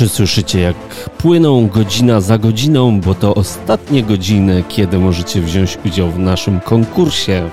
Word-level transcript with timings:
Czy 0.00 0.08
słyszycie, 0.08 0.60
jak 0.60 0.76
płyną 1.18 1.68
godzina 1.68 2.20
za 2.20 2.38
godziną, 2.38 3.00
bo 3.00 3.14
to 3.14 3.34
ostatnie 3.34 4.02
godziny, 4.02 4.64
kiedy 4.68 4.98
możecie 4.98 5.40
wziąć 5.40 5.78
udział 5.86 6.10
w 6.10 6.18
naszym 6.18 6.60
konkursie? 6.60 7.50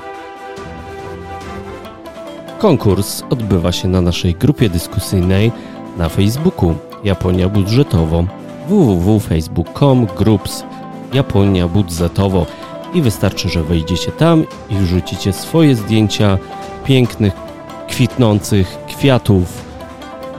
Konkurs 2.60 3.24
odbywa 3.30 3.72
się 3.72 3.88
na 3.88 4.02
naszej 4.02 4.36
grupie 4.36 4.70
dyskusyjnej 4.70 5.52
na 5.98 6.10
Facebooku 6.10 6.76
Japonia 7.04 7.50
Budżetowo 7.50 8.26
www.facebook.com 8.68 10.08
groups 10.18 10.64
Japonia 11.14 11.68
Budżetowo 11.68 12.46
i 12.94 13.02
wystarczy, 13.02 13.50
że 13.50 13.64
wejdziecie 13.64 14.12
tam 14.12 14.46
i 14.70 14.76
wrzucicie 14.76 15.34
swoje 15.34 15.76
zdjęcia 15.76 16.38
pięknych, 16.86 17.34
kwitnących 17.88 18.78
kwiatów 18.88 19.67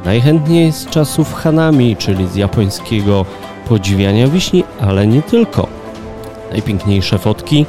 Najchętniej 0.08 0.72
z 0.72 0.86
czasów 0.86 1.34
Hanami, 1.34 1.96
czyli 1.96 2.28
z 2.28 2.34
japońskiego 2.34 3.24
podziwiania 3.68 4.28
wiśni, 4.28 4.64
ale 4.80 5.06
nie 5.06 5.22
tylko. 5.22 5.68
Najpiękniejsze 6.50 7.18
fotki 7.18 7.66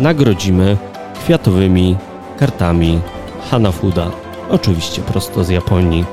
nagrodzimy 0.00 0.76
kwiatowymi 1.14 1.96
kartami 2.38 3.00
Hanafuda, 3.50 4.10
oczywiście 4.50 5.02
prosto 5.02 5.44
z 5.44 5.48
Japonii. 5.48 6.04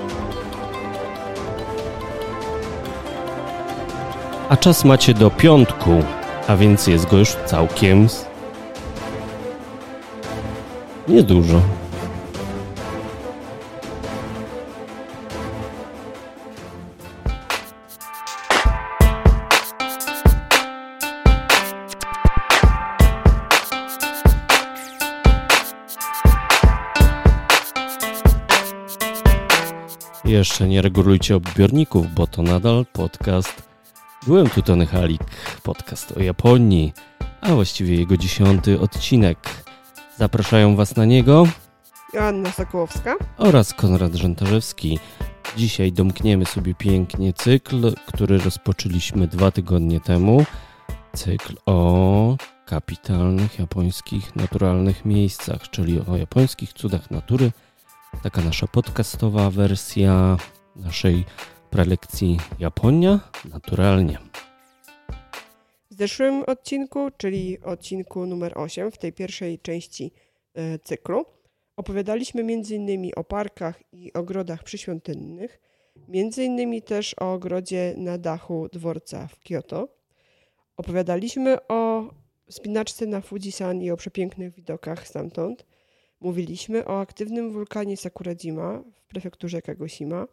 A 4.49 4.57
czas 4.57 4.85
macie 4.85 5.13
do 5.13 5.29
piątku, 5.29 6.03
a 6.47 6.55
więc 6.55 6.87
jest 6.87 7.07
go 7.07 7.17
już 7.17 7.35
całkiem 7.45 8.07
niedużo. 11.07 11.61
Jeszcze 30.47 30.67
nie 30.67 30.81
regulujcie 30.81 31.35
odbiorników, 31.35 32.13
bo 32.15 32.27
to 32.27 32.41
nadal 32.41 32.85
podcast. 32.93 33.63
Byłem 34.27 34.49
tu 34.49 34.61
Tony 34.61 34.85
Halik, 34.85 35.21
podcast 35.63 36.11
o 36.17 36.19
Japonii, 36.19 36.93
a 37.41 37.53
właściwie 37.53 37.95
jego 37.95 38.17
dziesiąty 38.17 38.79
odcinek. 38.79 39.37
Zapraszają 40.17 40.75
Was 40.75 40.95
na 40.95 41.05
niego 41.05 41.47
Joanna 42.13 42.51
Sokołowska 42.51 43.15
oraz 43.37 43.73
Konrad 43.73 44.15
Żentarzewski. 44.15 44.99
Dzisiaj 45.57 45.91
domkniemy 45.91 46.45
sobie 46.45 46.75
pięknie 46.75 47.33
cykl, 47.33 47.93
który 48.05 48.37
rozpoczęliśmy 48.37 49.27
dwa 49.27 49.51
tygodnie 49.51 49.99
temu. 49.99 50.45
Cykl 51.13 51.55
o 51.65 52.37
kapitalnych 52.65 53.59
japońskich 53.59 54.35
naturalnych 54.35 55.05
miejscach, 55.05 55.69
czyli 55.69 56.01
o 56.07 56.17
japońskich 56.17 56.73
cudach 56.73 57.11
natury– 57.11 57.51
taka 58.23 58.41
nasza 58.41 58.67
podcastowa 58.67 59.49
wersja 59.49 60.37
naszej 60.75 61.25
prelekcji 61.69 62.37
Japonia 62.59 63.19
naturalnie. 63.51 64.17
W 65.91 65.95
zeszłym 65.95 66.43
odcinku, 66.47 67.09
czyli 67.17 67.61
odcinku 67.61 68.25
numer 68.25 68.57
8 68.57 68.91
w 68.91 68.97
tej 68.97 69.13
pierwszej 69.13 69.59
części 69.59 70.11
e, 70.53 70.79
cyklu, 70.79 71.25
opowiadaliśmy 71.75 72.41
m.in. 72.41 73.11
o 73.15 73.23
parkach 73.23 73.83
i 73.91 74.13
ogrodach 74.13 74.63
przyświątynnych, 74.63 75.59
m.in. 76.09 76.81
też 76.81 77.15
o 77.19 77.33
ogrodzie 77.33 77.93
na 77.97 78.17
dachu 78.17 78.69
dworca 78.73 79.27
w 79.27 79.39
Kyoto. 79.39 79.87
Opowiadaliśmy 80.77 81.67
o 81.67 82.09
spinaczce 82.49 83.05
na 83.05 83.21
Fujisan 83.21 83.81
i 83.81 83.91
o 83.91 83.97
przepięknych 83.97 84.53
widokach 84.53 85.07
stamtąd– 85.07 85.65
Mówiliśmy 86.21 86.85
o 86.85 86.99
aktywnym 86.99 87.51
wulkanie 87.51 87.97
Sakuradzima 87.97 88.83
w 88.93 89.05
prefekturze 89.05 89.61
Kagoshima. 89.61 90.27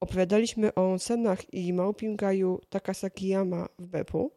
Opowiadaliśmy 0.00 0.74
o 0.74 0.92
onsenach 0.92 1.54
i 1.54 1.72
małpim 1.72 2.16
gaju 2.16 2.60
Takasakiyama 2.68 3.68
w 3.78 3.86
Beppu. 3.86 4.30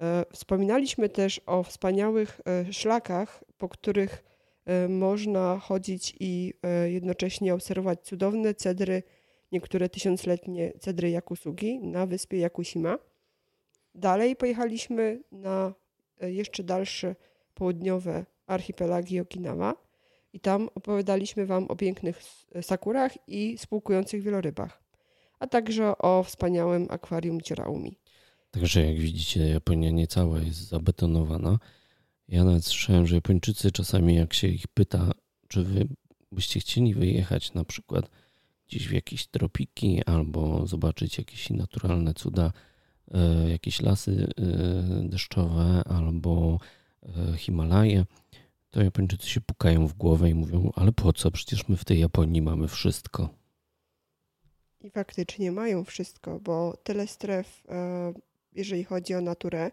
E, 0.00 0.24
wspominaliśmy 0.32 1.08
też 1.08 1.40
o 1.46 1.62
wspaniałych 1.62 2.40
e, 2.46 2.72
szlakach, 2.72 3.44
po 3.58 3.68
których 3.68 4.24
e, 4.64 4.88
można 4.88 5.58
chodzić 5.58 6.16
i 6.20 6.54
jednocześnie 6.84 7.54
obserwować 7.54 8.00
cudowne 8.00 8.54
cedry, 8.54 9.02
niektóre 9.52 9.88
tysiącletnie 9.88 10.72
cedry 10.80 11.10
Jakusugi 11.10 11.80
na 11.80 12.06
wyspie 12.06 12.38
Jakushima. 12.38 12.98
Dalej 13.94 14.36
pojechaliśmy 14.36 15.22
na 15.32 15.74
jeszcze 16.20 16.64
dalsze 16.64 17.16
południowe 17.54 18.24
archipelagi 18.46 19.20
Okinawa 19.20 19.87
i 20.32 20.40
tam 20.40 20.68
opowiadaliśmy 20.74 21.46
Wam 21.46 21.66
o 21.66 21.76
pięknych 21.76 22.22
sakurach 22.62 23.12
i 23.28 23.58
spłukujących 23.58 24.22
wielorybach, 24.22 24.82
a 25.38 25.46
także 25.46 25.98
o 25.98 26.22
wspaniałym 26.22 26.86
akwarium 26.90 27.40
Cieraumi. 27.40 27.98
Także 28.50 28.86
jak 28.86 28.98
widzicie, 28.98 29.48
Japonia 29.48 29.90
nie 29.90 30.06
cała 30.06 30.38
jest 30.38 30.68
zabetonowana. 30.68 31.58
Ja 32.28 32.44
nawet 32.44 32.64
słyszałem, 32.64 33.06
że 33.06 33.14
Japończycy 33.14 33.72
czasami 33.72 34.14
jak 34.14 34.34
się 34.34 34.48
ich 34.48 34.66
pyta, 34.66 35.12
czy 35.48 35.64
wy 35.64 35.88
byście 36.32 36.60
chcieli 36.60 36.94
wyjechać 36.94 37.54
na 37.54 37.64
przykład 37.64 38.10
gdzieś 38.68 38.88
w 38.88 38.92
jakieś 38.92 39.26
tropiki 39.26 40.04
albo 40.04 40.66
zobaczyć 40.66 41.18
jakieś 41.18 41.50
naturalne 41.50 42.14
cuda, 42.14 42.52
e, 43.14 43.50
jakieś 43.50 43.80
lasy 43.80 44.28
e, 44.36 45.08
deszczowe 45.08 45.82
albo 45.86 46.58
e, 47.02 47.36
Himalaje, 47.36 48.04
to 48.78 48.84
Japończycy 48.84 49.28
się 49.28 49.40
pukają 49.40 49.86
w 49.86 49.94
głowę 49.94 50.30
i 50.30 50.34
mówią, 50.34 50.72
ale 50.74 50.92
po 50.92 51.12
co? 51.12 51.30
Przecież 51.30 51.68
my 51.68 51.76
w 51.76 51.84
tej 51.84 52.00
Japonii 52.00 52.42
mamy 52.42 52.68
wszystko. 52.68 53.28
I 54.80 54.90
faktycznie 54.90 55.52
mają 55.52 55.84
wszystko, 55.84 56.40
bo 56.40 56.76
tyle 56.82 57.06
stref, 57.06 57.62
e, 57.68 58.12
jeżeli 58.52 58.84
chodzi 58.84 59.14
o 59.14 59.20
naturę, 59.20 59.70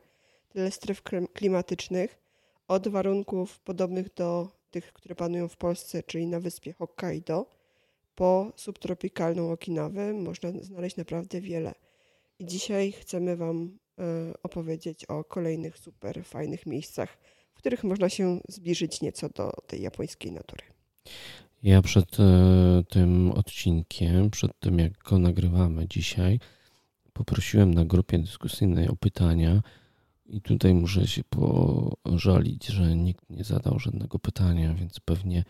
tyle 0.49 0.71
stref 0.71 1.03
klimatycznych, 1.33 2.19
od 2.67 2.88
warunków 2.88 3.59
podobnych 3.59 4.13
do 4.13 4.49
tych, 4.71 4.94
które 4.94 5.15
panują 5.15 5.47
w 5.47 5.57
Polsce, 5.57 6.03
czyli 6.03 6.27
na 6.27 6.39
wyspie 6.39 6.73
Hokkaido, 6.73 7.45
po 8.15 8.51
subtropikalną 8.55 9.51
Okinawę, 9.51 10.13
można 10.13 10.51
znaleźć 10.61 10.97
naprawdę 10.97 11.41
wiele. 11.41 11.73
I 12.39 12.45
dzisiaj 12.45 12.91
chcemy 12.91 13.35
Wam 13.35 13.77
e, 13.99 14.33
opowiedzieć 14.44 15.05
o 15.05 15.23
kolejnych 15.23 15.77
super 15.77 16.25
fajnych 16.25 16.65
miejscach 16.65 17.17
których 17.65 17.83
można 17.83 18.09
się 18.09 18.39
zbliżyć 18.49 19.01
nieco 19.01 19.29
do 19.29 19.51
tej 19.67 19.81
japońskiej 19.81 20.31
natury. 20.31 20.63
Ja 21.63 21.81
przed 21.81 22.19
e, 22.19 22.83
tym 22.89 23.31
odcinkiem, 23.31 24.29
przed 24.29 24.59
tym 24.59 24.79
jak 24.79 24.97
go 24.97 25.19
nagrywamy 25.19 25.87
dzisiaj, 25.87 26.39
poprosiłem 27.13 27.73
na 27.73 27.85
grupie 27.85 28.19
dyskusyjnej 28.19 28.87
o 28.87 28.95
pytania. 28.95 29.61
I 30.25 30.41
tutaj 30.41 30.73
muszę 30.73 31.07
się 31.07 31.21
pożalić, 32.03 32.65
że 32.65 32.95
nikt 32.95 33.29
nie 33.29 33.43
zadał 33.43 33.79
żadnego 33.79 34.19
pytania, 34.19 34.73
więc 34.73 34.99
pewnie 34.99 35.43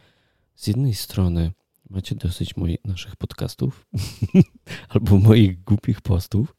z 0.56 0.68
jednej 0.68 0.94
strony 0.94 1.52
macie 1.90 2.16
dosyć 2.16 2.58
moich, 2.58 2.86
naszych 2.86 3.16
podcastów 3.16 3.88
albo 4.90 5.18
moich 5.18 5.64
głupich 5.64 6.02
postów. 6.02 6.56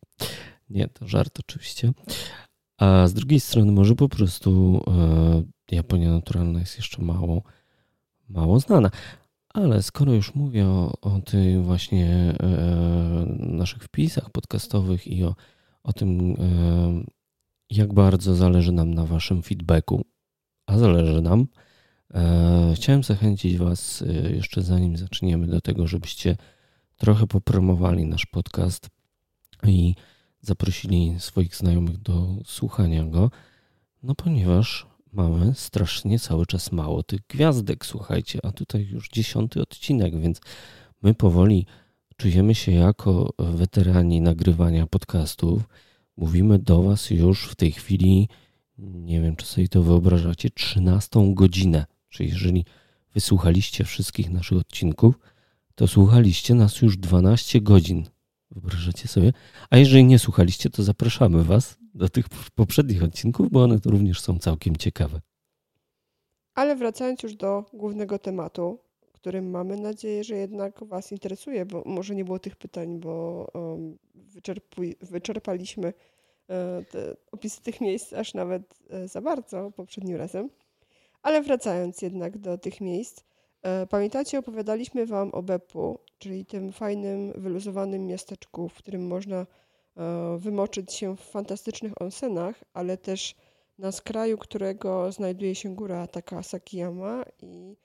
Nie, 0.71 0.89
to 0.89 1.09
żart 1.09 1.41
oczywiście. 1.41 1.93
A 2.79 3.07
z 3.07 3.15
drugiej 3.15 3.41
strony 3.41 3.73
może 3.73 3.95
po 3.95 4.09
prostu 4.09 4.81
e, 4.87 5.75
Japonia 5.75 6.11
naturalna 6.11 6.61
jest 6.61 6.77
jeszcze 6.77 7.03
mało, 7.03 7.43
mało 8.29 8.61
znana. 8.61 8.91
Ale 9.55 9.83
skoro 9.83 10.13
już 10.13 10.35
mówię 10.35 10.67
o, 10.67 10.93
o 11.01 11.21
tych 11.21 11.65
właśnie 11.65 12.35
e, 12.41 13.27
naszych 13.39 13.83
wpisach 13.83 14.31
podcastowych 14.31 15.07
i 15.07 15.25
o, 15.25 15.35
o 15.83 15.93
tym, 15.93 16.31
e, 16.31 16.37
jak 17.71 17.95
bardzo 17.95 18.35
zależy 18.35 18.73
nam 18.73 18.95
na 18.95 19.07
Waszym 19.07 19.43
feedbacku, 19.43 20.05
a 20.67 20.79
zależy 20.79 21.23
nam, 21.23 21.47
e, 22.15 22.73
chciałem 22.77 23.03
zachęcić 23.03 23.57
Was 23.57 24.03
e, 24.03 24.31
jeszcze 24.31 24.63
zanim 24.63 24.97
zaczniemy 24.97 25.47
do 25.47 25.61
tego, 25.61 25.87
żebyście 25.87 26.37
trochę 26.97 27.27
popromowali 27.27 28.07
nasz 28.07 28.27
podcast 28.27 28.89
i 29.67 29.95
zaprosili 30.47 31.15
swoich 31.19 31.57
znajomych 31.57 31.99
do 31.99 32.37
słuchania 32.45 33.05
go, 33.05 33.31
no 34.03 34.15
ponieważ 34.15 34.87
mamy 35.13 35.55
strasznie 35.55 36.19
cały 36.19 36.47
czas 36.47 36.73
mało 36.73 37.03
tych 37.03 37.21
gwiazdek, 37.29 37.87
słuchajcie, 37.87 38.39
a 38.43 38.53
tutaj 38.53 38.87
już 38.87 39.09
dziesiąty 39.09 39.63
odcinek, 39.63 40.21
więc 40.21 40.41
my 41.03 41.15
powoli 41.15 41.67
czujemy 42.17 42.55
się 42.55 42.73
jako 42.73 43.33
weterani 43.39 44.21
nagrywania 44.21 44.87
podcastów. 44.87 45.63
Mówimy 46.17 46.59
do 46.59 46.83
Was 46.83 47.11
już 47.11 47.45
w 47.45 47.55
tej 47.55 47.73
chwili, 47.73 48.29
nie 48.79 49.21
wiem 49.21 49.37
czy 49.37 49.47
sobie 49.47 49.69
to 49.69 49.83
wyobrażacie, 49.83 50.51
13 50.51 51.35
godzinę. 51.35 51.87
Czyli 52.09 52.29
jeżeli 52.29 52.65
wysłuchaliście 53.15 53.85
wszystkich 53.85 54.31
naszych 54.31 54.59
odcinków, 54.59 55.19
to 55.75 55.89
słuchaliście 55.89 56.55
nas 56.55 56.83
już 56.83 56.97
12 56.97 57.61
godzin 57.61 58.07
Wyobrażacie 58.51 59.09
sobie? 59.09 59.33
A 59.71 59.77
jeżeli 59.77 60.05
nie 60.05 60.19
słuchaliście, 60.19 60.71
to 60.71 60.83
zapraszamy 60.83 61.45
Was 61.45 61.79
do 61.95 62.09
tych 62.09 62.27
poprzednich 62.55 63.03
odcinków, 63.03 63.51
bo 63.51 63.63
one 63.63 63.79
również 63.85 64.21
są 64.21 64.39
całkiem 64.39 64.77
ciekawe. 64.77 65.21
Ale 66.55 66.77
wracając 66.77 67.23
już 67.23 67.35
do 67.35 67.65
głównego 67.73 68.19
tematu, 68.19 68.79
którym 69.27 69.51
mamy 69.51 69.77
nadzieję, 69.77 70.25
że 70.25 70.37
jednak 70.37 70.85
Was 70.85 71.13
interesuje, 71.13 71.67
bo 71.67 71.83
może 71.87 72.15
nie 72.15 72.25
było 72.25 72.39
tych 72.39 72.57
pytań, 72.57 73.01
bo 73.01 73.47
um, 73.55 73.99
wyczerpaliśmy 75.01 75.93
e, 76.49 76.85
te 76.91 77.17
opisy 77.33 77.63
tych 77.63 77.81
miejsc 77.81 78.13
aż 78.13 78.35
nawet 78.35 78.75
e, 78.91 79.09
za 79.09 79.21
bardzo 79.21 79.71
poprzednim 79.71 80.17
razem. 80.17 80.51
Ale 81.23 81.43
wracając 81.43 82.03
jednak 82.03 82.39
do 82.39 82.59
tych 82.59 82.81
miejsc, 82.81 83.25
pamiętacie, 83.91 84.39
opowiadaliśmy 84.39 85.07
Wam 85.07 85.31
o 85.31 85.43
Bepu, 85.43 85.99
czyli 86.19 86.47
tym 86.47 86.73
fajnym, 86.73 87.33
wyluzowanym 87.37 88.07
miasteczku, 88.07 88.69
w 88.69 88.75
którym 88.75 89.07
można 89.07 89.47
wymoczyć 90.39 90.93
się 90.93 91.17
w 91.17 91.21
fantastycznych 91.21 92.03
onsenach, 92.03 92.65
ale 92.73 92.97
też 92.97 93.35
na 93.79 93.93
skraju 93.93 94.39
którego 94.39 95.13
znajduje 95.13 95.55
się 95.55 95.75
góra 95.75 96.07
taka 96.07 96.43
Sakiyama 96.43 97.25
i 97.43 97.77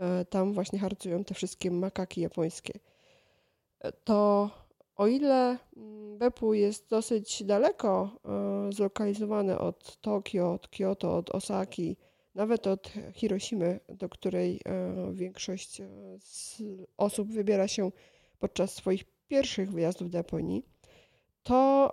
E, 0.00 0.24
tam 0.24 0.52
właśnie 0.52 0.78
harcują 0.78 1.24
te 1.24 1.34
wszystkie 1.34 1.70
makaki 1.70 2.20
japońskie. 2.20 2.78
E, 3.80 3.92
to 3.92 4.50
o 4.96 5.06
ile 5.06 5.58
mm, 5.76 6.18
Beppu 6.18 6.54
jest 6.54 6.88
dosyć 6.90 7.44
daleko 7.44 8.10
e, 8.24 8.72
zlokalizowane 8.72 9.58
od 9.58 9.96
Tokio, 10.00 10.52
od 10.52 10.68
Kyoto, 10.68 11.16
od 11.16 11.30
Osaki, 11.30 11.96
nawet 12.34 12.66
od 12.66 12.92
Hiroshimy, 13.14 13.80
do 13.88 14.08
której 14.08 14.60
większość 15.12 15.82
osób 16.96 17.32
wybiera 17.32 17.68
się 17.68 17.90
podczas 18.38 18.74
swoich 18.74 19.04
pierwszych 19.28 19.72
wyjazdów 19.72 20.10
do 20.10 20.18
Japonii, 20.18 20.64
to 21.42 21.92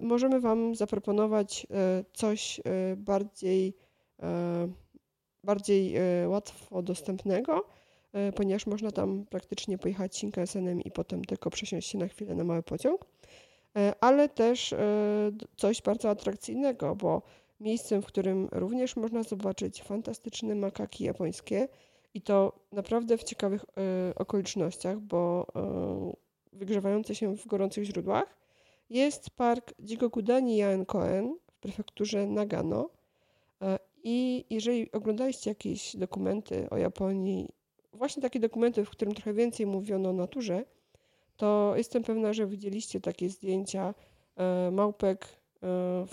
możemy 0.00 0.40
Wam 0.40 0.74
zaproponować 0.74 1.66
coś 2.12 2.60
bardziej 2.96 3.74
bardziej 5.46 5.96
e, 5.96 6.28
łatwo 6.28 6.82
dostępnego, 6.82 7.66
e, 8.12 8.32
ponieważ 8.32 8.66
można 8.66 8.90
tam 8.90 9.26
praktycznie 9.30 9.78
pojechać 9.78 10.16
Shinkansenem 10.16 10.80
i 10.80 10.90
potem 10.90 11.24
tylko 11.24 11.50
przesiąść 11.50 11.88
się 11.88 11.98
na 11.98 12.08
chwilę 12.08 12.34
na 12.34 12.44
mały 12.44 12.62
pociąg, 12.62 13.06
e, 13.76 13.92
ale 14.00 14.28
też 14.28 14.74
coś 15.56 15.82
bardzo 15.82 16.10
atrakcyjnego, 16.10 16.96
bo 16.96 17.22
miejscem, 17.60 18.02
w 18.02 18.06
którym 18.06 18.48
również 18.52 18.96
można 18.96 19.22
zobaczyć 19.22 19.82
fantastyczne 19.82 20.54
makaki 20.54 21.04
japońskie 21.04 21.68
i 22.14 22.22
to 22.22 22.52
naprawdę 22.72 23.18
w 23.18 23.24
ciekawych 23.24 23.64
okolicznościach, 24.16 25.00
bo 25.00 25.46
wygrzewające 26.52 27.14
się 27.14 27.36
w 27.36 27.46
gorących 27.46 27.84
źródłach, 27.84 28.36
jest 28.90 29.30
park 29.30 29.74
Jigokudani 29.82 30.56
Yaenkoen 30.56 31.36
w 31.50 31.58
prefekturze 31.58 32.26
Nagano. 32.26 32.90
I 34.04 34.44
jeżeli 34.50 34.92
oglądaliście 34.92 35.50
jakieś 35.50 35.96
dokumenty 35.96 36.70
o 36.70 36.76
Japonii, 36.76 37.48
właśnie 37.92 38.22
takie 38.22 38.40
dokumenty, 38.40 38.84
w 38.84 38.90
którym 38.90 39.14
trochę 39.14 39.34
więcej 39.34 39.66
mówiono 39.66 40.10
o 40.10 40.12
naturze, 40.12 40.64
to 41.36 41.72
jestem 41.76 42.02
pewna, 42.02 42.32
że 42.32 42.46
widzieliście 42.46 43.00
takie 43.00 43.30
zdjęcia 43.30 43.94
e, 44.36 44.70
małpek, 44.70 45.26
e, 45.62 46.06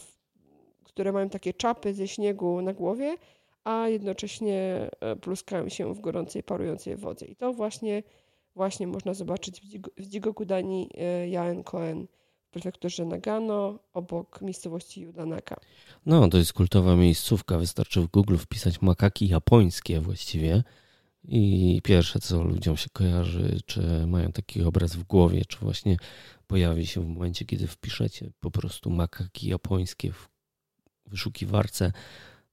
które 0.83 1.11
mają 1.11 1.29
takie 1.29 1.53
czapy 1.53 1.93
ze 1.93 2.07
śniegu 2.07 2.61
na 2.61 2.73
głowie, 2.73 3.15
a 3.63 3.87
jednocześnie 3.87 4.89
e, 4.99 5.15
pluskają 5.15 5.69
się 5.69 5.93
w 5.93 5.99
gorącej, 5.99 6.43
parującej 6.43 6.95
wodzie. 6.95 7.25
I 7.25 7.35
to 7.35 7.53
właśnie, 7.53 8.03
właśnie 8.55 8.87
można 8.87 9.13
zobaczyć 9.13 9.61
w 9.97 10.07
Jigokudani 10.07 10.89
Jaen 11.29 11.63
Koen 11.63 12.07
prefekturze 12.53 13.05
Nagano, 13.05 13.79
obok 13.93 14.41
miejscowości 14.41 15.01
Judanaka. 15.01 15.55
No, 16.05 16.29
to 16.29 16.37
jest 16.37 16.53
kultowa 16.53 16.95
miejscówka. 16.95 17.57
Wystarczy 17.57 18.01
w 18.01 18.07
Google 18.07 18.37
wpisać 18.37 18.81
makaki 18.81 19.27
japońskie 19.27 19.99
właściwie. 19.99 20.63
I 21.27 21.81
pierwsze, 21.83 22.19
co 22.19 22.43
ludziom 22.43 22.77
się 22.77 22.89
kojarzy, 22.93 23.59
czy 23.65 24.07
mają 24.07 24.31
taki 24.31 24.63
obraz 24.63 24.95
w 24.95 25.03
głowie, 25.03 25.45
czy 25.47 25.57
właśnie 25.57 25.97
pojawi 26.47 26.87
się 26.87 27.01
w 27.01 27.07
momencie, 27.07 27.45
kiedy 27.45 27.67
wpiszecie 27.67 28.29
po 28.39 28.51
prostu 28.51 28.89
makaki 28.89 29.47
japońskie 29.47 30.11
w 30.11 30.29
wyszukiwarce, 31.05 31.91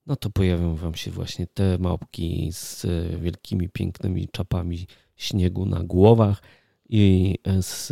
no 0.06 0.17
to 0.17 0.31
pojawią 0.31 0.75
wam 0.75 0.94
się 0.94 1.11
właśnie 1.11 1.47
te 1.47 1.79
małpki 1.79 2.49
z 2.52 2.87
wielkimi, 3.20 3.69
pięknymi 3.69 4.29
czapami 4.29 4.87
śniegu 5.17 5.67
na 5.67 5.85
głowach 5.85 6.43
i 6.88 7.37
z, 7.61 7.88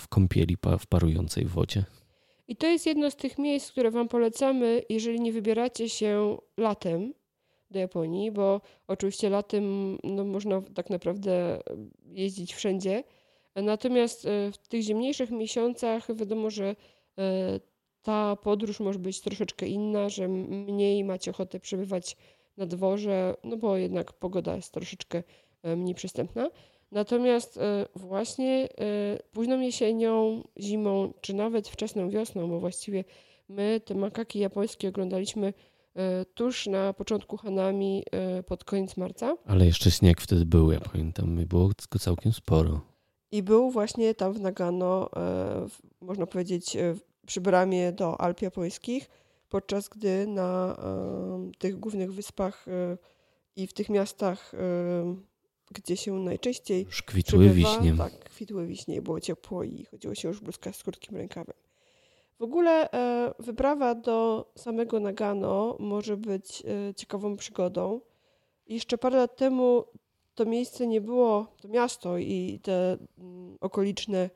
w 0.00 0.08
kąpieli 0.08 0.56
w 0.78 0.86
parującej 0.86 1.44
wodzie. 1.44 1.84
I 2.48 2.56
to 2.56 2.66
jest 2.66 2.86
jedno 2.86 3.10
z 3.10 3.16
tych 3.16 3.38
miejsc, 3.38 3.72
które 3.72 3.90
Wam 3.90 4.08
polecamy, 4.08 4.82
jeżeli 4.88 5.20
nie 5.20 5.32
wybieracie 5.32 5.88
się 5.88 6.38
latem 6.56 7.14
do 7.70 7.78
Japonii, 7.78 8.30
bo 8.30 8.60
oczywiście 8.86 9.30
latem 9.30 9.98
no, 10.04 10.24
można 10.24 10.62
tak 10.74 10.90
naprawdę 10.90 11.58
jeździć 12.10 12.54
wszędzie. 12.54 13.04
Natomiast 13.54 14.26
e, 14.26 14.52
w 14.52 14.68
tych 14.68 14.82
zimniejszych 14.82 15.30
miesiącach 15.30 16.16
wiadomo, 16.16 16.50
że 16.50 16.76
e, 17.18 17.60
ta 18.08 18.36
podróż 18.36 18.80
może 18.80 18.98
być 18.98 19.20
troszeczkę 19.20 19.66
inna, 19.66 20.08
że 20.08 20.28
mniej 20.28 21.04
macie 21.04 21.30
ochotę 21.30 21.60
przebywać 21.60 22.16
na 22.56 22.66
dworze, 22.66 23.34
no 23.44 23.56
bo 23.56 23.76
jednak 23.76 24.12
pogoda 24.12 24.56
jest 24.56 24.72
troszeczkę 24.72 25.22
e, 25.62 25.76
mniej 25.76 25.94
przystępna. 25.94 26.50
Natomiast 26.92 27.56
e, 27.56 27.86
właśnie 27.96 28.68
e, 28.78 29.18
późną 29.32 29.60
jesienią, 29.60 30.42
zimą, 30.60 31.12
czy 31.20 31.34
nawet 31.34 31.68
wczesną 31.68 32.10
wiosną, 32.10 32.48
bo 32.48 32.60
właściwie 32.60 33.04
my 33.48 33.80
te 33.84 33.94
makaki 33.94 34.38
japońskie 34.38 34.88
oglądaliśmy 34.88 35.52
tuż 36.34 36.66
na 36.66 36.92
początku 36.92 37.36
Hanami 37.36 38.04
pod 38.46 38.64
koniec 38.64 38.96
marca. 38.96 39.36
Ale 39.46 39.66
jeszcze 39.66 39.90
śnieg 39.90 40.20
wtedy 40.20 40.46
był, 40.46 40.72
ja 40.72 40.80
pamiętam, 40.80 41.46
było 41.46 41.70
go 41.90 41.98
całkiem 41.98 42.32
sporo. 42.32 42.80
I 43.32 43.42
był 43.42 43.70
właśnie 43.70 44.14
tam 44.14 44.32
w 44.32 44.40
Nagano, 44.40 45.10
można 46.00 46.26
powiedzieć, 46.26 46.76
przy 47.28 47.40
bramie 47.40 47.92
do 47.92 48.20
Alp 48.20 48.42
japońskich, 48.42 49.10
podczas 49.48 49.88
gdy 49.88 50.26
na 50.26 50.76
tych 51.58 51.78
głównych 51.80 52.12
wyspach 52.12 52.66
i 53.56 53.66
w 53.66 53.72
tych 53.72 53.88
miastach 53.88 54.52
gdzie 55.70 55.96
się 55.96 56.14
najczęściej 56.14 56.84
już 56.84 57.02
kwitły 57.02 57.50
wiśnie. 57.50 57.94
Tak, 57.98 58.18
kwitły 58.18 58.66
wiśnie, 58.66 59.02
było 59.02 59.20
ciepło 59.20 59.64
i 59.64 59.84
chodziło 59.84 60.14
się 60.14 60.28
już 60.28 60.40
bluzka 60.40 60.72
z 60.72 60.82
krótkim 60.82 61.16
rękawem. 61.16 61.56
W 62.38 62.42
ogóle 62.42 62.90
e, 62.90 63.34
wyprawa 63.38 63.94
do 63.94 64.50
samego 64.56 65.00
Nagano 65.00 65.76
może 65.78 66.16
być 66.16 66.62
e, 66.90 66.94
ciekawą 66.94 67.36
przygodą. 67.36 68.00
Jeszcze 68.66 68.98
parę 68.98 69.16
lat 69.16 69.36
temu 69.36 69.84
to 70.34 70.44
miejsce 70.44 70.86
nie 70.86 71.00
było, 71.00 71.46
to 71.62 71.68
miasto 71.68 72.18
i 72.18 72.60
te 72.62 72.98
mm, 73.18 73.56
okoliczne 73.60 74.18
e, 74.18 74.30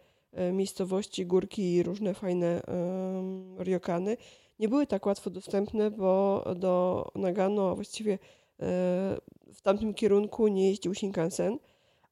miejscowości, 0.52 1.26
górki 1.26 1.74
i 1.74 1.82
różne 1.82 2.14
fajne 2.14 2.46
e, 2.46 2.62
ryokany 3.58 4.16
nie 4.58 4.68
były 4.68 4.86
tak 4.86 5.06
łatwo 5.06 5.30
dostępne, 5.30 5.90
bo 5.90 6.44
do 6.56 7.06
Nagano 7.14 7.74
właściwie 7.74 8.18
w 9.52 9.60
tamtym 9.62 9.94
kierunku 9.94 10.48
nie 10.48 10.68
jeździł 10.68 10.94
Shinkansen, 10.94 11.58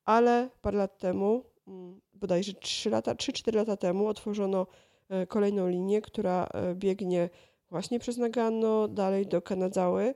ale 0.04 0.50
parę 0.62 0.78
lat 0.78 0.98
temu, 0.98 1.44
mm, 1.68 2.00
bodajże 2.14 2.52
3 2.54 2.90
lata, 2.90 3.14
3-4 3.14 3.54
lata 3.54 3.76
temu 3.76 4.06
otworzono 4.06 4.66
e, 5.08 5.26
kolejną 5.26 5.68
linię, 5.68 6.02
która 6.02 6.48
e, 6.54 6.74
biegnie 6.74 7.30
właśnie 7.70 7.98
przez 7.98 8.16
Nagano, 8.16 8.88
dalej 8.88 9.26
do 9.26 9.42
Kanadzały 9.42 10.14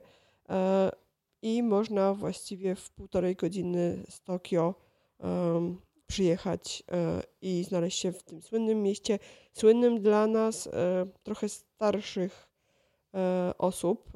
e, 0.49 0.91
i 1.41 1.63
można 1.63 2.13
właściwie 2.13 2.75
w 2.75 2.91
półtorej 2.91 3.35
godziny 3.35 4.03
z 4.09 4.21
Tokio 4.21 4.75
przyjechać 6.07 6.83
i 7.41 7.63
znaleźć 7.63 7.99
się 7.99 8.11
w 8.11 8.23
tym 8.23 8.41
słynnym 8.41 8.83
mieście, 8.83 9.19
słynnym 9.53 10.01
dla 10.01 10.27
nas 10.27 10.69
trochę 11.23 11.49
starszych 11.49 12.47
osób, 13.57 14.11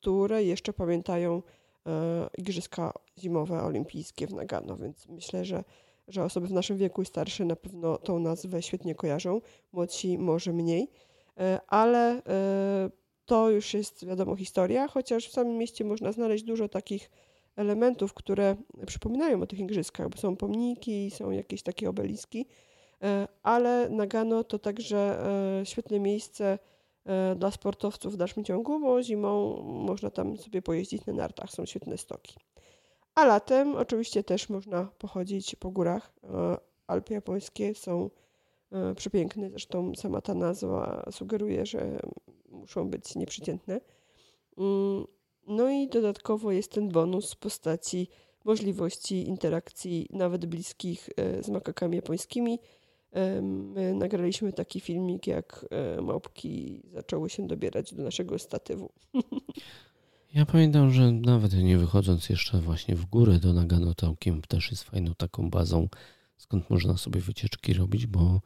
które 0.00 0.44
jeszcze 0.44 0.72
pamiętają 0.72 1.42
e, 1.86 2.28
Igrzyska 2.38 2.92
Zimowe 3.18 3.62
Olimpijskie 3.62 4.26
w 4.26 4.34
Nagano, 4.34 4.76
więc 4.76 5.08
myślę, 5.08 5.44
że, 5.44 5.64
że 6.08 6.24
osoby 6.24 6.46
w 6.46 6.52
naszym 6.52 6.76
wieku 6.76 7.02
i 7.02 7.06
starsze 7.06 7.44
na 7.44 7.56
pewno 7.56 7.98
tą 7.98 8.18
nazwę 8.18 8.62
świetnie 8.62 8.94
kojarzą, 8.94 9.40
młodsi 9.72 10.18
może 10.18 10.52
mniej, 10.52 10.90
e, 11.38 11.60
ale 11.66 12.22
e, 12.26 12.90
to 13.26 13.50
już 13.50 13.74
jest 13.74 14.06
wiadomo 14.06 14.36
historia, 14.36 14.88
chociaż 14.88 15.28
w 15.28 15.32
samym 15.32 15.58
mieście 15.58 15.84
można 15.84 16.12
znaleźć 16.12 16.44
dużo 16.44 16.68
takich 16.68 17.10
elementów, 17.58 18.14
które 18.14 18.56
przypominają 18.86 19.42
o 19.42 19.46
tych 19.46 19.58
igrzyskach, 19.58 20.08
bo 20.08 20.18
są 20.18 20.36
pomniki, 20.36 21.10
są 21.10 21.30
jakieś 21.30 21.62
takie 21.62 21.90
obeliski, 21.90 22.46
ale 23.42 23.88
Nagano 23.90 24.44
to 24.44 24.58
także 24.58 25.18
świetne 25.64 26.00
miejsce 26.00 26.58
E, 27.08 27.34
dla 27.34 27.50
sportowców 27.50 28.14
w 28.14 28.16
dalszym 28.16 28.44
ciągu, 28.44 28.80
bo 28.80 29.02
zimą 29.02 29.62
można 29.62 30.10
tam 30.10 30.36
sobie 30.36 30.62
pojeździć 30.62 31.06
na 31.06 31.12
nartach, 31.12 31.50
są 31.50 31.66
świetne 31.66 31.98
stoki. 31.98 32.36
A 33.14 33.24
latem 33.24 33.76
oczywiście 33.76 34.24
też 34.24 34.48
można 34.48 34.84
pochodzić 34.98 35.56
po 35.56 35.70
górach. 35.70 36.12
E, 36.24 36.56
Alpy 36.86 37.14
japońskie 37.14 37.74
są 37.74 38.10
przepiękny. 38.96 39.50
Zresztą 39.50 39.92
sama 39.94 40.20
ta 40.20 40.34
nazwa 40.34 41.06
sugeruje, 41.10 41.66
że 41.66 42.00
muszą 42.48 42.90
być 42.90 43.16
nieprzeciętne. 43.16 43.80
No 45.48 45.70
i 45.70 45.88
dodatkowo 45.88 46.52
jest 46.52 46.72
ten 46.72 46.88
bonus 46.88 47.32
w 47.32 47.36
postaci 47.36 48.08
możliwości 48.44 49.28
interakcji 49.28 50.06
nawet 50.10 50.46
bliskich 50.46 51.10
z 51.42 51.48
makakami 51.48 51.96
japońskimi. 51.96 52.58
My 53.42 53.94
nagraliśmy 53.94 54.52
taki 54.52 54.80
filmik, 54.80 55.26
jak 55.26 55.66
małpki 56.02 56.82
zaczęły 56.92 57.30
się 57.30 57.46
dobierać 57.46 57.94
do 57.94 58.02
naszego 58.02 58.38
statywu. 58.38 58.90
Ja 60.34 60.46
pamiętam, 60.46 60.92
że 60.92 61.12
nawet 61.12 61.54
nie 61.54 61.78
wychodząc 61.78 62.28
jeszcze 62.28 62.60
właśnie 62.60 62.96
w 62.96 63.04
górę 63.06 63.38
do 63.38 63.52
Nagano 63.52 63.94
Całkiem 63.94 64.42
też 64.42 64.70
jest 64.70 64.82
fajną 64.82 65.14
taką 65.14 65.50
bazą, 65.50 65.88
skąd 66.36 66.70
można 66.70 66.96
sobie 66.96 67.20
wycieczki 67.20 67.74
robić, 67.74 68.06
bo 68.06 68.40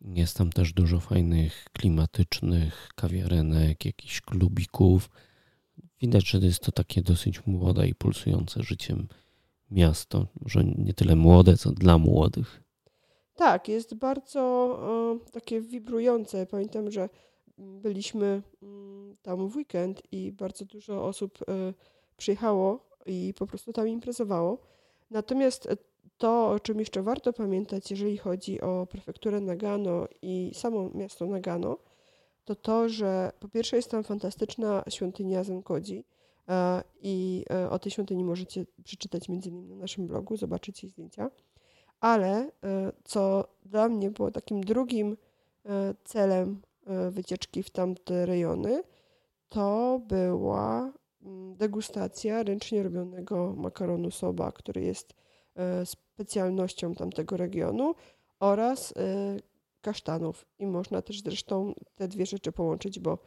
jest 0.00 0.36
tam 0.36 0.52
też 0.52 0.72
dużo 0.72 1.00
fajnych 1.00 1.64
klimatycznych 1.72 2.88
kawiarenek, 2.94 3.84
jakichś 3.84 4.20
klubików. 4.20 5.10
Widać, 6.00 6.28
że 6.28 6.38
jest 6.38 6.60
to 6.60 6.72
takie 6.72 7.02
dosyć 7.02 7.46
młode 7.46 7.88
i 7.88 7.94
pulsujące 7.94 8.62
życiem 8.62 9.08
miasto. 9.70 10.26
Może 10.40 10.64
nie 10.64 10.94
tyle 10.94 11.16
młode, 11.16 11.56
co 11.56 11.70
dla 11.72 11.98
młodych. 11.98 12.62
Tak, 13.34 13.68
jest 13.68 13.94
bardzo 13.94 14.40
o, 14.40 15.16
takie 15.32 15.60
wibrujące. 15.60 16.46
Pamiętam, 16.46 16.90
że 16.90 17.08
byliśmy 17.58 18.42
mm, 18.62 19.16
tam 19.22 19.48
w 19.48 19.56
weekend 19.56 20.02
i 20.12 20.32
bardzo 20.32 20.64
dużo 20.64 21.04
osób 21.04 21.38
e, 21.48 21.74
przyjechało 22.16 22.86
i 23.06 23.34
po 23.38 23.46
prostu 23.46 23.72
tam 23.72 23.88
imprezowało. 23.88 24.58
Natomiast 25.10 25.68
to, 26.18 26.50
o 26.50 26.60
czym 26.60 26.78
jeszcze 26.78 27.02
warto 27.02 27.32
pamiętać, 27.32 27.90
jeżeli 27.90 28.16
chodzi 28.16 28.60
o 28.60 28.86
prefekturę 28.90 29.40
Nagano 29.40 30.08
i 30.22 30.50
samo 30.54 30.90
miasto 30.94 31.26
Nagano, 31.26 31.78
to 32.44 32.54
to, 32.54 32.88
że 32.88 33.32
po 33.40 33.48
pierwsze 33.48 33.76
jest 33.76 33.90
tam 33.90 34.04
fantastyczna 34.04 34.84
świątynia 34.88 35.44
Zenkodzi 35.44 36.04
e, 36.48 36.82
i 37.02 37.44
e, 37.50 37.70
o 37.70 37.78
tej 37.78 37.92
świątyni 37.92 38.24
możecie 38.24 38.66
przeczytać 38.84 39.28
między 39.28 39.48
innymi 39.48 39.68
na 39.68 39.76
naszym 39.76 40.06
blogu, 40.06 40.36
zobaczyć 40.36 40.82
jej 40.82 40.90
zdjęcia. 40.90 41.30
Ale 42.00 42.50
co 43.04 43.48
dla 43.64 43.88
mnie 43.88 44.10
było 44.10 44.30
takim 44.30 44.60
drugim 44.60 45.16
celem 46.04 46.62
E, 46.90 47.10
wycieczki 47.10 47.62
w 47.62 47.70
tamte 47.70 48.26
rejony, 48.26 48.82
to 49.48 50.00
była 50.08 50.92
mm, 51.22 51.56
degustacja 51.56 52.42
ręcznie 52.42 52.82
robionego 52.82 53.54
makaronu 53.56 54.10
soba, 54.10 54.52
który 54.52 54.80
jest 54.80 55.14
e, 55.56 55.86
specjalnością 55.86 56.94
tamtego 56.94 57.36
regionu 57.36 57.94
oraz 58.40 58.94
e, 58.96 59.36
kasztanów. 59.80 60.46
I 60.58 60.66
można 60.66 61.02
też 61.02 61.22
zresztą 61.22 61.74
te 61.94 62.08
dwie 62.08 62.26
rzeczy 62.26 62.52
połączyć, 62.52 62.98
bo 62.98 63.18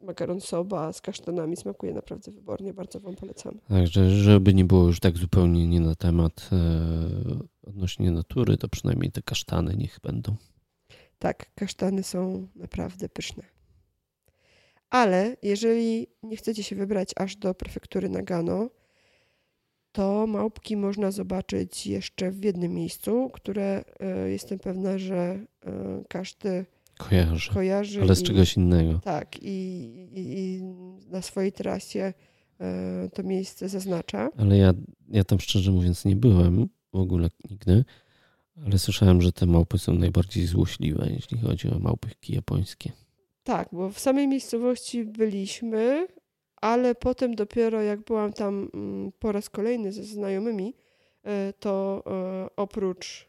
makaron 0.00 0.40
soba 0.40 0.92
z 0.92 1.00
kasztanami 1.00 1.56
smakuje 1.56 1.92
naprawdę 1.92 2.32
wybornie. 2.32 2.74
Bardzo 2.74 3.00
Wam 3.00 3.16
polecam. 3.16 3.58
Także, 3.68 4.10
żeby 4.10 4.54
nie 4.54 4.64
było 4.64 4.86
już 4.86 5.00
tak 5.00 5.18
zupełnie 5.18 5.66
nie 5.66 5.80
na 5.80 5.94
temat 5.94 6.50
odnośnie 7.62 8.10
natury, 8.10 8.56
to 8.56 8.68
przynajmniej 8.68 9.12
te 9.12 9.22
kasztany 9.22 9.76
niech 9.76 9.98
będą. 10.02 10.36
Tak, 11.18 11.54
kasztany 11.54 12.02
są 12.02 12.48
naprawdę 12.56 13.08
pyszne. 13.08 13.42
Ale 14.90 15.36
jeżeli 15.42 16.06
nie 16.22 16.36
chcecie 16.36 16.62
się 16.62 16.76
wybrać 16.76 17.10
aż 17.16 17.36
do 17.36 17.54
prefektury 17.54 18.08
Nagano, 18.08 18.70
to 19.92 20.26
małpki 20.26 20.76
można 20.76 21.10
zobaczyć 21.10 21.86
jeszcze 21.86 22.30
w 22.30 22.44
jednym 22.44 22.74
miejscu, 22.74 23.30
które 23.32 23.84
y, 24.26 24.30
jestem 24.30 24.58
pewna, 24.58 24.98
że 24.98 25.34
y, 25.34 25.70
każdy 26.08 26.66
kojarzy, 26.98 27.50
kojarzy 27.50 28.02
ale 28.02 28.16
z 28.16 28.20
i, 28.20 28.24
czegoś 28.24 28.56
innego. 28.56 29.00
Tak, 29.04 29.42
i, 29.42 29.48
i, 30.12 30.38
i 30.38 30.62
na 31.10 31.22
swojej 31.22 31.52
trasie 31.52 32.12
y, 33.06 33.10
to 33.10 33.22
miejsce 33.22 33.68
zaznacza. 33.68 34.28
Ale 34.36 34.58
ja, 34.58 34.72
ja 35.08 35.24
tam 35.24 35.40
szczerze 35.40 35.70
mówiąc 35.70 36.04
nie 36.04 36.16
byłem 36.16 36.68
w 36.92 36.96
ogóle 36.96 37.28
nigdy. 37.50 37.84
Ale 38.66 38.78
słyszałem, 38.78 39.22
że 39.22 39.32
te 39.32 39.46
małpy 39.46 39.78
są 39.78 39.94
najbardziej 39.94 40.46
złośliwe, 40.46 41.08
jeśli 41.10 41.38
chodzi 41.38 41.70
o 41.70 41.78
małpyki 41.78 42.34
japońskie. 42.34 42.92
Tak, 43.42 43.68
bo 43.72 43.90
w 43.90 43.98
samej 43.98 44.28
miejscowości 44.28 45.04
byliśmy, 45.04 46.06
ale 46.60 46.94
potem 46.94 47.34
dopiero 47.34 47.82
jak 47.82 48.00
byłam 48.00 48.32
tam 48.32 48.70
mm, 48.74 49.12
po 49.18 49.32
raz 49.32 49.50
kolejny 49.50 49.92
ze 49.92 50.04
znajomymi, 50.04 50.74
e, 51.24 51.52
to 51.52 52.02
e, 52.06 52.56
oprócz 52.56 53.28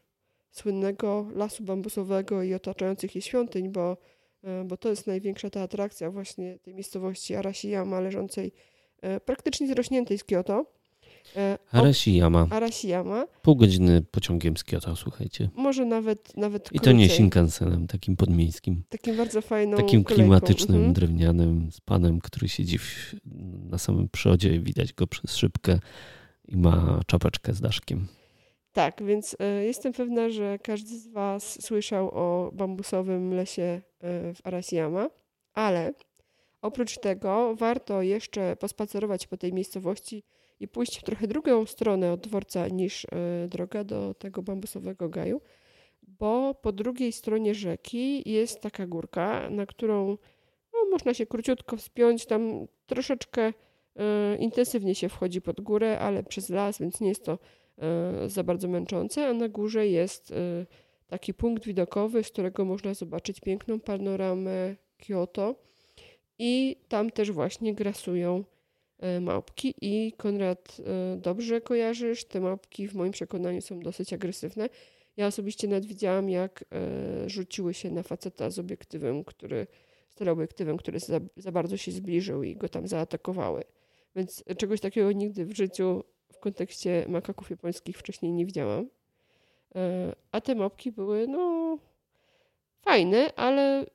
słynnego 0.51 1.25
lasu 1.35 1.63
bambusowego 1.63 2.43
i 2.43 2.53
otaczających 2.53 3.15
je 3.15 3.21
świątyń, 3.21 3.69
bo, 3.69 3.97
e, 4.43 4.63
bo 4.63 4.77
to 4.77 4.89
jest 4.89 5.07
największa 5.07 5.49
ta 5.49 5.61
atrakcja 5.61 6.11
właśnie 6.11 6.59
tej 6.59 6.73
miejscowości 6.73 7.35
Arashiyama, 7.35 7.99
leżącej 7.99 8.51
praktycznie 9.25 9.67
zrośniętej 9.67 10.17
z 10.17 10.23
Kyoto, 10.23 10.65
E, 10.65 10.80
Arashiyama. 11.71 12.47
Arashiyama. 12.49 13.25
Pół 13.41 13.55
godziny 13.55 14.01
pociągiem 14.11 14.57
z 14.57 14.63
Kyoto, 14.63 14.95
słuchajcie. 14.95 15.49
Może 15.55 15.85
nawet 15.85 16.37
nawet 16.37 16.69
I 16.73 16.79
to 16.79 16.91
nie 16.91 17.09
Shinkansenem, 17.09 17.87
takim 17.87 18.15
podmiejskim. 18.15 18.83
Takim 18.89 19.17
bardzo 19.17 19.41
fajną 19.41 19.77
Takim 19.77 20.03
klimatycznym, 20.03 20.77
mhm. 20.77 20.93
drewnianym, 20.93 21.71
z 21.71 21.81
panem, 21.81 22.19
który 22.19 22.49
siedzi 22.49 22.77
w, 22.77 23.15
na 23.69 23.77
samym 23.77 24.09
przodzie, 24.09 24.59
widać 24.59 24.93
go 24.93 25.07
przez 25.07 25.35
szybkę 25.35 25.79
i 26.47 26.57
ma 26.57 26.99
czapeczkę 27.07 27.53
z 27.53 27.61
daszkiem. 27.61 28.07
Tak, 28.73 29.03
więc 29.03 29.33
y, 29.33 29.65
jestem 29.65 29.93
pewna, 29.93 30.29
że 30.29 30.59
każdy 30.59 30.99
z 30.99 31.07
Was 31.07 31.63
słyszał 31.63 32.09
o 32.09 32.51
bambusowym 32.53 33.33
lesie 33.33 33.81
y, 34.31 34.33
w 34.33 34.39
Arashiyama, 34.43 35.09
ale 35.53 35.93
oprócz 36.61 36.97
tego 36.97 37.55
warto 37.55 38.01
jeszcze 38.01 38.55
pospacerować 38.55 39.27
po 39.27 39.37
tej 39.37 39.53
miejscowości 39.53 40.23
i 40.61 40.67
pójść 40.67 40.99
w 40.99 41.03
trochę 41.03 41.27
drugą 41.27 41.65
stronę 41.65 42.11
od 42.11 42.19
dworca 42.21 42.67
niż 42.67 43.05
e, 43.05 43.07
droga 43.47 43.83
do 43.83 44.13
tego 44.13 44.43
bambusowego 44.43 45.09
gaju, 45.09 45.41
bo 46.03 46.53
po 46.53 46.71
drugiej 46.71 47.11
stronie 47.11 47.55
rzeki 47.55 48.31
jest 48.31 48.61
taka 48.61 48.87
górka, 48.87 49.49
na 49.49 49.65
którą 49.65 50.17
no, 50.73 50.79
można 50.91 51.13
się 51.13 51.25
króciutko 51.25 51.77
wspiąć, 51.77 52.25
tam 52.25 52.67
troszeczkę 52.85 53.47
y, 53.49 54.37
intensywnie 54.37 54.95
się 54.95 55.09
wchodzi 55.09 55.41
pod 55.41 55.61
górę, 55.61 55.99
ale 55.99 56.23
przez 56.23 56.49
las, 56.49 56.79
więc 56.79 57.01
nie 57.01 57.09
jest 57.09 57.25
to 57.25 57.37
y, 58.25 58.29
za 58.29 58.43
bardzo 58.43 58.67
męczące, 58.67 59.27
a 59.27 59.33
na 59.33 59.49
górze 59.49 59.87
jest 59.87 60.33
taki 61.07 61.33
punkt 61.33 61.65
widokowy, 61.65 62.23
z 62.23 62.29
którego 62.29 62.65
można 62.65 62.93
zobaczyć 62.93 63.39
piękną 63.39 63.79
panoramę 63.79 64.75
Kyoto 64.97 65.55
i 66.39 66.75
tam 66.89 67.09
też 67.09 67.31
właśnie 67.31 67.73
grasują 67.75 68.43
E, 68.43 68.60
małpki 69.21 69.73
i 69.81 70.13
Konrad 70.17 70.77
e, 70.79 71.17
dobrze 71.17 71.61
kojarzysz, 71.61 72.25
te 72.25 72.39
małpki 72.39 72.87
w 72.87 72.95
moim 72.95 73.11
przekonaniu 73.11 73.61
są 73.61 73.79
dosyć 73.79 74.13
agresywne. 74.13 74.69
Ja 75.17 75.27
osobiście 75.27 75.67
nawet 75.67 75.85
widziałam, 75.85 76.29
jak 76.29 76.65
e, 76.71 77.29
rzuciły 77.29 77.73
się 77.73 77.91
na 77.91 78.03
faceta 78.03 78.49
z 78.49 78.59
obiektywem, 78.59 79.23
który, 79.23 79.67
z 80.09 80.15
teleobiektywem, 80.15 80.77
który 80.77 80.99
za, 80.99 81.19
za 81.37 81.51
bardzo 81.51 81.77
się 81.77 81.91
zbliżył 81.91 82.43
i 82.43 82.55
go 82.55 82.69
tam 82.69 82.87
zaatakowały. 82.87 83.63
Więc 84.15 84.43
czegoś 84.57 84.79
takiego 84.79 85.11
nigdy 85.11 85.45
w 85.45 85.55
życiu 85.55 86.03
w 86.33 86.39
kontekście 86.39 87.05
makaków 87.07 87.49
japońskich 87.49 87.97
wcześniej 87.97 88.31
nie 88.31 88.45
widziałam. 88.45 88.89
A 90.31 90.41
te 90.41 90.55
mopki 90.55 90.91
były, 90.91 91.27
no, 91.27 91.77
fajne, 92.81 93.35
ale 93.35 93.85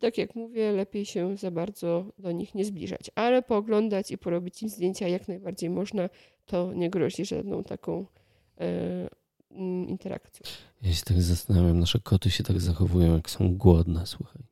tak 0.00 0.18
jak 0.18 0.34
mówię, 0.34 0.72
lepiej 0.72 1.06
się 1.06 1.36
za 1.36 1.50
bardzo 1.50 2.12
do 2.18 2.32
nich 2.32 2.54
nie 2.54 2.64
zbliżać, 2.64 3.10
ale 3.14 3.42
pooglądać 3.42 4.10
i 4.10 4.18
porobić 4.18 4.62
im 4.62 4.68
zdjęcia 4.68 5.08
jak 5.08 5.28
najbardziej 5.28 5.70
można, 5.70 6.08
to 6.46 6.72
nie 6.72 6.90
grozi 6.90 7.24
żadną 7.24 7.64
taką 7.64 8.06
e, 8.60 9.08
mm, 9.50 9.88
interakcją. 9.88 10.42
Ja 10.82 10.92
się 10.92 11.02
tak 11.02 11.22
zastanawiam, 11.22 11.80
nasze 11.80 12.00
koty 12.00 12.30
się 12.30 12.44
tak 12.44 12.60
zachowują, 12.60 13.14
jak 13.14 13.30
są 13.30 13.56
głodne, 13.56 14.06
słuchaj. 14.06 14.42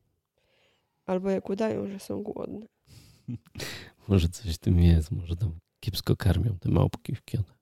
Albo 1.05 1.29
jak 1.29 1.49
udają, 1.49 1.87
że 1.87 1.99
są 1.99 2.23
głodne. 2.23 2.65
może 4.07 4.29
coś 4.29 4.55
w 4.55 4.57
tym 4.57 4.79
jest, 4.79 5.11
może 5.11 5.35
tam 5.35 5.51
kiepsko 5.79 6.15
karmią 6.15 6.57
te 6.59 6.69
małpki 6.69 7.15
w 7.15 7.25
Kioto. 7.25 7.53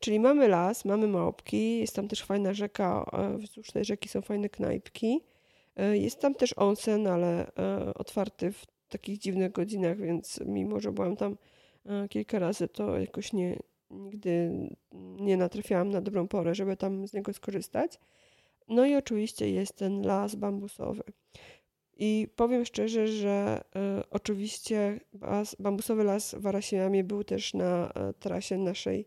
Czyli 0.00 0.20
mamy 0.20 0.48
las, 0.48 0.84
mamy 0.84 1.06
małpki, 1.06 1.78
jest 1.78 1.96
tam 1.96 2.08
też 2.08 2.22
fajna 2.22 2.54
rzeka, 2.54 3.10
wzdłuż 3.38 3.70
tej 3.70 3.84
rzeki 3.84 4.08
są 4.08 4.22
fajne 4.22 4.48
knajpki. 4.48 5.20
E, 5.76 5.98
jest 5.98 6.20
tam 6.20 6.34
też 6.34 6.54
onsen, 6.56 7.06
ale 7.06 7.54
e, 7.56 7.94
otwarty 7.94 8.52
w 8.52 8.66
takich 8.88 9.18
dziwnych 9.18 9.52
godzinach, 9.52 9.98
więc 9.98 10.40
mimo, 10.46 10.80
że 10.80 10.92
byłam 10.92 11.16
tam 11.16 11.36
e, 11.86 12.08
kilka 12.08 12.38
razy, 12.38 12.68
to 12.68 12.98
jakoś 12.98 13.32
nie, 13.32 13.58
nigdy 13.90 14.50
nie 15.20 15.36
natrafiałam 15.36 15.90
na 15.90 16.00
dobrą 16.00 16.28
porę, 16.28 16.54
żeby 16.54 16.76
tam 16.76 17.06
z 17.06 17.12
niego 17.12 17.32
skorzystać. 17.32 17.98
No 18.68 18.86
i 18.86 18.94
oczywiście 18.94 19.50
jest 19.50 19.76
ten 19.76 20.02
las 20.02 20.34
bambusowy. 20.34 21.02
I 21.96 22.28
powiem 22.36 22.64
szczerze, 22.64 23.08
że 23.08 23.60
oczywiście 24.10 25.00
bambusowy 25.58 26.04
las 26.04 26.34
w 26.34 26.46
Arasiamie 26.46 27.04
był 27.04 27.24
też 27.24 27.54
na 27.54 27.92
trasie 28.20 28.58
naszej 28.58 29.06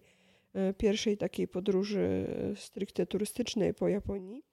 pierwszej 0.78 1.18
takiej 1.18 1.48
podróży 1.48 2.28
stricte 2.56 3.06
turystycznej 3.06 3.74
po 3.74 3.88
Japonii. 3.88 4.44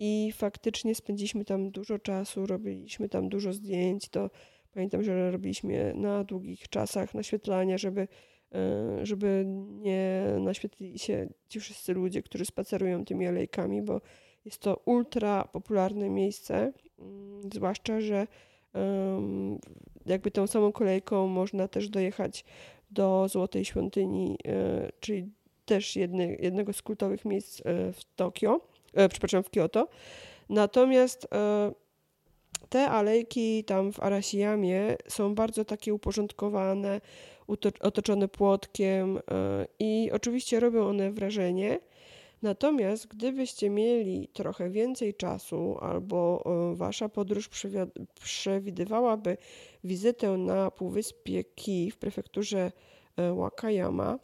I 0.00 0.32
faktycznie 0.32 0.94
spędziliśmy 0.94 1.44
tam 1.44 1.70
dużo 1.70 1.98
czasu, 1.98 2.46
robiliśmy 2.46 3.08
tam 3.08 3.28
dużo 3.28 3.52
zdjęć. 3.52 4.08
To 4.08 4.30
pamiętam, 4.72 5.02
że 5.02 5.30
robiliśmy 5.30 5.94
na 5.94 6.24
długich 6.24 6.68
czasach 6.68 7.14
naświetlania, 7.14 7.78
żeby, 7.78 8.08
e, 8.54 9.06
żeby 9.06 9.44
nie 9.68 10.24
naświetlili 10.40 10.98
się 10.98 11.28
ci 11.48 11.60
wszyscy 11.60 11.92
ludzie, 11.94 12.22
którzy 12.22 12.44
spacerują 12.44 13.04
tymi 13.04 13.26
alejkami, 13.26 13.82
bo 13.82 14.00
jest 14.44 14.58
to 14.58 14.80
ultra 14.84 15.44
popularne 15.44 16.10
miejsce, 16.10 16.72
mm, 16.98 17.50
zwłaszcza, 17.52 18.00
że 18.00 18.26
jakby 20.06 20.30
tą 20.30 20.46
samą 20.46 20.72
kolejką 20.72 21.26
można 21.26 21.68
też 21.68 21.88
dojechać 21.88 22.44
do 22.90 23.28
Złotej 23.28 23.64
Świątyni, 23.64 24.38
e, 24.46 24.88
czyli 25.00 25.28
też 25.64 25.96
jedny, 25.96 26.36
jednego 26.40 26.72
z 26.72 26.82
kultowych 26.82 27.24
miejsc 27.24 27.60
e, 27.60 27.92
w 27.92 28.04
Tokio, 28.16 28.60
e, 28.94 29.08
przepraszam, 29.08 29.42
w 29.42 29.50
Kyoto. 29.50 29.88
Natomiast 30.48 31.28
te 32.68 32.90
alejki 32.90 33.64
tam 33.64 33.92
w 33.92 34.00
Arasiyamie 34.00 34.96
są 35.08 35.34
bardzo 35.34 35.64
takie 35.64 35.94
uporządkowane, 35.94 37.00
otoczone 37.80 38.28
płotkiem 38.28 39.18
i 39.78 40.10
oczywiście 40.12 40.60
robią 40.60 40.86
one 40.88 41.12
wrażenie. 41.12 41.78
Natomiast 42.42 43.06
gdybyście 43.06 43.70
mieli 43.70 44.28
trochę 44.28 44.70
więcej 44.70 45.14
czasu 45.14 45.76
albo 45.80 46.44
wasza 46.74 47.08
podróż 47.08 47.50
przewidywałaby 48.22 49.36
wizytę 49.84 50.30
na 50.30 50.70
Półwyspie 50.70 51.44
Ki 51.44 51.90
w 51.90 51.98
prefekturze 51.98 52.72
e, 53.16 53.34
Wakayama, 53.34 54.18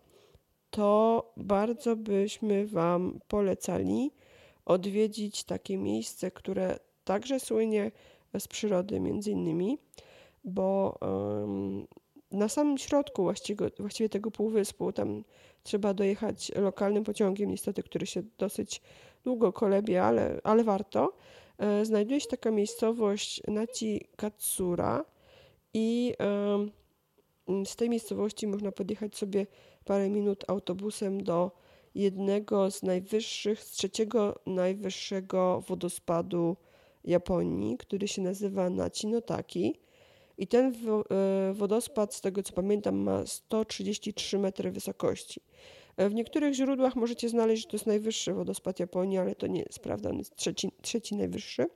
to 0.70 1.32
bardzo 1.36 1.96
byśmy 1.96 2.66
Wam 2.66 3.20
polecali 3.28 4.10
odwiedzić 4.66 5.44
takie 5.44 5.78
miejsce, 5.78 6.30
które 6.30 6.78
także 7.04 7.40
słynie 7.40 7.90
z 8.38 8.48
przyrody, 8.48 9.00
między 9.00 9.30
innymi, 9.30 9.78
bo 10.44 10.98
na 12.30 12.48
samym 12.48 12.78
środku 12.78 13.22
właściwie, 13.22 13.70
właściwie 13.78 14.08
tego 14.08 14.30
półwyspu, 14.30 14.92
tam 14.92 15.24
trzeba 15.62 15.94
dojechać 15.94 16.52
lokalnym 16.54 17.04
pociągiem, 17.04 17.50
niestety, 17.50 17.82
który 17.82 18.06
się 18.06 18.22
dosyć 18.38 18.82
długo 19.24 19.52
kolebie, 19.52 20.02
ale, 20.02 20.40
ale 20.44 20.64
warto. 20.64 21.12
E, 21.58 21.84
znajduje 21.84 22.20
się 22.20 22.28
taka 22.28 22.50
miejscowość 22.50 23.42
Naci 23.48 24.08
Katsura 24.16 25.04
i 25.74 26.14
z 27.64 27.76
tej 27.76 27.90
miejscowości 27.90 28.46
można 28.46 28.72
podjechać 28.72 29.16
sobie 29.16 29.46
parę 29.84 30.08
minut 30.08 30.44
autobusem 30.48 31.22
do 31.22 31.50
jednego 31.96 32.70
z 32.70 32.82
najwyższych, 32.82 33.62
z 33.62 33.70
trzeciego 33.70 34.40
najwyższego 34.46 35.60
wodospadu 35.68 36.56
Japonii, 37.04 37.76
który 37.76 38.08
się 38.08 38.22
nazywa 38.22 38.70
Nacinotaki. 38.70 39.74
I 40.38 40.46
ten 40.46 40.74
e, 40.74 41.52
wodospad, 41.52 42.14
z 42.14 42.20
tego 42.20 42.42
co 42.42 42.52
pamiętam, 42.52 42.96
ma 42.96 43.26
133 43.26 44.38
metry 44.38 44.70
wysokości. 44.70 45.40
E, 45.96 46.08
w 46.08 46.14
niektórych 46.14 46.54
źródłach 46.54 46.96
możecie 46.96 47.28
znaleźć, 47.28 47.62
że 47.62 47.68
to 47.68 47.76
jest 47.76 47.86
najwyższy 47.86 48.32
wodospad 48.34 48.80
Japonii, 48.80 49.18
ale 49.18 49.34
to 49.34 49.46
nie 49.46 49.60
jest 49.60 49.78
prawda, 49.78 50.10
on 50.10 50.18
jest 50.18 50.36
trzeci, 50.36 50.70
trzeci 50.82 51.16
najwyższy. 51.16 51.66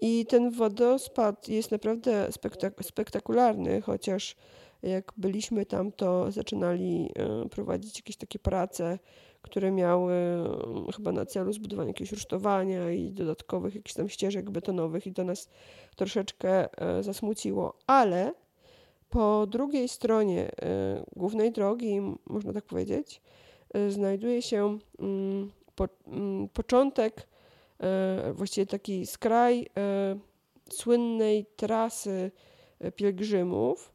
I 0.00 0.26
ten 0.26 0.50
wodospad 0.50 1.48
jest 1.48 1.70
naprawdę 1.70 2.32
spektak 2.32 2.84
spektakularny, 2.84 3.80
chociaż 3.80 4.36
jak 4.84 5.12
byliśmy 5.16 5.66
tam, 5.66 5.92
to 5.92 6.32
zaczynali 6.32 7.10
e, 7.16 7.48
prowadzić 7.48 7.98
jakieś 7.98 8.16
takie 8.16 8.38
prace 8.38 8.98
które 9.44 9.70
miały 9.70 10.12
mm, 10.14 10.92
chyba 10.96 11.12
na 11.12 11.26
celu 11.26 11.52
zbudowanie 11.52 11.88
jakiegoś 11.88 12.12
rusztowania 12.12 12.90
i 12.90 13.10
dodatkowych 13.10 13.74
jakichś 13.74 13.94
tam 13.94 14.08
ścieżek 14.08 14.50
betonowych 14.50 15.06
i 15.06 15.12
to 15.12 15.24
nas 15.24 15.48
troszeczkę 15.96 16.80
e, 16.82 17.02
zasmuciło, 17.02 17.78
ale 17.86 18.34
po 19.10 19.46
drugiej 19.46 19.88
stronie 19.88 20.50
e, 20.62 21.04
głównej 21.16 21.52
drogi, 21.52 22.00
można 22.26 22.52
tak 22.52 22.64
powiedzieć, 22.64 23.20
e, 23.74 23.90
znajduje 23.90 24.42
się 24.42 24.78
mm, 24.98 25.50
po, 25.74 25.88
mm, 26.06 26.48
początek, 26.48 27.28
właściwie 28.32 28.66
taki 28.66 29.06
skraj 29.06 29.66
słynnej 30.70 31.46
trasy 31.56 32.30
pielgrzymów 32.96 33.93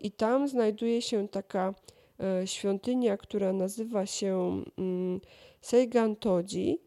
i 0.00 0.12
tam 0.12 0.48
znajduje 0.48 1.02
się 1.02 1.28
taka 1.28 1.74
E, 2.20 2.46
świątynia, 2.46 3.16
która 3.16 3.52
nazywa 3.52 4.06
się 4.06 4.62
mm, 4.78 5.20
Seigan 5.60 6.16
Toji. 6.16 6.82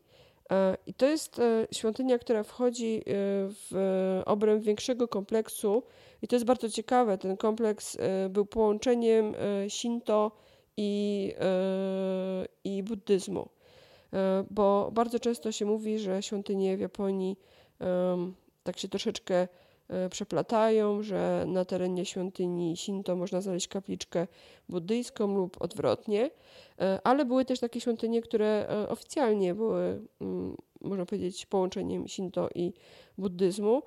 E, 0.52 0.78
I 0.88 0.94
to 0.94 1.06
jest 1.06 1.40
e, 1.40 1.68
świątynia, 1.72 2.20
która 2.20 2.44
wchodzi 2.44 3.04
w 3.50 4.22
obręb 4.26 4.64
większego 4.64 5.08
kompleksu. 5.08 5.84
I 6.22 6.28
to 6.28 6.36
jest 6.36 6.46
bardzo 6.46 6.70
ciekawe. 6.70 7.18
Ten 7.18 7.38
kompleks 7.38 7.98
był 8.30 8.46
połączeniem 8.46 9.34
Shinto 9.70 10.32
i, 10.78 11.34
i 12.64 12.84
buddyzmu. 12.84 13.50
Bo 14.50 14.90
bardzo 14.94 15.20
często 15.20 15.52
się 15.52 15.66
mówi, 15.66 16.00
że 16.00 16.24
świątynie 16.24 16.78
w 16.78 16.80
Japonii 16.80 17.38
tak 18.64 18.80
się 18.80 18.88
troszeczkę 18.88 19.36
E, 19.44 19.48
przeplatają, 20.10 21.02
że 21.02 21.46
na 21.48 21.66
terenie 21.66 22.06
świątyni 22.06 22.78
Shinto 22.78 23.16
można 23.16 23.42
znaleźć 23.42 23.68
kapliczkę 23.68 24.28
buddyjską 24.70 25.36
lub 25.36 25.62
odwrotnie, 25.62 26.30
e, 26.80 27.00
ale 27.04 27.26
były 27.26 27.46
też 27.46 27.60
takie 27.60 27.82
świątynie, 27.82 28.22
które 28.22 28.68
e, 28.70 28.90
oficjalnie 28.90 29.56
były, 29.56 30.02
mm, 30.22 30.58
można 30.82 31.06
powiedzieć, 31.06 31.46
połączeniem 31.46 32.08
Shinto 32.08 32.50
i 32.56 32.74
buddyzmu. 33.18 33.84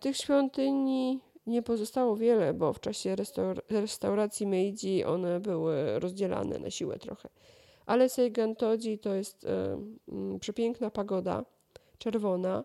Tych 0.00 0.16
świątyni 0.16 1.20
nie 1.46 1.62
pozostało 1.62 2.16
wiele, 2.16 2.54
bo 2.54 2.72
w 2.72 2.80
czasie 2.80 3.16
restaur 3.16 3.62
restauracji 3.70 4.46
Meiji 4.46 5.04
one 5.04 5.40
były 5.40 5.98
rozdzielane 5.98 6.58
na 6.58 6.70
siłę 6.70 6.98
trochę. 6.98 7.28
Ale 7.86 8.08
Seigan 8.08 8.56
Toji 8.56 8.98
to 8.98 9.14
jest 9.14 9.46
mm, 10.08 10.38
przepiękna 10.40 10.90
pagoda, 10.90 11.44
czerwona, 11.98 12.64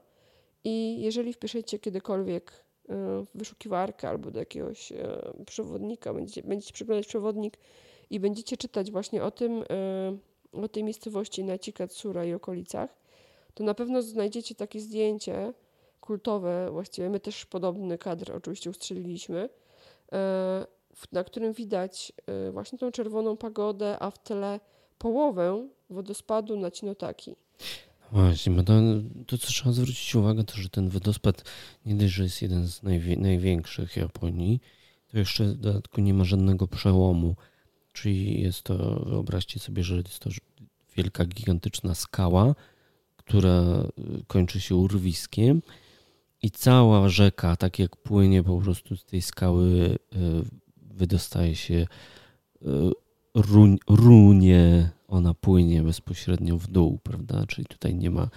i 0.64 1.02
jeżeli 1.02 1.34
wpiszecie 1.34 1.80
kiedykolwiek 1.80 2.52
e, 2.52 2.94
w 3.26 3.28
wyszukiwarkę 3.36 4.10
albo 4.10 4.32
do 4.32 4.40
jakiegoś 4.40 4.92
e, 4.92 5.34
przewodnika, 5.46 6.14
będziecie, 6.14 6.44
będziecie 6.44 6.74
przeglądać 6.74 7.08
przewodnik 7.08 7.58
i 8.10 8.20
będziecie 8.20 8.58
czytać 8.58 8.92
właśnie 8.92 9.24
o 9.24 9.32
tym, 9.32 9.64
e, 9.70 10.62
o 10.64 10.68
tej 10.68 10.84
miejscowości 10.84 11.44
na 11.44 11.58
Cikatsura 11.58 12.26
i 12.26 12.34
okolicach, 12.34 12.98
to 13.54 13.64
na 13.64 13.74
pewno 13.74 14.02
znajdziecie 14.02 14.56
takie 14.56 14.80
zdjęcie 14.80 15.54
kultowe, 16.02 16.70
właściwie 16.72 17.10
my 17.10 17.20
też 17.20 17.46
podobny 17.46 17.98
kadr 17.98 18.32
oczywiście 18.36 18.70
ustrzeliliśmy, 18.70 19.50
na 21.12 21.24
którym 21.24 21.54
widać 21.54 22.14
właśnie 22.52 22.80
tą 22.80 22.92
czerwoną 22.92 23.38
pagodę, 23.38 23.98
a 24.00 24.12
w 24.12 24.24
tle 24.24 24.60
połowę 24.98 25.68
wodospadu 25.90 26.58
na 26.60 26.72
Cinotaki. 26.72 27.36
Właśnie, 28.12 28.54
bo 28.54 28.64
to, 28.64 28.74
to, 29.28 29.38
co 29.38 29.48
trzeba 29.48 29.72
zwrócić 29.72 30.16
uwagę, 30.16 30.44
to 30.44 30.56
że 30.56 30.70
ten 30.70 30.90
wodospad 30.90 31.44
nie 31.86 31.96
dość, 31.96 32.14
że 32.14 32.24
jest 32.24 32.42
jeden 32.42 32.68
z 32.68 32.84
największych 33.18 33.98
Japonii, 33.98 34.60
to 35.12 35.18
jeszcze 35.18 35.46
w 35.46 35.58
dodatku 35.58 36.02
nie 36.02 36.14
ma 36.14 36.24
żadnego 36.24 36.68
przełomu. 36.68 37.36
Czyli 37.94 38.42
jest 38.42 38.64
to, 38.64 39.04
wyobraźcie 39.06 39.60
sobie, 39.60 39.84
że 39.84 39.96
jest 39.96 40.20
to 40.20 40.30
wielka, 40.96 41.26
gigantyczna 41.26 41.96
skała, 41.96 42.56
która 43.18 43.84
y, 44.00 44.26
kończy 44.28 44.62
się 44.62 44.76
urwiskiem 44.76 45.62
i 46.42 46.52
cała 46.52 47.10
rzeka, 47.10 47.56
tak 47.56 47.80
jak 47.80 47.96
płynie 47.96 48.44
po 48.44 48.58
prostu 48.58 48.96
z 48.96 49.06
tej 49.06 49.22
skały, 49.22 49.66
y, 49.66 49.98
wydostaje 50.78 51.56
się 51.56 51.74
y, 51.74 52.68
runie 53.88 54.92
ona 55.10 55.34
płynie 55.34 55.84
bezpośrednio 55.84 56.58
w 56.58 56.68
dół, 56.68 57.00
prawda? 57.04 57.46
Czyli 57.48 57.68
tutaj 57.68 57.96
nie 57.96 58.12
ma 58.12 58.30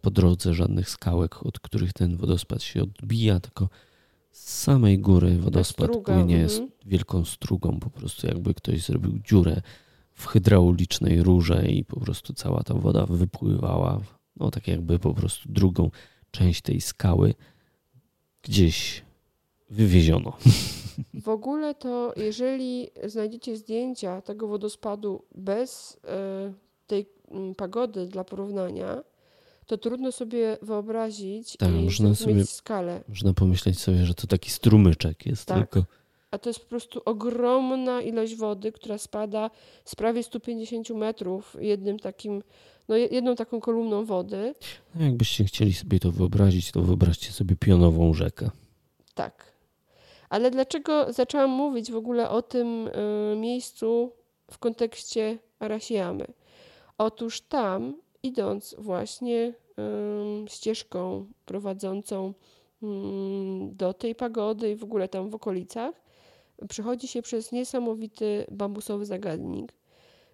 po 0.00 0.10
drodze 0.10 0.54
żadnych 0.54 0.90
skałek, 0.90 1.46
od 1.46 1.60
których 1.60 1.92
ten 1.92 2.16
wodospad 2.16 2.62
się 2.62 2.82
odbija, 2.82 3.40
tylko 3.40 3.68
z 4.30 4.62
samej 4.62 4.98
góry 4.98 5.38
wodospad 5.38 5.90
Struga, 5.90 6.14
płynie 6.14 6.42
mhm. 6.42 6.68
z 6.68 6.88
wielką 6.88 7.24
strugą, 7.24 7.80
po 7.80 7.90
prostu 7.90 8.26
jakby 8.26 8.54
ktoś 8.54 8.82
zrobił 8.82 9.18
dziurę 9.18 9.62
w 10.12 10.26
hydraulicznej 10.26 11.22
rurze 11.22 11.66
i 11.68 11.84
po 11.84 12.00
prostu 12.00 12.32
cała 12.32 12.62
ta 12.62 12.74
woda 12.74 13.06
wypływała, 13.06 14.00
no 14.36 14.50
tak 14.50 14.68
jakby 14.68 14.98
po 14.98 15.14
prostu 15.14 15.52
drugą 15.52 15.90
część 16.30 16.62
tej 16.62 16.80
skały 16.80 17.34
gdzieś 18.42 19.05
wywieziono. 19.70 20.32
W 21.14 21.28
ogóle 21.28 21.74
to, 21.74 22.12
jeżeli 22.16 22.88
znajdziecie 23.04 23.56
zdjęcia 23.56 24.22
tego 24.22 24.48
wodospadu 24.48 25.22
bez 25.34 26.00
e, 26.04 26.52
tej 26.86 27.06
mm, 27.30 27.54
pagody 27.54 28.06
dla 28.06 28.24
porównania, 28.24 29.02
to 29.66 29.78
trudno 29.78 30.12
sobie 30.12 30.58
wyobrazić 30.62 31.56
tak, 31.56 31.70
i 31.70 31.72
można 31.72 32.14
sobie, 32.14 32.44
skalę. 32.44 33.04
Można 33.08 33.32
pomyśleć 33.32 33.78
sobie, 33.78 34.06
że 34.06 34.14
to 34.14 34.26
taki 34.26 34.50
strumyczek 34.50 35.26
jest 35.26 35.44
tak. 35.44 35.58
tylko. 35.58 35.80
A 35.80 36.06
a 36.30 36.38
to 36.38 36.50
jest 36.50 36.60
po 36.60 36.66
prostu 36.66 37.02
ogromna 37.04 38.02
ilość 38.02 38.36
wody, 38.36 38.72
która 38.72 38.98
spada 38.98 39.50
z 39.84 39.94
prawie 39.94 40.22
150 40.22 40.90
metrów 40.90 41.56
jednym 41.60 41.98
takim, 41.98 42.42
no 42.88 42.96
jedną 42.96 43.36
taką 43.36 43.60
kolumną 43.60 44.04
wody. 44.04 44.54
No 44.94 45.04
jakbyście 45.04 45.44
chcieli 45.44 45.74
sobie 45.74 46.00
to 46.00 46.12
wyobrazić, 46.12 46.72
to 46.72 46.82
wyobraźcie 46.82 47.32
sobie 47.32 47.56
pionową 47.56 48.14
rzekę. 48.14 48.50
Tak. 49.14 49.55
Ale 50.28 50.50
dlaczego 50.50 51.12
zaczęłam 51.12 51.50
mówić 51.50 51.92
w 51.92 51.96
ogóle 51.96 52.30
o 52.30 52.42
tym 52.42 52.88
y, 52.88 53.36
miejscu 53.36 54.12
w 54.50 54.58
kontekście 54.58 55.38
Arasiamy? 55.58 56.26
Otóż 56.98 57.40
tam, 57.40 58.00
idąc 58.22 58.74
właśnie 58.78 59.54
y, 60.44 60.48
ścieżką 60.48 61.26
prowadzącą 61.44 62.28
y, 62.28 62.86
do 63.72 63.92
tej 63.94 64.14
pagody 64.14 64.70
i 64.70 64.76
w 64.76 64.84
ogóle 64.84 65.08
tam 65.08 65.30
w 65.30 65.34
okolicach, 65.34 65.94
przechodzi 66.68 67.08
się 67.08 67.22
przez 67.22 67.52
niesamowity 67.52 68.46
bambusowy 68.50 69.06
zagadnik. 69.06 69.72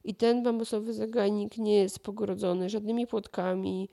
I 0.04 0.14
ten 0.14 0.42
bambusowy 0.42 0.94
zagajnik 0.94 1.58
nie 1.58 1.76
jest 1.76 1.98
pogrodzony 1.98 2.70
żadnymi 2.70 3.06
płotkami. 3.06 3.88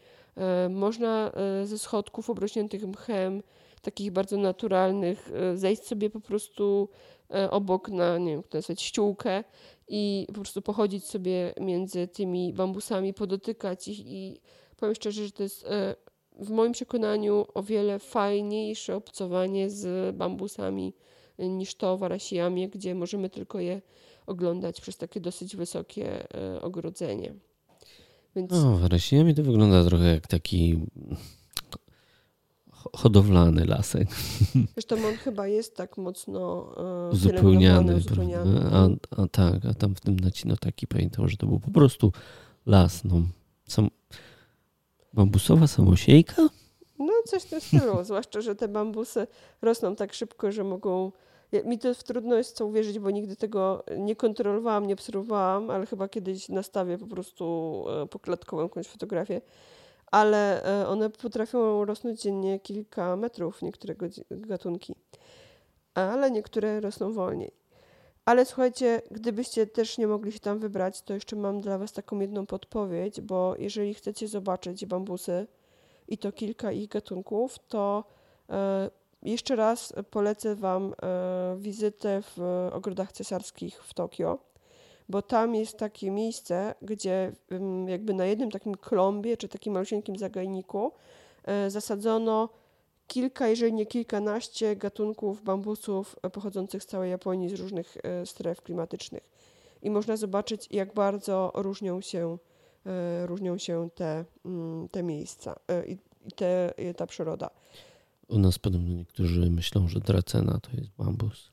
Można 0.69 1.31
ze 1.63 1.79
schodków 1.79 2.29
obrośniętych 2.29 2.87
mchem, 2.87 3.41
takich 3.81 4.11
bardzo 4.11 4.37
naturalnych, 4.37 5.31
e, 5.33 5.57
zejść 5.57 5.83
sobie 5.83 6.09
po 6.09 6.19
prostu 6.19 6.89
obok 7.49 7.89
na, 7.89 8.17
nie 8.17 8.31
wiem, 8.31 8.43
jest 8.69 8.81
ściółkę 8.81 9.43
i 9.87 10.25
po 10.27 10.33
prostu 10.33 10.61
pochodzić 10.61 11.05
sobie 11.05 11.53
między 11.61 12.07
tymi 12.07 12.53
bambusami, 12.53 13.13
podotykać 13.13 13.87
ich 13.87 13.99
i 13.99 14.41
powiem 14.77 14.95
szczerze, 14.95 15.25
że 15.25 15.31
to 15.31 15.43
jest 15.43 15.65
w 16.39 16.49
moim 16.49 16.71
przekonaniu 16.71 17.45
o 17.53 17.63
wiele 17.63 17.99
fajniejsze 17.99 18.95
obcowanie 18.95 19.69
z 19.69 20.15
bambusami 20.15 20.93
niż 21.39 21.75
to 21.75 21.97
w 21.97 22.03
Arasiamie, 22.03 22.69
gdzie 22.69 22.95
możemy 22.95 23.29
tylko 23.29 23.59
je 23.59 23.81
oglądać 24.25 24.81
przez 24.81 24.97
takie 24.97 25.21
dosyć 25.21 25.55
wysokie 25.55 26.33
e, 26.35 26.61
ogrodzenie. 26.61 27.33
Więc... 28.35 28.51
No, 28.51 28.77
w 28.77 28.83
Arasiamie 28.83 29.33
to 29.33 29.43
wygląda 29.43 29.85
trochę 29.85 30.13
jak 30.13 30.27
taki 30.27 30.79
hodowlany 32.95 33.65
lasek. 33.65 34.07
Zresztą 34.73 34.95
on 34.95 35.15
chyba 35.15 35.47
jest 35.47 35.75
tak 35.75 35.97
mocno 35.97 36.71
e, 37.07 37.09
uzupełniany. 37.09 37.95
uzupełniany. 37.95 38.61
A, 38.71 38.87
a 39.21 39.27
tak, 39.27 39.65
a 39.65 39.73
tam 39.73 39.95
w 39.95 40.01
tym 40.01 40.19
nacino 40.19 40.57
taki 40.57 40.87
pamiętam, 40.87 41.27
że 41.29 41.37
to 41.37 41.47
był 41.47 41.59
po 41.59 41.71
prostu 41.71 42.11
las. 42.65 43.03
No, 43.03 43.21
sam, 43.67 43.89
bambusowa 45.13 45.67
samosiejka? 45.67 46.49
No 46.99 47.13
coś 47.25 47.43
w 47.43 47.49
tym 47.49 47.61
stylu, 47.61 48.03
zwłaszcza, 48.03 48.41
że 48.41 48.55
te 48.55 48.67
bambusy 48.67 49.27
rosną 49.61 49.95
tak 49.95 50.13
szybko, 50.13 50.51
że 50.51 50.63
mogą 50.63 51.11
mi 51.65 51.79
to 51.79 51.95
trudno 51.95 52.35
jest 52.35 52.55
co 52.55 52.65
uwierzyć, 52.65 52.99
bo 52.99 53.11
nigdy 53.11 53.35
tego 53.35 53.83
nie 53.97 54.15
kontrolowałam, 54.15 54.87
nie 54.87 54.93
obserwowałam, 54.93 55.69
ale 55.69 55.85
chyba 55.85 56.07
kiedyś 56.07 56.49
nastawię 56.49 56.97
po 56.97 57.07
prostu 57.07 57.85
e, 57.89 58.07
poklatkową 58.07 58.63
jakąś 58.63 58.87
fotografię. 58.87 59.41
Ale 60.11 60.63
e, 60.63 60.87
one 60.87 61.09
potrafią 61.09 61.85
rosnąć 61.85 62.21
dziennie 62.21 62.59
kilka 62.59 63.15
metrów, 63.15 63.61
niektóre 63.61 63.95
gatunki, 64.29 64.95
ale 65.93 66.31
niektóre 66.31 66.79
rosną 66.79 67.13
wolniej. 67.13 67.51
Ale 68.25 68.45
słuchajcie, 68.45 69.01
gdybyście 69.11 69.67
też 69.67 69.97
nie 69.97 70.07
mogli 70.07 70.31
się 70.31 70.39
tam 70.39 70.59
wybrać, 70.59 71.01
to 71.01 71.13
jeszcze 71.13 71.35
mam 71.35 71.61
dla 71.61 71.77
Was 71.77 71.93
taką 71.93 72.19
jedną 72.19 72.45
podpowiedź, 72.45 73.21
bo 73.21 73.55
jeżeli 73.57 73.93
chcecie 73.93 74.27
zobaczyć 74.27 74.85
bambusy 74.85 75.47
i 76.07 76.17
to 76.17 76.31
kilka 76.31 76.71
ich 76.71 76.87
gatunków, 76.87 77.59
to 77.67 78.03
e, 78.49 78.89
jeszcze 79.21 79.55
raz 79.55 79.93
polecę 80.11 80.55
Wam 80.55 80.93
e, 81.01 81.57
wizytę 81.59 82.21
w 82.21 82.69
ogrodach 82.73 83.11
cesarskich 83.11 83.83
w 83.83 83.93
Tokio, 83.93 84.37
bo 85.09 85.21
tam 85.21 85.55
jest 85.55 85.77
takie 85.77 86.11
miejsce, 86.11 86.75
gdzie 86.81 87.31
jakby 87.87 88.13
na 88.13 88.25
jednym 88.25 88.51
takim 88.51 88.75
klombie 88.75 89.37
czy 89.37 89.47
takim 89.47 89.73
malusieńkim 89.73 90.17
zagajniku 90.17 90.91
e, 91.43 91.69
zasadzono 91.69 92.49
kilka, 93.07 93.47
jeżeli 93.47 93.73
nie 93.73 93.85
kilkanaście 93.85 94.75
gatunków 94.75 95.43
bambusów 95.43 96.15
pochodzących 96.33 96.83
z 96.83 96.85
całej 96.85 97.11
Japonii, 97.11 97.49
z 97.49 97.59
różnych 97.59 97.97
e, 98.03 98.25
stref 98.25 98.61
klimatycznych. 98.61 99.29
I 99.81 99.89
można 99.89 100.17
zobaczyć, 100.17 100.67
jak 100.71 100.93
bardzo 100.93 101.51
różnią 101.55 102.01
się, 102.01 102.37
różnią 103.25 103.57
się 103.57 103.89
te, 103.95 104.25
mm, 104.45 104.89
te 104.89 105.03
miejsca 105.03 105.59
i 105.87 105.97
te, 106.35 106.73
ta 106.97 107.07
przyroda. 107.07 107.49
U 108.27 108.39
nas 108.39 108.59
podobno 108.59 108.93
niektórzy 108.93 109.49
myślą, 109.49 109.87
że 109.87 109.99
dracena 109.99 110.59
to 110.59 110.69
jest 110.77 110.89
bambus. 110.97 111.51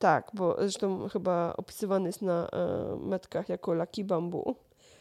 Tak, 0.00 0.30
bo 0.34 0.56
zresztą 0.58 1.08
chyba 1.08 1.54
opisywany 1.56 2.08
jest 2.08 2.22
na 2.22 2.48
e, 2.48 2.96
metkach 2.96 3.48
jako 3.48 3.74
laki 3.74 4.04
bambu. 4.04 4.54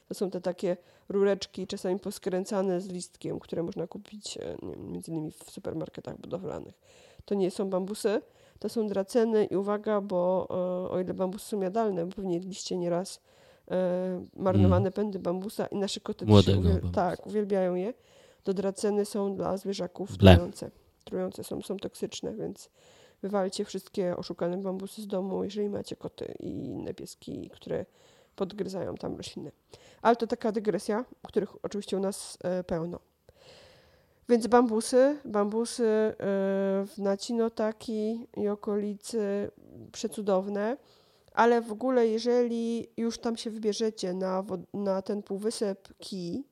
To 0.07 0.13
są 0.13 0.29
te 0.29 0.41
takie 0.41 0.77
rureczki, 1.09 1.67
czasami 1.67 1.99
poskręcane 1.99 2.81
z 2.81 2.87
listkiem, 2.87 3.39
które 3.39 3.63
można 3.63 3.87
kupić 3.87 4.37
e, 4.37 4.57
nie 4.61 4.75
wiem, 4.75 4.91
między 4.91 5.11
innymi 5.11 5.31
w 5.31 5.51
supermarketach 5.51 6.17
budowlanych. 6.17 6.79
To 7.25 7.35
nie 7.35 7.51
są 7.51 7.69
bambusy, 7.69 8.21
to 8.59 8.69
są 8.69 8.87
draceny 8.87 9.45
i 9.45 9.55
uwaga, 9.55 10.01
bo 10.01 10.47
e, 10.49 10.91
o 10.91 10.99
ile 10.99 11.13
bambusy 11.13 11.45
są 11.45 11.61
jadalne, 11.61 12.05
bo 12.05 12.15
pewnie 12.15 12.33
jedliście 12.33 12.77
nieraz 12.77 13.21
e, 13.71 14.25
marnowane 14.35 14.81
mm. 14.81 14.93
pędy 14.93 15.19
bambusa 15.19 15.67
i 15.67 15.77
nasze 15.77 15.99
koty 15.99 16.25
uwiel- 16.25 16.91
tak, 16.91 17.27
uwielbiają 17.27 17.75
je, 17.75 17.93
to 18.43 18.53
draceny 18.53 19.05
są 19.05 19.35
dla 19.35 19.57
zwierzaków 19.57 20.17
trujące 20.17 20.71
trujące 21.09 21.43
są, 21.43 21.61
są 21.61 21.77
toksyczne, 21.77 22.33
więc 22.33 22.69
wywalcie 23.21 23.65
wszystkie 23.65 24.17
oszukane 24.17 24.57
bambusy 24.57 25.01
z 25.01 25.07
domu, 25.07 25.43
jeżeli 25.43 25.69
macie 25.69 25.95
koty 25.95 26.33
i 26.39 26.49
inne 26.49 26.93
pieski, 26.93 27.49
które 27.49 27.85
podgryzają 28.35 28.95
tam 28.95 29.15
rośliny. 29.15 29.51
Ale 30.01 30.15
to 30.15 30.27
taka 30.27 30.51
dygresja, 30.51 31.05
których 31.27 31.65
oczywiście 31.65 31.97
u 31.97 31.99
nas 31.99 32.37
e, 32.43 32.63
pełno. 32.63 32.99
Więc 34.29 34.47
bambusy, 34.47 35.17
bambusy 35.25 35.83
e, 35.83 36.15
w 36.85 36.93
Nacinotaki 36.97 38.27
i 38.37 38.47
okolicy 38.47 39.51
przecudowne, 39.91 40.77
ale 41.33 41.61
w 41.61 41.71
ogóle 41.71 42.07
jeżeli 42.07 42.87
już 42.97 43.17
tam 43.17 43.37
się 43.37 43.49
wybierzecie 43.49 44.13
na, 44.13 44.43
na 44.73 45.01
ten 45.01 45.23
półwysep 45.23 45.97
Ki, 45.97 46.43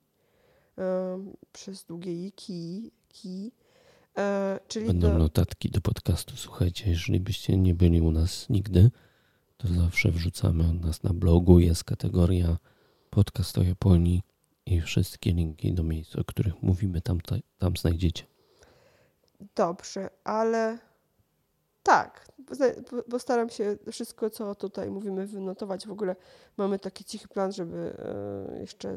e, 0.78 1.18
przez 1.52 1.84
długie 1.84 2.26
i 2.26 2.32
Ki, 2.32 2.92
Ki 3.08 3.52
czyli 4.68 4.86
Będą 4.86 5.12
do... 5.12 5.18
notatki 5.18 5.70
do 5.70 5.80
podcastu. 5.80 6.36
Słuchajcie, 6.36 6.90
jeżeli 6.90 7.20
byście 7.20 7.56
nie 7.56 7.74
byli 7.74 8.00
u 8.00 8.10
nas 8.10 8.48
nigdy, 8.48 8.90
to 9.56 9.68
zawsze 9.68 10.10
wrzucamy 10.10 10.64
od 10.64 10.84
nas 10.84 11.02
na 11.02 11.12
blogu. 11.12 11.58
Jest 11.58 11.84
kategoria 11.84 12.58
podcast 13.10 13.58
o 13.58 13.62
Japonii 13.62 14.22
i 14.66 14.80
wszystkie 14.80 15.32
linki 15.32 15.74
do 15.74 15.82
miejsc, 15.82 16.16
o 16.16 16.24
których 16.24 16.62
mówimy, 16.62 17.00
tam, 17.00 17.18
tam 17.58 17.76
znajdziecie. 17.76 18.24
Dobrze, 19.54 20.10
ale 20.24 20.78
tak, 21.82 22.32
bo 23.08 23.18
staram 23.18 23.50
się 23.50 23.76
wszystko, 23.92 24.30
co 24.30 24.54
tutaj 24.54 24.90
mówimy, 24.90 25.26
wynotować. 25.26 25.86
W 25.86 25.92
ogóle 25.92 26.16
mamy 26.56 26.78
taki 26.78 27.04
cichy 27.04 27.28
plan, 27.28 27.52
żeby 27.52 27.94
e, 28.54 28.60
jeszcze 28.60 28.96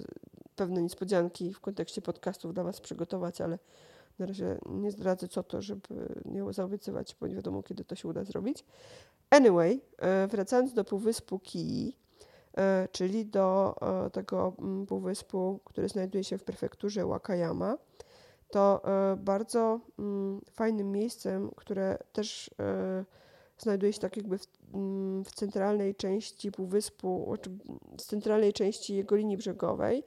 pewne 0.56 0.82
niespodzianki 0.82 1.54
w 1.54 1.60
kontekście 1.60 2.02
podcastów 2.02 2.54
dla 2.54 2.64
Was 2.64 2.82
przygotować, 2.82 3.42
ale 3.42 3.60
na 4.20 4.26
razie 4.26 4.58
nie 4.66 4.92
zdradzę 4.92 5.28
co 5.28 5.44
to, 5.44 5.62
żeby 5.62 6.22
nie 6.26 6.54
zaobiecywać, 6.54 7.16
bo 7.20 7.28
nie 7.28 7.36
wiadomo 7.36 7.64
kiedy 7.64 7.86
to 7.86 7.96
się 7.96 8.08
uda 8.08 8.24
zrobić. 8.24 8.66
Anyway, 9.30 9.82
e, 9.98 10.28
wracając 10.28 10.74
do 10.74 10.84
półwyspu 10.84 11.40
Kii, 11.40 11.98
e, 12.58 12.88
czyli 12.92 13.26
do 13.26 13.76
e, 14.06 14.10
tego 14.10 14.54
mm, 14.60 14.86
półwyspu, 14.86 15.60
który 15.66 15.90
znajduje 15.90 16.24
się 16.24 16.38
w 16.38 16.44
prefekturze 16.44 17.06
Wakayama, 17.06 17.78
to 18.50 18.82
bardzo 19.18 19.80
mm, 20.00 20.42
fajnym 20.52 20.92
miejscem, 20.92 21.52
które 21.56 21.98
też 22.14 22.50
znajduje 23.58 23.94
się 23.94 24.00
tak 24.00 24.18
jakby 24.18 24.38
w, 24.38 24.48
mm, 24.74 25.24
w 25.24 25.32
centralnej 25.32 25.96
części 25.96 26.52
półwyspu, 26.52 27.26
znaczy 27.28 27.50
w 27.98 28.02
centralnej 28.02 28.54
części 28.54 28.96
jego 28.96 29.16
linii 29.16 29.38
brzegowej, 29.38 30.04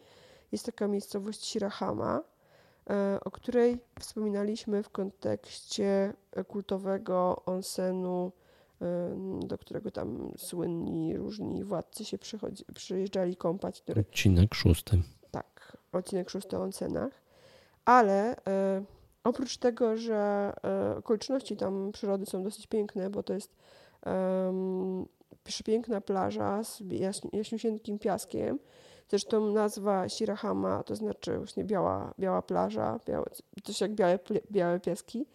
jest 0.53 0.67
taka 0.67 0.89
miejscowość 0.89 1.45
Shirahama, 1.45 2.23
o 3.25 3.31
której 3.31 3.79
wspominaliśmy 4.01 4.83
w 4.83 4.91
kontekście 4.91 6.13
kultowego 6.49 7.43
onsenu, 7.47 8.33
e, 8.83 9.17
do 9.47 9.59
którego 9.59 9.91
tam 9.91 10.33
słynni 10.37 11.17
różni 11.17 11.65
władcy 11.65 12.05
się 12.05 12.19
przyjeżdżali 12.75 13.37
kąpać. 13.37 13.83
Który... 13.83 14.01
Odcinek 14.01 14.55
szósty. 14.55 15.03
Tak, 15.31 15.77
odcinek 15.93 16.31
szósty 16.31 16.57
o 16.57 16.63
onsenach. 16.63 17.13
Ale 17.85 18.37
e, 18.47 18.85
oprócz 19.25 19.57
tego, 19.57 19.97
że 19.97 20.53
e, 20.65 20.97
okoliczności 20.97 21.57
tam 21.57 21.93
przyrody 21.93 22.27
są 22.27 22.43
dosyć 22.43 22.67
piękne, 22.67 23.11
bo 23.11 23.23
to 23.23 23.35
jest 23.35 23.57
e, 24.07 24.55
przepiękna 25.45 26.01
plaża 26.01 26.65
z 26.65 26.83
jaśniusieńkim 27.33 27.99
piaskiem, 27.99 28.59
Zresztą 29.09 29.53
nazwa 29.53 30.09
Shirahama 30.09 30.83
to 30.83 30.97
znaczy 30.97 31.39
właśnie 31.39 31.65
biała, 31.65 32.15
biała 32.21 32.43
plaża, 32.43 33.01
białe, 33.07 33.27
coś 33.65 33.81
jak 33.81 33.95
białe, 33.95 34.19
białe 34.53 34.81
pieski. 34.81 35.27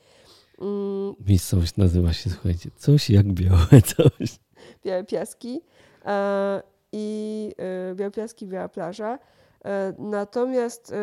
Mm. 0.61 1.15
Miejscowość 1.27 1.77
nazywa 1.77 2.13
się, 2.13 2.29
słuchajcie, 2.29 2.69
coś 2.75 3.09
jak 3.09 3.25
białe 3.27 3.81
coś. 3.95 4.39
Białe 4.85 5.03
Piaski 5.03 5.61
e, 6.05 6.63
i 6.91 7.51
e, 7.91 7.95
Białe 7.95 8.11
Piaski, 8.11 8.47
Biała 8.47 8.69
Plaża. 8.69 9.19
E, 9.65 9.93
natomiast 9.97 10.93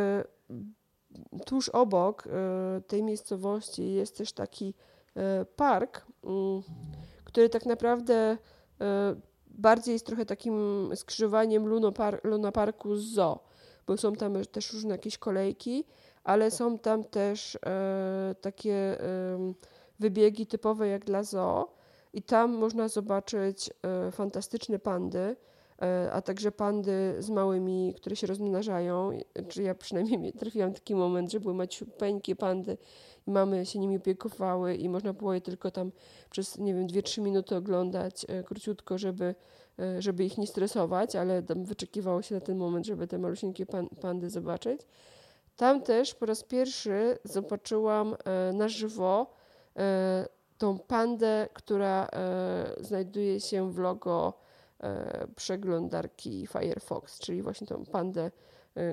tuż 1.47 1.69
obok 1.69 2.29
tej 2.87 3.03
miejscowości 3.03 3.93
jest 3.93 4.19
też 4.19 4.33
taki 4.33 4.75
park, 5.57 6.07
mm, 6.25 6.63
który 7.25 7.49
tak 7.49 7.67
naprawdę 7.67 8.37
bardziej 9.57 9.93
jest 9.93 10.07
trochę 10.07 10.27
takim 10.27 10.89
skrzyżowaniem 10.95 11.67
Luna 12.25 12.53
Parku 12.53 12.97
z 12.97 13.05
zoo, 13.05 13.39
bo 13.87 13.97
są 13.97 14.13
tam 14.13 14.45
też 14.45 14.73
różne 14.73 14.91
jakieś 14.91 15.19
kolejki, 15.19 15.85
ale 16.25 16.51
są 16.51 16.79
tam 16.79 17.05
też 17.05 17.59
e, 17.67 18.35
takie 18.41 18.75
e, 18.75 19.53
wybiegi 20.01 20.47
typowe 20.47 20.89
jak 20.89 21.05
dla 21.05 21.23
zoo 21.23 21.77
i 22.13 22.23
tam 22.23 22.53
można 22.53 22.89
zobaczyć 22.89 23.71
e, 23.83 24.11
fantastyczne 24.11 24.79
pandy, 24.79 25.37
e, 25.83 26.13
a 26.13 26.23
także 26.23 26.53
pandy 26.53 27.15
z 27.19 27.31
małymi, 27.31 27.95
które 27.97 28.17
się 28.17 28.27
rozmnażają. 28.27 29.11
Czy 29.49 29.63
ja 29.63 29.75
przynajmniej 29.75 30.33
trafiłam 30.41 30.73
taki 30.73 30.95
moment, 30.95 31.33
że 31.33 31.41
były 31.41 31.55
maciupeńkie 31.55 32.37
pandy 32.37 32.79
mamy 33.27 33.67
się 33.67 33.79
nimi 33.79 33.97
opiekowały 33.97 34.75
i 34.75 34.89
można 34.89 35.13
było 35.13 35.35
je 35.35 35.41
tylko 35.41 35.71
tam 35.71 35.93
przez, 36.31 36.59
nie 36.59 36.75
wiem, 36.75 36.87
2-3 36.87 37.23
minuty 37.23 37.57
oglądać 37.57 38.27
e, 38.29 38.43
króciutko, 38.43 38.99
żeby, 38.99 39.35
e, 39.79 40.03
żeby 40.03 40.25
ich 40.25 40.39
nie 40.39 40.47
stresować, 40.47 41.17
ale 41.17 41.43
tam 41.43 41.65
wyczekiwało 41.65 42.23
się 42.23 42.35
na 42.35 42.41
ten 42.41 42.57
moment, 42.57 42.87
żeby 42.87 43.07
te 43.07 43.19
malusieńkie 43.19 43.67
pan, 43.67 43.89
pandy 43.89 44.31
zobaczyć. 44.31 44.81
Tam 45.57 45.83
też 45.83 46.15
po 46.15 46.27
raz 46.27 46.43
pierwszy 46.43 47.19
zobaczyłam 47.25 48.15
e, 48.25 48.53
na 48.53 48.69
żywo 48.69 49.27
tą 50.59 50.79
pandę, 50.79 51.49
która 51.53 52.09
znajduje 52.81 53.41
się 53.41 53.73
w 53.73 53.79
logo 53.79 54.33
przeglądarki 55.37 56.47
Firefox, 56.47 57.19
czyli 57.19 57.43
właśnie 57.43 57.67
tą 57.67 57.85
pandę, 57.85 58.31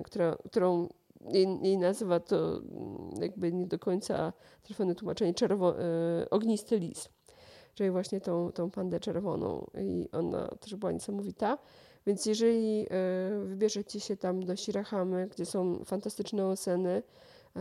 która, 0.04 0.38
którą 0.46 0.88
jej, 1.32 1.60
jej 1.62 1.78
nazwa 1.78 2.20
to 2.20 2.58
mm, 2.58 3.22
jakby 3.22 3.54
nie 3.54 3.68
do 3.68 3.80
końca 3.80 4.34
trafne 4.64 4.96
tłumaczenie, 4.96 5.34
czerwo, 5.34 5.82
y, 6.22 6.30
ognisty 6.30 6.80
lis, 6.80 7.10
czyli 7.74 7.92
właśnie 7.92 8.22
tą, 8.22 8.52
tą 8.52 8.72
pandę 8.72 9.00
czerwoną 9.00 9.68
i 9.82 10.10
ona 10.12 10.48
też 10.48 10.76
była 10.76 10.92
niesamowita. 10.92 11.58
Więc 12.08 12.26
jeżeli 12.26 12.86
y, 12.86 13.46
wybierzecie 13.46 14.00
się 14.00 14.18
tam 14.18 14.46
do 14.46 14.56
Shirahamy, 14.56 15.28
gdzie 15.28 15.46
są 15.46 15.84
fantastyczne 15.86 16.46
oseny, 16.46 17.04
y, 17.58 17.60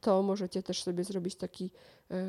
to 0.00 0.22
możecie 0.22 0.62
też 0.62 0.82
sobie 0.82 1.04
zrobić 1.04 1.36
taki 1.36 1.70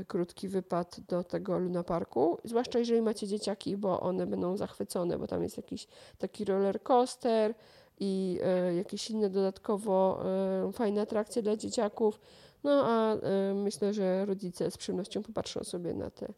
krótki 0.07 0.47
wypad 0.47 0.99
do 1.07 1.23
tego 1.23 1.59
Luna 1.59 1.83
Parku, 1.83 2.37
zwłaszcza 2.43 2.79
jeżeli 2.79 3.01
macie 3.01 3.27
dzieciaki, 3.27 3.77
bo 3.77 3.99
one 3.99 4.27
będą 4.27 4.57
zachwycone, 4.57 5.17
bo 5.17 5.27
tam 5.27 5.43
jest 5.43 5.57
jakiś 5.57 5.87
taki 6.17 6.45
roller 6.45 6.83
coaster, 6.83 7.55
i 7.99 8.39
e, 8.43 8.75
jakieś 8.75 9.09
inne 9.09 9.29
dodatkowo 9.29 10.23
e, 10.67 10.71
fajne 10.71 11.01
atrakcje 11.01 11.41
dla 11.41 11.55
dzieciaków. 11.57 12.19
No 12.63 12.85
a 12.85 13.15
e, 13.15 13.53
myślę, 13.53 13.93
że 13.93 14.25
rodzice 14.25 14.71
z 14.71 14.77
przyjemnością 14.77 15.23
popatrzą 15.23 15.63
sobie 15.63 15.93
na 15.93 16.09
te, 16.09 16.33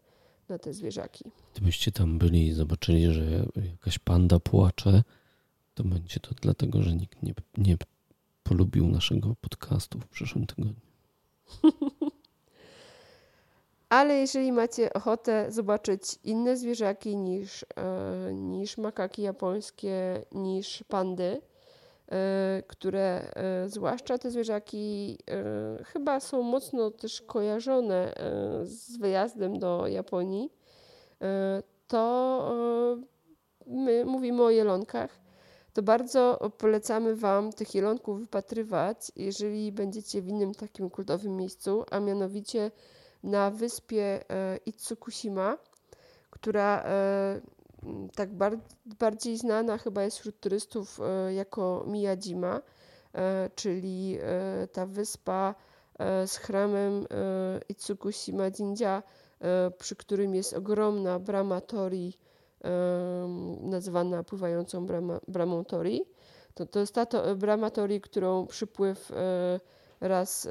na 0.50 0.60
te 0.60 0.74
zwierzaki. 0.74 1.32
Gdybyście 1.56 1.92
tam 1.92 2.18
byli 2.18 2.48
i 2.48 2.54
zobaczyli, 2.54 3.14
że 3.14 3.46
jakaś 3.72 4.00
panda 4.00 4.40
płacze, 4.40 5.04
to 5.74 5.84
będzie 5.84 6.20
to 6.20 6.36
dlatego, 6.42 6.82
że 6.84 6.96
nikt 6.96 7.24
nie, 7.24 7.34
nie 7.58 7.78
polubił 8.44 8.88
naszego 8.88 9.36
podcastu 9.42 10.00
w 10.00 10.08
przyszłym 10.08 10.46
tygodniu. 10.46 10.76
Ale 13.90 14.18
jeżeli 14.18 14.52
macie 14.52 14.94
ochotę 14.94 15.52
zobaczyć 15.52 16.02
inne 16.24 16.58
zwierzaki 16.58 17.16
niż, 17.16 17.66
niż 18.34 18.78
makaki 18.78 19.22
japońskie, 19.22 20.26
niż 20.32 20.84
pandy, 20.88 21.42
które 22.68 23.34
e, 23.36 23.70
zwłaszcza 23.70 24.18
te 24.18 24.32
zwierzaki 24.32 25.18
e, 25.32 25.84
chyba 25.84 26.20
są 26.20 26.42
mocno 26.42 26.92
też 26.92 27.22
kojarzone 27.22 28.14
z 28.64 28.98
wyjazdem 28.98 29.60
do 29.60 29.88
Japonii, 29.88 30.50
to 31.88 32.54
my 33.68 34.06
mówimy 34.06 34.44
o 34.44 34.50
jelonkach. 34.50 35.20
To 35.74 35.82
bardzo 35.84 36.52
polecamy 36.58 37.16
Wam 37.16 37.54
tych 37.54 37.76
jelonków 37.76 38.20
wypatrywać, 38.20 39.12
jeżeli 39.16 39.72
będziecie 39.72 40.22
w 40.22 40.28
innym 40.28 40.54
takim 40.54 40.90
kultowym 40.90 41.38
miejscu, 41.38 41.86
a 41.92 42.00
mianowicie 42.00 42.72
na 43.24 43.52
wyspie 43.52 44.20
Itsukushima, 44.66 45.58
która 46.30 46.84
tak 48.16 48.34
bar 48.34 48.58
bardziej 49.00 49.38
znana 49.38 49.78
chyba 49.78 50.04
jest 50.04 50.20
wśród 50.20 50.40
turystów 50.40 51.00
e, 51.00 51.34
jako 51.34 51.84
Miyajima, 51.88 52.62
e, 53.14 53.50
czyli 53.56 54.18
e, 54.22 54.68
ta 54.68 54.86
wyspa 54.86 55.56
z 56.26 56.38
chramem 56.38 57.08
Itsukushima 57.70 58.44
Jinja, 58.52 59.04
przy 59.78 59.96
którym 59.96 60.36
jest 60.36 60.54
ogromna 60.54 61.20
brama 61.20 61.62
Tori, 61.62 62.14
nazywana 63.62 64.24
pływającą 64.24 64.86
brama, 64.86 65.20
bramą 65.28 65.66
Tori. 65.66 66.02
To, 66.54 66.66
to 66.66 66.80
jest 66.80 66.96
ta 66.96 67.06
to, 67.06 67.36
brama 67.36 67.70
Tori, 67.70 68.02
którą 68.02 68.48
przypływ 68.48 69.12
raz 70.00 70.48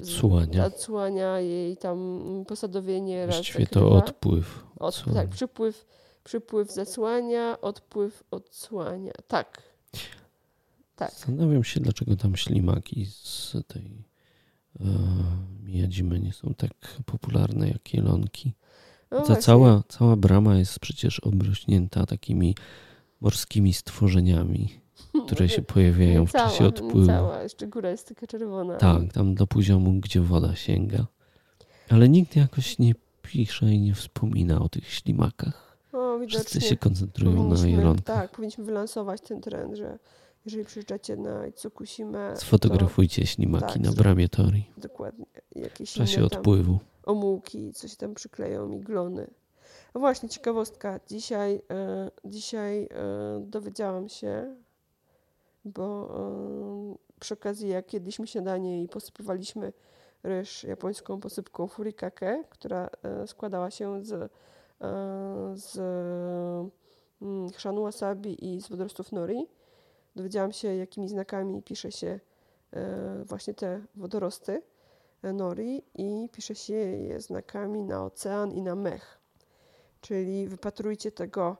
odsłania. 0.00 0.66
odsłania 0.66 1.40
jej 1.40 1.76
tam 1.76 2.20
posadowienie, 2.48 3.26
Właściwie 3.26 3.64
raz 3.64 3.70
to 3.70 3.88
odpływ. 3.90 4.64
Od, 4.78 5.04
tak, 5.14 5.28
przypływ 5.28 5.84
Przypływ 6.24 6.72
zasłania, 6.72 7.60
odpływ 7.60 8.22
odsłania. 8.30 9.12
Tak. 9.28 9.62
Tak. 10.96 11.10
Zastanawiam 11.10 11.64
się, 11.64 11.80
dlaczego 11.80 12.16
tam 12.16 12.36
ślimaki 12.36 13.06
z 13.06 13.56
tej 13.66 14.04
e, 14.80 14.84
Mijadzimy 15.62 16.20
nie 16.20 16.32
są 16.32 16.54
tak 16.54 17.02
popularne 17.06 17.68
jak 17.68 17.94
jelonki. 17.94 18.54
No 19.10 19.20
Ta 19.20 19.36
cała, 19.36 19.82
cała 19.88 20.16
brama 20.16 20.56
jest 20.56 20.78
przecież 20.78 21.20
obrośnięta 21.20 22.06
takimi 22.06 22.54
morskimi 23.20 23.72
stworzeniami, 23.72 24.80
które 25.26 25.48
się 25.48 25.62
pojawiają 25.62 26.26
w 26.26 26.32
czasie 26.32 26.66
odpływu. 26.66 27.06
Cała, 27.06 27.42
jeszcze 27.42 27.66
góra 27.66 27.90
jest 27.90 28.08
taka 28.08 28.26
czerwona. 28.26 28.76
Tak, 28.76 29.12
tam 29.12 29.34
do 29.34 29.46
poziomu, 29.46 29.92
gdzie 30.00 30.20
woda 30.20 30.56
sięga. 30.56 31.06
Ale 31.88 32.08
nikt 32.08 32.36
jakoś 32.36 32.78
nie 32.78 32.94
pisze 33.22 33.72
i 33.72 33.80
nie 33.80 33.94
wspomina 33.94 34.60
o 34.60 34.68
tych 34.68 34.88
ślimakach. 34.92 35.71
Widocznie. 36.26 36.50
Wszyscy 36.50 36.68
się 36.68 36.76
koncentrują 36.76 37.48
na 37.48 37.66
jelonkach. 37.66 38.04
Tak, 38.16 38.30
powinniśmy 38.30 38.64
wylansować 38.64 39.20
ten 39.20 39.40
trend, 39.40 39.76
że 39.76 39.98
jeżeli 40.44 40.64
przyjeżdżacie 40.64 41.16
na 41.16 41.46
Itsukushimę... 41.46 42.36
Sfotografujcie 42.36 43.22
to, 43.22 43.28
ślimaki 43.28 43.72
tak, 43.72 43.82
na 43.82 43.92
bramie 43.92 44.28
Tori. 44.28 44.70
Dokładnie. 44.76 45.26
Jakieś 45.54 45.90
w 45.90 45.94
czasie 45.94 46.24
odpływu. 46.24 46.78
Omułki, 47.04 47.72
coś 47.72 47.96
tam 47.96 48.14
przykleją, 48.14 48.70
iglony. 48.70 49.30
No 49.94 50.00
właśnie, 50.00 50.28
ciekawostka. 50.28 51.00
Dzisiaj, 51.08 51.62
e, 51.70 52.10
dzisiaj 52.24 52.84
e, 52.84 52.88
dowiedziałam 53.46 54.08
się, 54.08 54.56
bo 55.64 56.14
e, 56.16 57.20
przy 57.20 57.34
okazji 57.34 57.68
jak 57.68 57.92
jedliśmy 57.92 58.26
śniadanie 58.26 58.82
i 58.82 58.88
posypywaliśmy 58.88 59.72
ryż 60.22 60.64
japońską 60.64 61.20
posypką 61.20 61.68
furikake, 61.68 62.44
która 62.50 62.90
e, 63.02 63.26
składała 63.26 63.70
się 63.70 64.04
z 64.04 64.32
z 65.54 65.76
mm, 67.22 67.50
chrzanu 67.50 67.82
wasabi 67.82 68.54
i 68.54 68.60
z 68.62 68.68
wodorostów 68.68 69.12
nori. 69.12 69.48
Dowiedziałam 70.16 70.52
się, 70.52 70.74
jakimi 70.74 71.08
znakami 71.08 71.62
pisze 71.62 71.92
się 71.92 72.20
e, 72.72 73.24
właśnie 73.24 73.54
te 73.54 73.80
wodorosty 73.94 74.62
e, 75.22 75.32
nori 75.32 75.82
i 75.94 76.28
pisze 76.32 76.54
się 76.54 76.74
je 76.74 77.20
znakami 77.20 77.82
na 77.82 78.04
ocean 78.04 78.52
i 78.52 78.62
na 78.62 78.74
mech. 78.74 79.20
Czyli 80.00 80.48
wypatrujcie 80.48 81.12
tego 81.12 81.56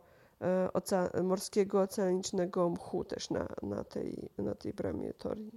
morskiego, 1.22 1.80
oceanicznego 1.80 2.70
mchu 2.70 3.04
też 3.04 3.30
na, 3.30 3.48
na, 3.62 3.84
tej, 3.84 4.30
na 4.38 4.54
tej 4.54 4.72
bramie 4.72 5.14
tori 5.14 5.50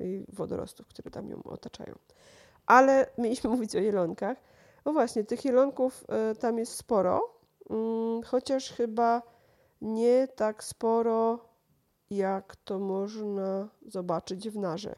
i 0.00 0.26
wodorostów, 0.32 0.86
które 0.86 1.10
tam 1.10 1.28
ją 1.28 1.42
otaczają. 1.42 1.94
Ale 2.66 3.06
mieliśmy 3.18 3.50
mówić 3.56 3.76
o 3.76 3.78
jelonkach. 3.78 4.38
No 4.86 4.92
właśnie, 4.92 5.24
tych 5.24 5.44
jelonków 5.44 6.04
e, 6.08 6.34
tam 6.34 6.58
jest 6.58 6.72
sporo, 6.72 7.40
mm, 7.70 8.22
chociaż 8.22 8.72
chyba 8.72 9.22
nie 9.80 10.28
tak 10.28 10.64
sporo, 10.64 11.48
jak 12.10 12.56
to 12.56 12.78
można 12.78 13.68
zobaczyć 13.86 14.50
w 14.50 14.58
Narze. 14.58 14.94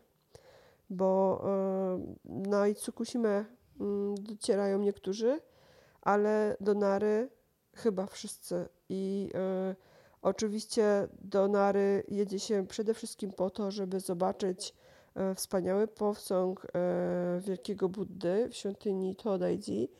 Bo 0.90 1.40
e, 1.44 2.14
na 2.24 2.68
Itsukushimę 2.68 3.44
mm, 3.80 4.14
docierają 4.14 4.78
niektórzy, 4.78 5.40
ale 6.02 6.56
do 6.60 6.74
Nary 6.74 7.30
chyba 7.74 8.06
wszyscy. 8.06 8.68
I 8.88 9.30
e, 9.34 9.76
oczywiście 10.22 11.08
do 11.20 11.48
Nary 11.48 12.04
jedzie 12.08 12.40
się 12.40 12.66
przede 12.66 12.94
wszystkim 12.94 13.32
po 13.32 13.50
to, 13.50 13.70
żeby 13.70 14.00
zobaczyć 14.00 14.74
wspaniały 15.34 15.88
posąg 15.88 16.66
wielkiego 17.40 17.88
Buddy 17.88 18.48
w 18.50 18.56
świątyni 18.56 19.16
Todaiji, 19.16 19.90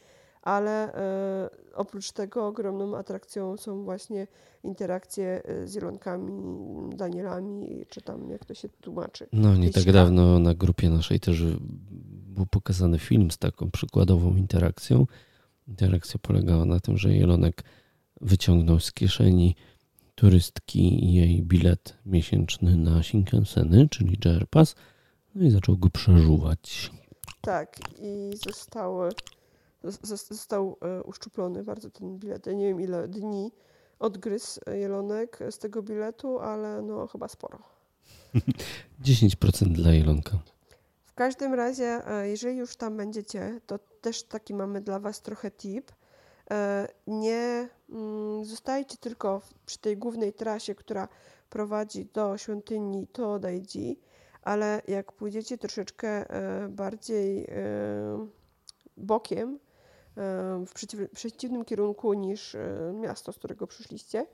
ale 0.42 0.92
oprócz 1.74 2.12
tego 2.12 2.46
ogromną 2.46 2.96
atrakcją 2.96 3.56
są 3.56 3.84
właśnie 3.84 4.26
interakcje 4.64 5.42
z 5.64 5.74
Jelonkami, 5.74 6.32
Danielami, 6.96 7.86
czy 7.88 8.02
tam 8.02 8.30
jak 8.30 8.44
to 8.44 8.54
się 8.54 8.68
tłumaczy. 8.68 9.26
No 9.32 9.56
nie 9.56 9.70
tak 9.70 9.92
dawno 9.92 10.38
na 10.38 10.54
grupie 10.54 10.90
naszej 10.90 11.20
też 11.20 11.44
był 12.26 12.46
pokazany 12.46 12.98
film 12.98 13.30
z 13.30 13.38
taką 13.38 13.70
przykładową 13.70 14.36
interakcją. 14.36 15.06
Interakcja 15.68 16.20
polegała 16.22 16.64
na 16.64 16.80
tym, 16.80 16.96
że 16.96 17.14
Jelonek 17.14 17.64
wyciągnął 18.20 18.80
z 18.80 18.92
kieszeni 18.92 19.56
turystki 20.14 21.12
jej 21.12 21.42
bilet 21.42 21.98
miesięczny 22.06 22.76
na 22.76 23.02
Shinkenseny, 23.02 23.88
czyli 23.88 24.18
JR 24.24 24.46
Pass, 24.50 24.74
no 25.34 25.44
i 25.44 25.50
zaczął 25.50 25.76
go 25.76 25.90
przeżuwać. 25.90 26.90
Tak, 27.40 27.76
i 27.98 28.30
został, 28.46 29.00
został 30.04 30.76
e, 30.82 31.02
uszczuplony 31.02 31.64
bardzo 31.64 31.90
ten 31.90 32.18
bilet. 32.18 32.46
Ja 32.46 32.52
nie 32.52 32.66
wiem 32.66 32.80
ile 32.80 33.08
dni 33.08 33.52
odgryzł 33.98 34.60
Jelonek 34.72 35.38
z 35.50 35.58
tego 35.58 35.82
biletu, 35.82 36.38
ale 36.38 36.82
no 36.82 37.06
chyba 37.06 37.28
sporo. 37.28 37.58
10% 39.04 39.72
dla 39.72 39.92
Jelonka. 39.92 40.38
W 41.04 41.14
każdym 41.14 41.54
razie, 41.54 42.00
e, 42.06 42.28
jeżeli 42.28 42.56
już 42.56 42.76
tam 42.76 42.96
będziecie, 42.96 43.60
to 43.66 43.78
też 44.00 44.22
taki 44.22 44.54
mamy 44.54 44.80
dla 44.80 45.00
Was 45.00 45.22
trochę 45.22 45.50
tip. 45.50 45.92
E, 46.50 46.88
nie 47.06 47.68
mm, 47.90 48.44
zostajcie 48.44 48.96
tylko 48.96 49.40
przy 49.66 49.78
tej 49.78 49.96
głównej 49.96 50.32
trasie, 50.32 50.74
która 50.74 51.08
prowadzi 51.50 52.06
do 52.14 52.38
świątyni 52.38 53.06
Todaiji, 53.06 54.00
ale 54.48 54.82
jak 54.88 55.12
pójdziecie 55.12 55.58
troszeczkę 55.58 56.08
e, 56.08 56.68
bardziej 56.68 57.46
bokiem, 58.96 59.58
w 60.66 60.72
przeciwnym 61.14 61.64
kierunku 61.64 62.14
niż 62.14 62.56
miasto, 62.94 63.32
z 63.32 63.38
którego 63.38 63.66
przyszliście, 63.66 64.26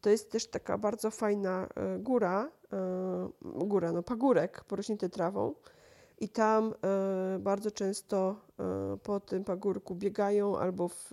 to 0.00 0.10
jest 0.10 0.32
też 0.32 0.46
taka 0.46 0.78
bardzo 0.78 1.10
fajna 1.10 1.68
góra, 1.98 2.50
góra, 3.42 3.92
no 3.92 4.02
pagórek 4.02 4.64
porośnięty 4.64 5.08
trawą, 5.08 5.54
i 6.20 6.28
tam 6.28 6.74
e, 6.84 7.38
bardzo 7.38 7.70
często 7.70 8.36
e, 8.58 8.96
po 9.02 9.20
tym 9.20 9.44
pagórku 9.44 9.94
biegają 9.94 10.58
albo 10.58 10.88
w 10.88 11.12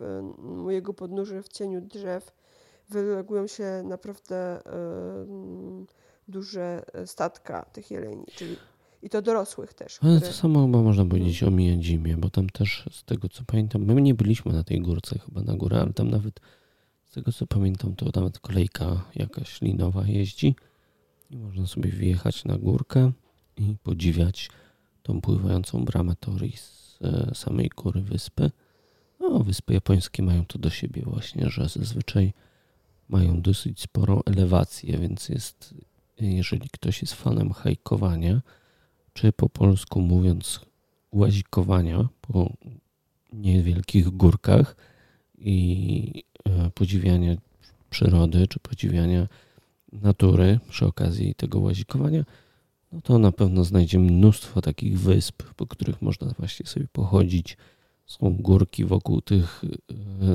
e, 0.68 0.74
jego 0.74 0.94
podnóży 0.94 1.42
w 1.42 1.48
cieniu 1.48 1.82
drzew 1.82 2.32
wylegują 2.90 3.48
się 3.48 3.84
naprawdę 3.84 4.62
duże 6.28 6.86
statka 7.06 7.66
tych 7.66 7.92
jeleni, 7.92 8.26
czyli 8.36 8.56
i 9.06 9.10
to 9.10 9.22
dorosłych 9.22 9.74
też. 9.74 10.00
Ale 10.02 10.16
które... 10.16 10.32
to 10.32 10.38
samo 10.38 10.66
chyba 10.66 10.82
można 10.82 11.06
powiedzieć 11.06 11.44
o 11.44 11.52
Mijadzimie, 11.52 12.18
bo 12.18 12.30
tam 12.30 12.50
też 12.50 12.86
z 12.92 13.04
tego 13.04 13.30
co 13.30 13.44
pamiętam, 13.44 13.86
my 13.86 14.02
nie 14.02 14.14
byliśmy 14.14 14.54
na 14.54 14.64
tej 14.64 14.82
górce 14.82 15.20
chyba 15.20 15.42
na 15.42 15.54
górę, 15.54 15.82
ale 15.82 15.94
tam 15.94 16.12
nawet 16.12 16.40
z 17.06 17.14
tego 17.14 17.32
co 17.32 17.48
pamiętam, 17.48 17.96
to 17.96 18.06
nawet 18.16 18.40
kolejka 18.40 19.02
jakaś 19.16 19.62
linowa 19.62 20.06
jeździ 20.08 20.56
i 21.30 21.38
można 21.38 21.68
sobie 21.68 21.90
wjechać 21.90 22.46
na 22.46 22.58
górkę 22.58 23.12
i 23.58 23.76
podziwiać 23.84 24.50
tą 25.04 25.22
pływającą 25.22 25.86
bramę 25.86 26.16
Tori 26.16 26.58
z 26.58 27.00
e, 27.02 27.36
samej 27.36 27.70
góry 27.70 28.02
wyspy. 28.02 28.52
No, 29.20 29.40
wyspy 29.40 29.74
japońskie 29.74 30.24
mają 30.24 30.46
to 30.46 30.60
do 30.60 30.70
siebie 30.70 31.02
właśnie, 31.06 31.50
że 31.50 31.70
zazwyczaj 31.70 32.34
mają 33.10 33.42
dosyć 33.42 33.82
sporą 33.82 34.22
elewację, 34.26 34.98
więc 34.98 35.30
jest, 35.30 35.76
jeżeli 36.20 36.70
ktoś 36.70 37.02
jest 37.02 37.14
fanem 37.14 37.52
hajkowania, 37.52 38.42
czy 39.14 39.32
po 39.32 39.50
polsku 39.50 40.02
mówiąc 40.02 40.60
łazikowania 41.12 42.08
po 42.22 42.54
niewielkich 43.34 44.10
górkach 44.10 44.76
i 45.38 46.24
e, 46.46 46.70
podziwiania 46.70 47.36
przyrody, 47.90 48.48
czy 48.48 48.60
podziwiania 48.60 49.28
natury 49.92 50.60
przy 50.70 50.86
okazji 50.86 51.36
tego 51.36 51.60
łazikowania, 51.60 52.26
no 52.92 53.02
to 53.02 53.20
na 53.20 53.32
pewno 53.32 53.64
znajdzie 53.64 54.00
mnóstwo 54.00 54.62
takich 54.62 55.00
wysp, 55.00 55.44
po 55.56 55.68
których 55.68 56.02
można 56.02 56.28
właśnie 56.40 56.66
sobie 56.66 56.88
pochodzić. 56.92 57.58
Są 58.06 58.30
górki 58.30 58.86
wokół 58.86 59.22
tych, 59.22 59.64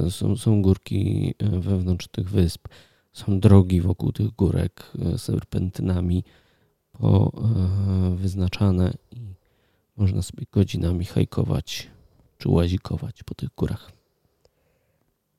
e, 0.06 0.10
są, 0.10 0.36
są 0.36 0.62
górki 0.62 1.34
e, 1.38 1.60
wewnątrz 1.60 2.08
tych 2.08 2.30
wysp, 2.30 2.68
są 3.12 3.40
drogi 3.40 3.80
wokół 3.80 4.12
tych 4.12 4.30
górek 4.30 4.92
e, 5.14 5.18
serpentynami 5.18 6.24
po, 6.92 7.32
wyznaczane 8.14 8.92
i 9.10 9.20
można 9.96 10.22
sobie 10.22 10.46
godzinami 10.52 11.04
hajkować 11.04 11.90
czy 12.38 12.48
łazikować 12.48 13.22
po 13.22 13.34
tych 13.34 13.48
górach. 13.56 13.92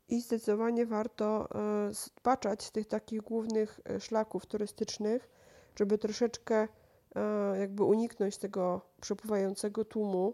I 0.09 0.21
zdecydowanie 0.21 0.85
warto 0.85 1.49
spaczać 1.93 2.63
z 2.63 2.71
tych 2.71 2.87
takich 2.87 3.21
głównych 3.21 3.79
szlaków 3.99 4.45
turystycznych, 4.45 5.29
żeby 5.75 5.97
troszeczkę 5.97 6.67
E, 7.15 7.59
jakby 7.59 7.83
uniknąć 7.83 8.37
tego 8.37 8.81
przepływającego 9.01 9.85
tłumu, 9.85 10.33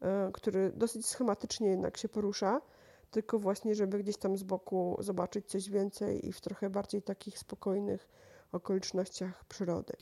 e, 0.00 0.30
który 0.32 0.72
dosyć 0.76 1.06
schematycznie 1.06 1.68
jednak 1.68 1.96
się 1.96 2.08
porusza, 2.08 2.60
tylko 3.14 3.38
właśnie, 3.38 3.74
żeby 3.74 4.02
gdzieś 4.02 4.16
tam 4.16 4.36
z 4.36 4.42
boku 4.42 4.96
zobaczyć 5.00 5.46
coś 5.46 5.70
więcej 5.70 6.28
i 6.28 6.32
w 6.32 6.40
trochę 6.40 6.70
bardziej 6.70 7.02
takich 7.02 7.38
spokojnych 7.38 8.08
okolicznościach 8.52 9.44
przyrody. 9.44 9.92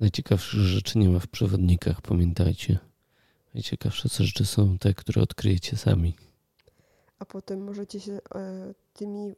Najciekawsze 0.00 0.58
rzeczy 0.58 0.98
nie 0.98 1.08
ma 1.08 1.18
w 1.18 1.28
przewodnikach, 1.28 2.00
pamiętajcie. 2.02 2.78
Najciekawsze 3.54 4.08
rzeczy 4.08 4.46
są 4.46 4.78
te, 4.78 4.94
które 4.94 5.22
odkryjecie 5.22 5.76
sami. 5.76 6.16
A 7.18 7.24
potem 7.24 7.64
możecie 7.64 8.00
się 8.00 8.12
e, 8.12 8.74
tymi 8.92 9.34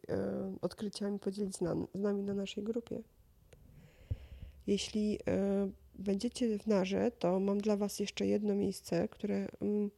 odkryciami 0.60 1.18
podzielić 1.18 1.56
z 1.56 1.60
nami 1.94 2.22
na 2.22 2.34
naszej 2.34 2.64
grupie. 2.64 3.02
Jeśli 4.66 5.18
będziecie 5.98 6.58
w 6.58 6.66
Narze, 6.66 7.10
to 7.18 7.40
mam 7.40 7.58
dla 7.58 7.76
Was 7.76 8.00
jeszcze 8.00 8.26
jedno 8.26 8.54
miejsce, 8.54 9.08
które 9.08 9.48
mm, 9.60 9.90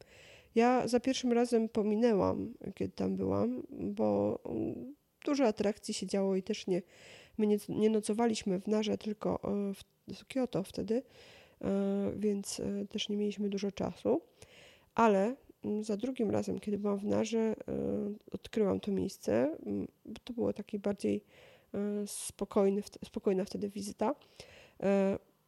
ja 0.59 0.87
za 0.87 0.99
pierwszym 0.99 1.31
razem 1.31 1.69
pominęłam, 1.69 2.53
kiedy 2.75 2.91
tam 2.91 3.15
byłam, 3.15 3.63
bo 3.69 4.39
mm, 4.45 4.95
dużo 5.25 5.45
atrakcji 5.45 5.93
się 5.93 6.07
działo 6.07 6.35
i 6.35 6.43
też 6.43 6.67
nie, 6.67 6.81
my 7.37 7.47
nie, 7.47 7.57
nie 7.69 7.89
nocowaliśmy 7.89 8.59
w 8.59 8.67
Narze, 8.67 8.97
tylko 8.97 9.39
e, 9.43 10.13
w 10.13 10.25
Kyoto 10.25 10.63
wtedy, 10.63 11.03
e, 11.61 12.11
więc 12.15 12.59
e, 12.59 12.85
też 12.85 13.09
nie 13.09 13.17
mieliśmy 13.17 13.49
dużo 13.49 13.71
czasu. 13.71 14.21
Ale 14.95 15.35
mm, 15.65 15.83
za 15.83 15.97
drugim 15.97 16.31
razem, 16.31 16.59
kiedy 16.59 16.77
byłam 16.77 16.99
w 16.99 17.05
Narze, 17.05 17.55
odkryłam 18.31 18.79
to 18.79 18.91
miejsce. 18.91 19.57
To 20.23 20.33
było 20.33 20.53
taki 20.53 20.79
bardziej 20.79 21.23
spokojny, 22.05 22.81
spokojna 23.05 23.45
wtedy 23.45 23.69
wizyta. 23.69 24.15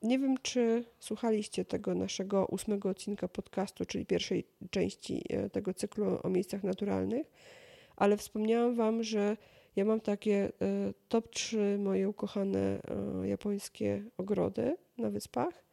Nie 0.01 0.19
wiem, 0.19 0.35
czy 0.41 0.83
słuchaliście 0.99 1.65
tego 1.65 1.95
naszego 1.95 2.45
ósmego 2.45 2.89
odcinka 2.89 3.27
podcastu, 3.27 3.85
czyli 3.85 4.05
pierwszej 4.05 4.43
części 4.71 5.23
e, 5.29 5.49
tego 5.49 5.73
cyklu 5.73 6.19
o 6.23 6.29
miejscach 6.29 6.63
naturalnych, 6.63 7.31
ale 7.95 8.17
wspomniałam 8.17 8.75
Wam, 8.75 9.03
że 9.03 9.37
ja 9.75 9.85
mam 9.85 9.99
takie 9.99 10.51
e, 10.61 10.93
top 11.09 11.29
3 11.29 11.77
moje 11.79 12.09
ukochane 12.09 12.59
e, 13.23 13.27
japońskie 13.27 14.03
ogrody 14.17 14.75
na 14.97 15.09
wyspach. 15.09 15.65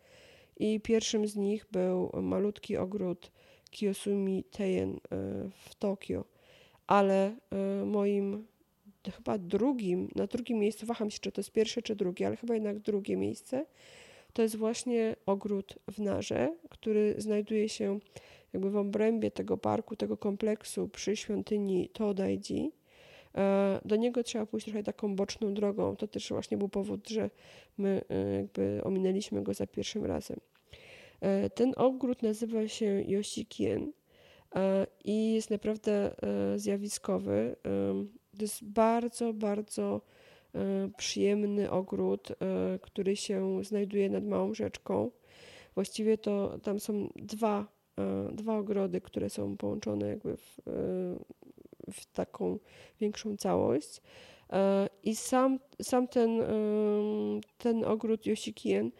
I 0.57 0.81
pierwszym 0.81 1.27
z 1.27 1.37
nich 1.37 1.67
był 1.73 2.11
malutki 2.23 2.77
ogród 2.77 3.33
Kiyosumi 3.71 4.45
Teien 4.45 5.01
w 5.51 5.75
Tokio, 5.75 6.25
ale 6.87 7.37
moim 7.87 8.47
chyba 9.17 9.39
drugim, 9.39 10.09
na 10.15 10.27
drugim 10.27 10.59
miejscu, 10.59 10.87
waham 10.87 11.11
się, 11.11 11.19
czy 11.19 11.33
to 11.33 11.41
jest 11.41 11.53
pierwsze, 11.53 11.83
czy 11.83 11.97
drugie, 11.97 12.27
ale 12.27 12.37
chyba 12.37 12.55
jednak 12.55 12.79
drugie 12.79 13.17
miejsce, 13.17 13.67
to 14.39 14.43
jest 14.43 14.57
właśnie 14.57 15.17
ogród 15.27 15.79
w 15.91 15.99
Narze, 15.99 16.57
który 16.71 17.15
znajduje 17.19 17.69
się 17.69 17.99
jakby 18.53 18.71
w 18.71 18.77
obrębie 18.77 19.31
tego 19.31 19.57
parku, 19.57 19.97
tego 19.97 20.17
kompleksu 20.17 20.89
przy 20.89 21.17
świątyni 21.17 21.89
Todaiji. 21.89 22.73
E, 23.35 23.81
do 23.85 23.97
niego 23.97 24.23
trzeba 24.23 24.47
pójść 24.47 24.67
trochę 24.67 24.83
taką 24.83 25.17
boczną 25.17 25.55
drogą. 25.55 25.97
To 25.97 26.09
też 26.09 26.29
właśnie 26.29 26.57
był 26.57 26.69
powód, 26.69 27.09
że 27.09 27.31
my 27.79 28.03
e, 28.09 28.35
jakby 28.35 28.81
ominęliśmy 28.85 29.43
go 29.43 29.55
za 29.55 29.67
pierwszym 29.67 30.05
razem. 30.05 30.41
E, 31.21 31.51
ten 31.51 31.73
ogród 31.77 32.23
nazywa 32.23 32.69
się 32.69 33.05
Yoshikien 33.07 33.93
i 35.05 35.35
jest 35.35 35.51
naprawdę 35.51 36.15
zjawiskowy. 36.57 37.57
To 38.37 38.43
jest 38.43 38.65
bardzo, 38.65 39.33
bardzo 39.33 40.01
przyjemny 40.97 41.71
ogród, 41.71 42.29
e, 42.31 42.79
który 42.83 43.17
się 43.17 43.65
znajduje 43.65 44.11
nad 44.11 44.25
małą 44.25 44.55
rzeczką. 44.55 45.11
Właściwie 45.75 46.19
to 46.19 46.59
tam 46.63 46.81
są 46.81 47.13
dwa, 47.17 47.67
e, 47.99 48.29
dwa 48.33 48.59
ogrody, 48.59 49.01
które 49.01 49.31
są 49.31 49.57
połączone 49.57 50.09
jakby 50.09 50.37
w, 50.37 50.61
w 51.93 52.07
taką 52.13 52.59
większą 53.01 53.37
całość. 53.37 54.01
I 55.05 55.17
sam, 55.17 55.59
sam 55.83 56.09
ten, 56.09 56.43
ten 57.59 57.85
ogród 57.85 58.27
Yoshikien 58.27 58.91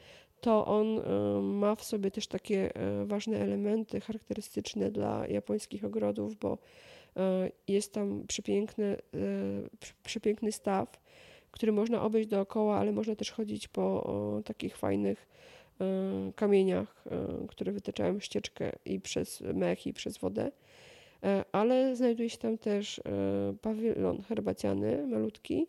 to 0.41 0.67
on 0.67 1.01
ma 1.43 1.75
w 1.75 1.85
sobie 1.85 2.11
też 2.11 2.27
takie 2.27 2.73
ważne 3.07 3.39
elementy 3.39 4.01
charakterystyczne 4.01 4.91
dla 4.91 5.27
japońskich 5.27 5.85
ogrodów, 5.85 6.37
bo 6.37 6.59
jest 7.69 7.93
tam 7.93 8.25
przepiękny, 8.27 8.97
przepiękny 10.03 10.53
staw, 10.53 11.01
który 11.59 11.73
można 11.73 12.03
obejść 12.03 12.29
dookoła, 12.29 12.79
ale 12.79 12.93
można 12.93 13.17
też 13.17 13.31
chodzić 13.31 13.69
po 13.69 14.43
takich 14.45 14.77
fajnych 14.77 15.29
kamieniach, 16.37 17.05
które 17.49 17.73
wytaczają 17.73 18.21
ścieczkę 18.21 18.73
i 18.85 19.01
przez 19.01 19.41
mech, 19.41 19.87
i 19.87 19.93
przez 19.93 20.19
wodę. 20.19 20.51
E, 21.25 21.45
ale 21.53 21.97
znajduje 21.97 22.31
się 22.31 22.39
tam 22.39 22.59
też 22.59 22.99
e, 22.99 23.03
pawilon 23.63 24.23
herbaciany, 24.23 25.07
malutki, 25.07 25.67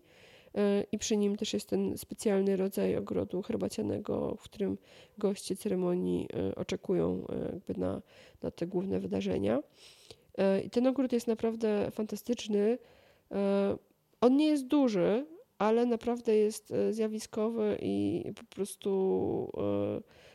e, 0.56 0.84
i 0.92 0.98
przy 0.98 1.18
nim 1.18 1.38
też 1.38 1.54
jest 1.54 1.70
ten 1.70 1.98
specjalny 1.98 2.58
rodzaj 2.58 2.98
ogrodu 2.98 3.42
herbacianego, 3.42 4.36
w 4.40 4.44
którym 4.44 4.78
goście 5.18 5.56
ceremonii 5.56 6.28
oczekują 6.56 7.26
jakby 7.54 7.82
na, 7.82 8.02
na 8.44 8.52
te 8.52 8.68
główne 8.68 9.00
wydarzenia. 9.00 9.60
I 10.66 10.70
ten 10.70 10.88
ogród 10.88 11.14
jest 11.14 11.28
naprawdę 11.28 11.92
fantastyczny. 11.92 12.78
On 14.22 14.38
nie 14.38 14.46
jest 14.46 14.68
duży, 14.68 15.26
ale 15.60 15.86
naprawdę 15.86 16.36
jest 16.36 16.74
zjawiskowy 16.91 17.78
i 17.82 18.24
po 18.36 18.55
prostu 18.55 19.51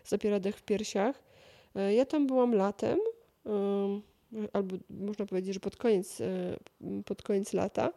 zapiera 0.05 0.41
dech 0.41 0.57
w 0.57 0.62
piersiach. 0.62 1.22
Ja 1.91 2.05
tam 2.05 2.27
byłam 2.27 2.55
latem 2.55 2.99
albo 4.53 4.77
można 4.91 5.27
powiedzieć, 5.27 5.55
że 5.55 5.61
pod 5.61 5.77
koniec, 5.77 6.20
e, 6.20 6.57
pod 7.05 7.22
koniec 7.22 7.53
lata 7.53 7.87
e, 7.87 7.93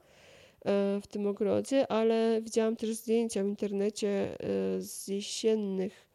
w 1.01 1.07
tym 1.07 1.27
ogrodzie, 1.27 1.91
ale 1.91 2.41
widziałam 2.41 2.75
też 2.75 2.93
zdjęcia 2.93 3.43
w 3.43 3.47
internecie 3.47 4.09
e, 4.09 4.37
z 4.81 5.07
jesiennych, 5.07 6.07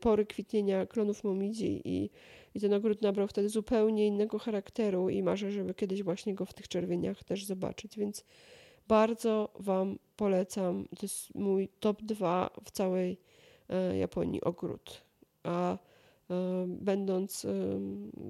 pory 0.00 0.26
kwitnienia 0.26 0.86
klonów 0.86 1.24
momidzi 1.24 1.82
i, 1.84 2.10
i 2.54 2.60
ten 2.60 2.74
ogród 2.74 3.02
nabrał 3.02 3.28
wtedy 3.28 3.48
zupełnie 3.48 4.06
innego 4.06 4.38
charakteru 4.38 5.08
i 5.08 5.22
marzę, 5.22 5.50
żeby 5.50 5.74
kiedyś 5.74 6.02
właśnie 6.02 6.34
go 6.34 6.44
w 6.44 6.54
tych 6.54 6.68
czerwieniach 6.68 7.24
też 7.24 7.44
zobaczyć, 7.44 7.98
więc 7.98 8.24
bardzo 8.90 9.48
Wam 9.58 9.98
polecam. 10.16 10.88
To 10.98 10.98
jest 11.02 11.34
mój 11.34 11.68
top 11.80 12.02
2 12.02 12.50
w 12.64 12.70
całej 12.70 13.16
Japonii 13.98 14.40
ogród. 14.40 15.00
A 15.42 15.78
Będąc 16.66 17.46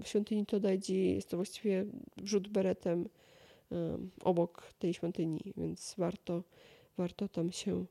w 0.03 0.09
świątyni 0.09 0.47
Todaiji, 0.47 1.15
jest 1.15 1.31
to 1.31 1.37
właściwie 1.37 1.85
rzut 2.25 2.49
beretem 2.49 3.09
obok 4.25 4.73
tej 4.79 4.95
świątyni, 4.95 5.41
więc 5.57 5.95
warto, 5.99 6.43
warto 6.99 7.29
tam 7.29 7.53
się 7.53 7.85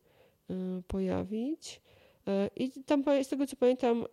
pojawić. 0.87 1.81
E, 2.27 2.49
I 2.55 2.71
tam, 2.85 3.03
z 3.23 3.27
tego 3.27 3.47
co 3.47 3.55
pamiętam, 3.55 4.01
e, 4.03 4.05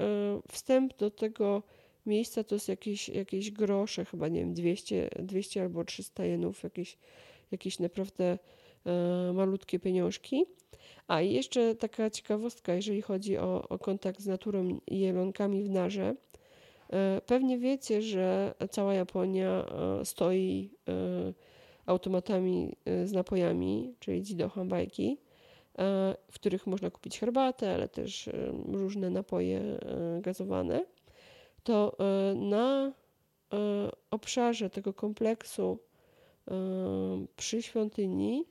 wstęp 0.52 0.96
do 0.96 1.10
tego 1.10 1.62
miejsca 2.06 2.44
to 2.44 2.54
jest 2.54 2.68
jakieś, 2.68 3.08
jakieś 3.08 3.50
grosze, 3.50 4.04
chyba 4.04 4.28
nie 4.28 4.40
wiem, 4.40 4.54
200, 4.54 5.10
200 5.18 5.62
albo 5.62 5.84
300 5.84 6.24
jenów, 6.24 6.62
jakieś, 6.62 6.98
jakieś 7.50 7.78
naprawdę 7.78 8.38
e, 8.86 9.32
malutkie 9.32 9.78
pieniążki. 9.78 10.44
A 11.08 11.20
i 11.20 11.32
jeszcze 11.32 11.74
taka 11.74 12.10
ciekawostka, 12.10 12.74
jeżeli 12.74 13.02
chodzi 13.02 13.38
o, 13.38 13.68
o 13.68 13.78
kontakt 13.78 14.20
z 14.20 14.26
naturą 14.26 14.78
i 14.86 15.00
jelonkami 15.00 15.64
w 15.64 15.70
narze. 15.70 16.14
E, 16.92 17.20
pewnie 17.26 17.58
wiecie, 17.58 18.02
że 18.02 18.54
cała 18.70 18.94
Japonia 18.94 19.66
e, 20.00 20.04
stoi 20.04 20.70
automatami 21.86 22.76
z 23.04 23.12
napojami, 23.12 23.94
czyli 24.00 24.22
jido 24.22 24.48
hanbaiki, 24.48 25.18
w 26.30 26.34
których 26.34 26.66
można 26.66 26.90
kupić 26.90 27.18
herbatę, 27.18 27.74
ale 27.74 27.88
też 27.88 28.30
różne 28.72 29.10
napoje 29.10 29.78
gazowane. 30.20 30.84
To 31.64 31.96
na 32.34 32.92
obszarze 34.10 34.70
tego 34.70 34.92
kompleksu 34.92 35.78
przy 37.36 37.62
świątyni 37.62 38.44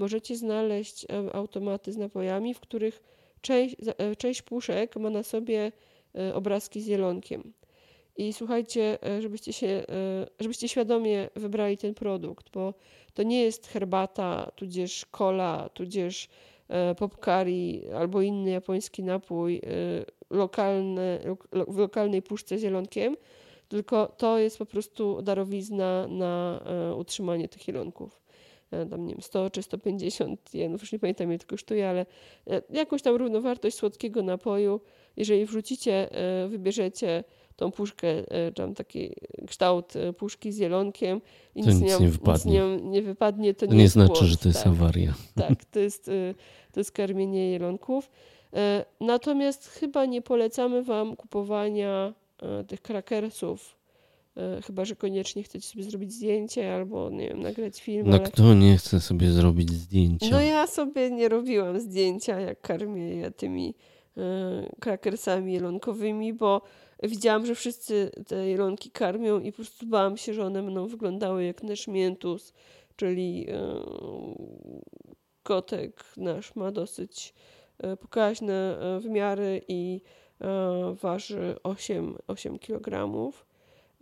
możecie 0.00 0.36
znaleźć 0.36 1.04
e, 1.04 1.34
automaty 1.34 1.92
z 1.92 1.96
napojami, 1.96 2.54
w 2.54 2.60
których 2.60 3.02
część, 3.40 3.76
e, 3.98 4.16
część 4.16 4.42
puszek 4.42 4.96
ma 4.96 5.10
na 5.10 5.22
sobie 5.22 5.72
e, 6.14 6.34
obrazki 6.34 6.80
z 6.80 6.86
jelonkiem. 6.86 7.52
I 8.16 8.32
słuchajcie, 8.32 8.98
żebyście 9.20 9.52
się, 9.52 9.84
żebyście 10.40 10.68
świadomie 10.68 11.28
wybrali 11.36 11.76
ten 11.76 11.94
produkt, 11.94 12.50
bo 12.50 12.74
to 13.14 13.22
nie 13.22 13.42
jest 13.42 13.66
herbata, 13.66 14.50
tudzież 14.56 15.06
cola, 15.10 15.68
tudzież 15.74 16.28
popkari 16.98 17.82
albo 17.96 18.22
inny 18.22 18.50
japoński 18.50 19.02
napój 19.02 19.60
lokalny, 20.30 21.20
w 21.68 21.78
lokalnej 21.78 22.22
puszce 22.22 22.58
z 22.58 22.62
jelonkiem, 22.62 23.16
tylko 23.70 24.06
to 24.06 24.38
jest 24.38 24.58
po 24.58 24.66
prostu 24.66 25.22
darowizna 25.22 26.06
na 26.08 26.60
utrzymanie 26.96 27.48
tych 27.48 27.68
jelonków. 27.68 28.20
E, 28.70 28.86
tam 28.86 29.06
nie 29.06 29.14
wiem, 29.14 29.22
100 29.22 29.50
czy 29.50 29.62
150 29.62 30.54
jenów, 30.54 30.80
już 30.80 30.92
nie 30.92 30.98
pamiętam 30.98 31.28
ile 31.28 31.38
to 31.38 31.46
kosztuje, 31.46 31.88
ale 31.88 32.06
e, 32.46 32.62
jakąś 32.70 33.02
tam 33.02 33.16
równowartość 33.16 33.76
słodkiego 33.76 34.22
napoju, 34.22 34.80
jeżeli 35.16 35.46
wrzucicie, 35.46 36.12
e, 36.12 36.48
wybierzecie 36.48 37.24
tą 37.56 37.70
puszkę, 37.70 38.08
tam 38.54 38.74
taki 38.74 39.14
kształt 39.46 39.92
puszki 40.18 40.52
z 40.52 40.58
jelonkiem 40.58 41.20
i 41.54 41.62
nic, 41.62 41.80
nic, 41.80 42.00
nie, 42.00 42.08
wypadnie. 42.08 42.52
Nic 42.52 42.82
nie, 42.82 42.90
nie 42.90 43.02
wypadnie, 43.02 43.54
to, 43.54 43.66
to 43.66 43.72
nie, 43.72 43.78
nie 43.78 43.88
znaczy, 43.88 44.24
że 44.24 44.36
to 44.36 44.48
jest 44.48 44.64
tak. 44.64 44.72
awaria. 44.72 45.14
Tak, 45.34 45.64
to 45.64 45.78
jest, 45.78 46.10
to 46.72 46.80
jest 46.80 46.92
karmienie 46.92 47.50
jelonków. 47.50 48.10
Natomiast 49.00 49.68
chyba 49.68 50.06
nie 50.06 50.22
polecamy 50.22 50.82
Wam 50.82 51.16
kupowania 51.16 52.14
tych 52.68 52.82
krakersów 52.82 53.80
E, 54.36 54.62
chyba, 54.62 54.84
że 54.84 54.96
koniecznie 54.96 55.42
chcecie 55.42 55.68
sobie 55.68 55.84
zrobić 55.84 56.12
zdjęcie 56.12 56.74
albo, 56.74 57.10
nie 57.10 57.28
wiem, 57.28 57.42
nagrać 57.42 57.82
film. 57.82 58.08
No 58.08 58.16
ale... 58.16 58.24
kto 58.24 58.54
nie 58.54 58.76
chce 58.76 59.00
sobie 59.00 59.30
zrobić 59.30 59.70
zdjęcia? 59.70 60.26
No 60.30 60.40
ja 60.40 60.66
sobie 60.66 61.10
nie 61.10 61.28
robiłam 61.28 61.80
zdjęcia, 61.80 62.40
jak 62.40 62.60
karmię 62.60 63.14
je 63.14 63.30
tymi 63.30 63.74
y, 64.18 64.20
krakersami 64.80 65.52
jelonkowymi, 65.52 66.32
bo 66.32 66.62
widziałam, 67.02 67.46
że 67.46 67.54
wszyscy 67.54 68.10
te 68.26 68.48
jelonki 68.48 68.90
karmią 68.90 69.40
i 69.40 69.52
po 69.52 69.56
prostu 69.56 69.86
bałam 69.86 70.16
się, 70.16 70.34
że 70.34 70.46
one 70.46 70.62
będą 70.62 70.86
wyglądały 70.86 71.44
jak 71.44 71.62
nasz 71.62 71.88
miętus, 71.88 72.52
czyli 72.96 73.46
kotek 75.42 76.04
nasz 76.16 76.56
ma 76.56 76.72
dosyć 76.72 77.34
pokaźne 78.00 78.78
wymiary 79.00 79.62
i 79.68 80.00
waży 80.94 81.56
8, 81.62 82.16
8 82.26 82.58
kg. 82.58 83.10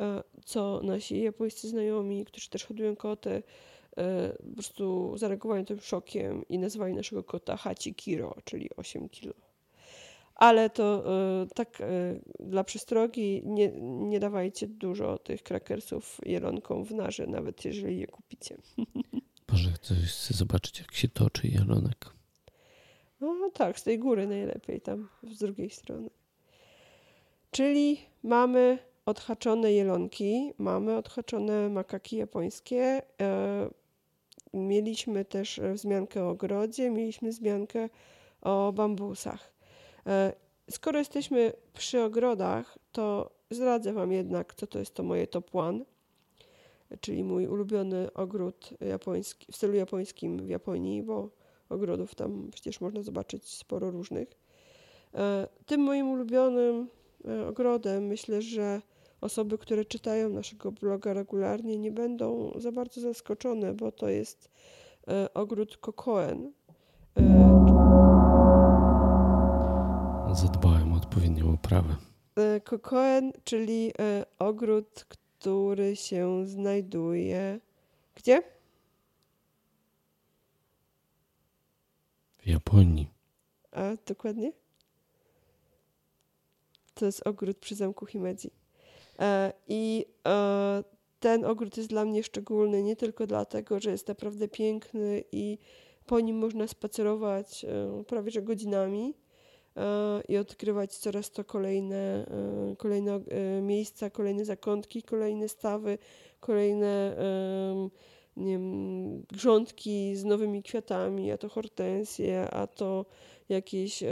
E, 0.01 0.22
co 0.45 0.80
nasi 0.82 1.22
japońscy 1.22 1.68
znajomi, 1.68 2.24
którzy 2.24 2.49
też 2.49 2.64
hodują 2.64 2.97
koty, 2.97 3.43
e, 3.97 4.32
po 4.32 4.55
prostu 4.55 5.12
zareagowali 5.18 5.64
tym 5.64 5.80
szokiem 5.80 6.49
i 6.49 6.59
nazwali 6.59 6.95
naszego 6.95 7.24
kota 7.24 7.57
Hachi 7.57 7.95
Kiro, 7.95 8.34
czyli 8.45 8.70
8 8.76 9.09
kilo. 9.09 9.34
Ale 10.34 10.70
to 10.70 11.05
e, 11.43 11.47
tak 11.55 11.82
dla 12.41 12.64
przestrogi 12.64 13.43
nie, 13.45 13.72
nie 13.82 14.20
dawajcie 14.20 14.66
dużo 14.66 15.18
tych 15.18 15.43
krakersów 15.43 16.20
jelonkom 16.26 16.84
w 16.84 16.95
narze, 16.95 17.26
nawet 17.26 17.64
jeżeli 17.64 17.99
je 17.99 18.07
kupicie. 18.07 18.57
Boże, 19.49 19.70
chcę 19.70 19.95
zobaczyć, 20.34 20.78
jak 20.78 20.93
się 20.95 21.09
toczy 21.09 21.49
jelonek. 21.49 22.07
No 23.20 23.51
tak, 23.55 23.80
z 23.80 23.82
tej 23.82 23.99
góry 23.99 24.26
najlepiej, 24.26 24.80
tam 24.80 25.09
z 25.22 25.39
drugiej 25.39 25.70
strony. 25.70 26.11
Czyli 27.59 28.00
mamy 28.22 28.78
odhaczone 29.06 29.72
jelonki, 29.72 30.52
mamy 30.59 30.96
odhaczone 30.96 31.68
makaki 31.68 32.16
japońskie. 32.16 33.02
E, 33.20 33.70
mieliśmy 34.54 35.24
też 35.24 35.61
wzmiankę 35.74 36.24
o 36.24 36.28
ogrodzie, 36.28 36.90
mieliśmy 36.90 37.30
wzmiankę 37.30 37.88
o 38.40 38.72
bambusach. 38.72 39.52
E, 40.06 40.32
skoro 40.70 40.98
jesteśmy 40.98 41.52
przy 41.72 42.02
ogrodach, 42.02 42.78
to 42.92 43.30
zdradzę 43.50 43.92
Wam 43.92 44.12
jednak, 44.12 44.54
co 44.54 44.66
to 44.66 44.78
jest 44.78 44.94
to 44.94 45.02
moje 45.02 45.26
top 45.26 45.54
one, 45.54 45.84
czyli 47.00 47.24
mój 47.24 47.46
ulubiony 47.46 48.12
ogród 48.12 48.70
japoński, 48.80 49.52
w 49.52 49.56
stylu 49.56 49.74
japońskim 49.74 50.46
w 50.46 50.48
Japonii, 50.48 51.02
bo 51.02 51.30
ogrodów 51.68 52.14
tam 52.14 52.50
przecież 52.52 52.80
można 52.80 53.02
zobaczyć 53.02 53.48
sporo 53.48 53.90
różnych. 53.90 54.28
E, 55.14 55.48
tym 55.66 55.80
moim 55.80 56.09
ulubionym 56.09 56.88
ogrodem 57.48 58.06
myślę, 58.06 58.42
że 58.42 58.82
osoby, 59.20 59.58
które 59.58 59.84
czytają 59.84 60.28
naszego 60.28 60.72
bloga 60.72 61.12
regularnie, 61.12 61.78
nie 61.78 61.92
będą 61.92 62.52
za 62.56 62.72
bardzo 62.72 63.00
zaskoczone, 63.00 63.74
bo 63.74 63.92
to 63.92 64.08
jest 64.08 64.50
e, 65.08 65.34
ogród 65.34 65.76
Kokoen. 65.76 66.52
E, 67.16 67.58
Zadbałem 70.34 70.92
o 70.92 70.96
odpowiednią 70.96 71.52
oprawę. 71.52 71.96
E, 72.36 72.60
Kokoen, 72.60 73.32
czyli 73.44 73.92
ogród, 74.38 75.06
który 75.38 75.96
się 75.96 76.46
znajduje 76.46 77.60
gdzie? 78.18 78.42
W 82.38 82.46
Japonii. 82.46 83.08
A 83.72 83.82
dokładnie? 84.06 84.52
To 86.99 87.07
jest 87.07 87.26
ogród 87.26 87.59
przy 87.59 87.74
zamku 87.74 88.07
Himedzi. 88.07 88.51
E, 89.18 89.53
I 89.68 90.07
e, 90.28 90.84
ten 91.20 91.44
ogród 91.44 91.76
jest 91.76 91.88
dla 91.88 92.05
mnie 92.05 92.22
szczególny 92.22 92.82
nie 92.82 92.96
tylko 92.96 93.26
dlatego, 93.26 93.80
że 93.80 93.90
jest 93.90 94.09
naprawdę 94.09 94.49
piękny 94.49 95.24
i 95.32 95.59
po 96.07 96.20
nim 96.20 96.38
można 96.38 96.66
spacerować 96.66 97.64
e, 97.64 98.05
prawie 98.05 98.30
że 98.30 98.42
godzinami 98.42 99.14
i 100.28 100.36
odkrywać 100.36 100.96
coraz 100.96 101.30
to 101.30 101.44
kolejne, 101.44 102.26
kolejne 102.78 103.20
miejsca, 103.62 104.11
kolejne 104.11 104.44
zakątki, 104.44 105.03
kolejne 105.03 105.49
stawy, 105.49 105.99
kolejne 106.40 107.16
nie 108.36 108.53
wiem, 108.53 109.22
grządki 109.22 110.16
z 110.16 110.24
nowymi 110.24 110.62
kwiatami, 110.62 111.30
a 111.30 111.38
to 111.38 111.49
hortensje, 111.49 112.51
a 112.51 112.66
to 112.66 113.07
jakieś 113.49 114.05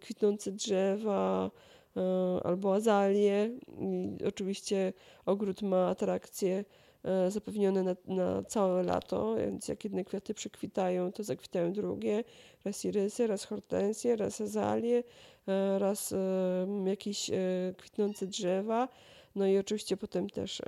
kwitnące 0.00 0.52
drzewa 0.52 1.50
albo 2.44 2.74
azalie. 2.74 3.50
I 3.80 4.24
oczywiście 4.24 4.92
ogród 5.26 5.62
ma 5.62 5.88
atrakcje 5.88 6.64
um, 7.04 7.30
zapewnione 7.30 7.82
na, 7.82 7.96
na 8.06 8.42
całe 8.42 8.82
lato, 8.82 9.36
więc 9.36 9.68
jak 9.68 9.84
jedne 9.84 10.04
kwiaty 10.04 10.34
przekwitają, 10.34 11.12
to 11.12 11.22
zakwitają 11.22 11.72
drugie. 11.72 12.24
Raz 12.64 12.84
irysy, 12.84 13.26
raz 13.26 13.44
hortensje, 13.44 14.16
raz 14.16 14.40
azalie, 14.40 15.02
e, 15.48 15.78
raz 15.78 16.14
jakieś 16.84 17.30
e, 17.30 17.34
kwitnące 17.78 18.26
drzewa. 18.26 18.88
No 19.34 19.46
i 19.46 19.58
oczywiście 19.58 19.96
potem 19.96 20.30
też 20.30 20.62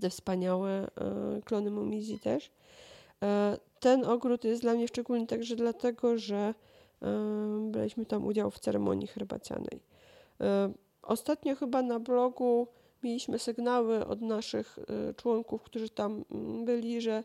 te 0.00 0.10
wspaniałe 0.10 0.88
klony 1.44 1.70
momizji 1.70 2.18
też. 2.18 2.50
Ten 3.80 4.04
ogród 4.04 4.44
jest 4.44 4.62
dla 4.62 4.74
mnie 4.74 4.88
szczególny 4.88 5.26
także 5.26 5.56
dlatego, 5.56 6.18
że 6.18 6.54
braliśmy 7.70 8.06
tam 8.06 8.26
udział 8.26 8.50
w 8.50 8.58
ceremonii 8.58 9.06
herbacianej. 9.06 9.91
Ostatnio 11.02 11.56
chyba 11.56 11.82
na 11.82 12.00
blogu 12.00 12.66
mieliśmy 13.02 13.38
sygnały 13.38 14.06
od 14.06 14.20
naszych 14.20 14.78
e, 14.78 15.14
członków, 15.14 15.62
którzy 15.62 15.88
tam 15.90 16.24
mm, 16.30 16.64
byli, 16.64 17.00
że 17.00 17.24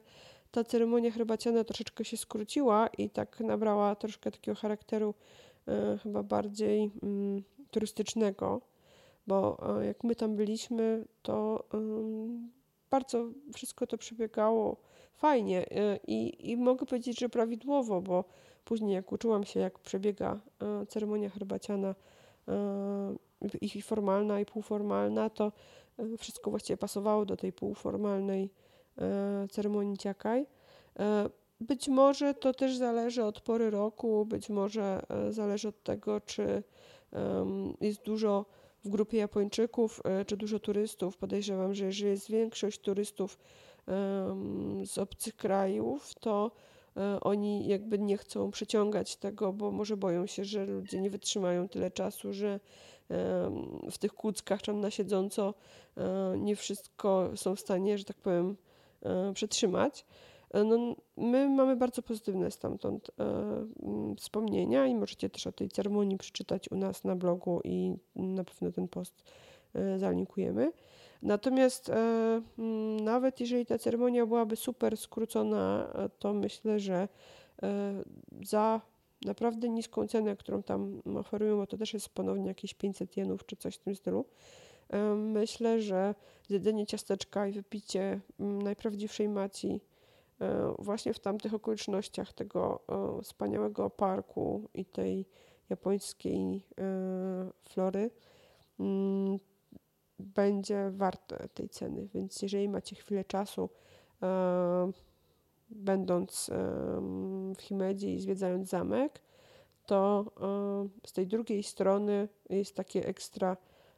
ta 0.51 0.63
ceremonia 0.63 1.11
herbaciana 1.11 1.63
troszeczkę 1.63 2.05
się 2.05 2.17
skróciła 2.17 2.87
i 2.97 3.09
tak 3.09 3.39
nabrała 3.39 3.95
troszkę 3.95 4.31
takiego 4.31 4.55
charakteru 4.55 5.13
e, 5.67 5.97
chyba 6.03 6.23
bardziej 6.23 6.91
mm, 7.03 7.43
turystycznego, 7.71 8.61
bo 9.27 9.57
jak 9.83 10.03
my 10.03 10.15
tam 10.15 10.35
byliśmy, 10.35 11.05
to 11.21 11.63
bardzo 12.89 13.29
wszystko 13.53 13.87
to 13.87 13.97
przebiegało 13.97 14.77
fajnie 15.17 15.65
y, 15.65 15.99
i, 16.07 16.51
i 16.51 16.57
mogę 16.57 16.85
powiedzieć, 16.85 17.19
że 17.19 17.29
prawidłowo, 17.29 18.01
bo 18.01 18.23
później 18.65 18.93
jak 18.93 19.11
uczyłam 19.11 19.43
się, 19.43 19.59
jak 19.59 19.79
przebiega 19.79 20.39
y, 20.83 20.85
ceremonia 20.85 21.29
herbaciana 21.29 21.91
y, 21.91 21.95
i 23.61 23.81
formalna, 23.81 24.39
i 24.39 24.45
półformalna, 24.45 25.29
to 25.29 25.51
wszystko 26.17 26.49
właściwie 26.49 26.77
pasowało 26.77 27.25
do 27.25 27.37
tej 27.37 27.53
półformalnej 27.53 28.49
ceremonii 29.51 29.97
ciakaj. 29.97 30.45
Być 31.61 31.87
może 31.87 32.33
to 32.33 32.53
też 32.53 32.77
zależy 32.77 33.23
od 33.23 33.41
pory 33.41 33.69
roku, 33.69 34.25
być 34.25 34.49
może 34.49 35.01
zależy 35.29 35.67
od 35.67 35.83
tego, 35.83 36.21
czy 36.21 36.63
jest 37.81 38.03
dużo 38.03 38.45
w 38.83 38.89
grupie 38.89 39.17
Japończyków, 39.17 40.01
czy 40.27 40.37
dużo 40.37 40.59
turystów. 40.59 41.17
Podejrzewam, 41.17 41.73
że 41.73 41.85
jeżeli 41.85 42.11
jest 42.11 42.31
większość 42.31 42.79
turystów 42.79 43.39
z 44.85 44.97
obcych 44.97 45.35
krajów, 45.35 46.15
to 46.19 46.51
oni 47.21 47.67
jakby 47.67 47.99
nie 47.99 48.17
chcą 48.17 48.51
przeciągać 48.51 49.15
tego, 49.15 49.53
bo 49.53 49.71
może 49.71 49.97
boją 49.97 50.25
się, 50.25 50.45
że 50.45 50.65
ludzie 50.65 51.01
nie 51.01 51.09
wytrzymają 51.09 51.69
tyle 51.69 51.91
czasu, 51.91 52.33
że 52.33 52.59
w 53.91 53.97
tych 53.97 54.13
kłódzkach 54.13 54.61
tam 54.61 54.79
na 54.79 54.91
siedząco 54.91 55.53
e, 55.97 56.35
nie 56.37 56.55
wszystko 56.55 57.29
są 57.35 57.55
w 57.55 57.59
stanie, 57.59 57.97
że 57.97 58.03
tak 58.03 58.17
powiem, 58.17 58.55
e, 59.01 59.33
przetrzymać. 59.33 60.05
No, 60.53 60.95
my 61.17 61.49
mamy 61.49 61.75
bardzo 61.75 62.01
pozytywne 62.01 62.51
stamtąd 62.51 63.11
wspomnienia 64.17 64.87
i 64.87 64.95
możecie 64.95 65.29
też 65.29 65.47
o 65.47 65.51
tej 65.51 65.69
ceremonii 65.69 66.17
przeczytać 66.17 66.71
u 66.71 66.75
nas 66.75 67.03
na 67.03 67.15
blogu 67.15 67.61
i 67.63 67.93
na 68.15 68.43
pewno 68.43 68.71
ten 68.71 68.87
post 68.87 69.23
zalinkujemy. 69.97 70.71
Natomiast 71.21 71.89
e, 71.89 71.93
mm, 72.59 72.99
nawet 72.99 73.39
jeżeli 73.39 73.65
ta 73.65 73.77
ceremonia 73.77 74.25
byłaby 74.25 74.55
super 74.55 74.97
skrócona, 74.97 75.87
e, 75.93 76.09
to 76.09 76.33
myślę, 76.33 76.79
że 76.79 77.07
e, 77.63 78.03
za 78.45 78.81
naprawdę 79.25 79.69
niską 79.69 80.07
cenę, 80.07 80.35
którą 80.35 80.63
tam 80.63 81.01
oferują, 81.15 81.57
bo 81.57 81.67
to 81.67 81.77
też 81.77 81.93
jest 81.93 82.09
ponownie 82.09 82.47
jakieś 82.47 82.73
500 82.73 83.17
jenów 83.17 83.45
czy 83.45 83.55
coś 83.55 83.75
w 83.75 83.79
tym 83.79 83.95
stylu, 83.95 84.25
myślę, 85.15 85.81
że 85.81 86.15
zjedzenie 86.47 86.85
ciasteczka 86.85 87.47
i 87.47 87.51
wypicie 87.51 88.19
mm, 88.39 88.61
najprawdziwszej 88.61 89.29
maci 89.29 89.81
właśnie 90.79 91.13
w 91.13 91.19
tamtych 91.19 91.53
okolicznościach 91.53 92.33
tego 92.33 92.79
wspaniałego 93.23 93.89
parku 93.89 94.69
i 94.73 94.85
tej 94.85 95.25
japońskiej 95.69 96.63
flory 97.69 98.11
mm, 98.79 99.39
będzie 100.19 100.91
warte 100.91 101.49
tej 101.53 101.69
ceny. 101.69 102.07
Więc 102.13 102.41
jeżeli 102.41 102.69
macie 102.69 102.95
chwilę 102.95 103.25
czasu, 103.25 103.69
e, 104.23 104.91
będąc 105.69 106.49
e, 106.49 106.53
w 107.55 107.61
Himedzie 107.61 108.13
i 108.13 108.19
zwiedzając 108.19 108.69
zamek, 108.69 109.21
to 109.87 110.25
e, 111.03 111.07
z 111.07 111.13
tej 111.13 111.27
drugiej 111.27 111.63
strony 111.63 112.27
jest 112.49 112.75
takie 112.75 113.07
ekstra 113.07 113.57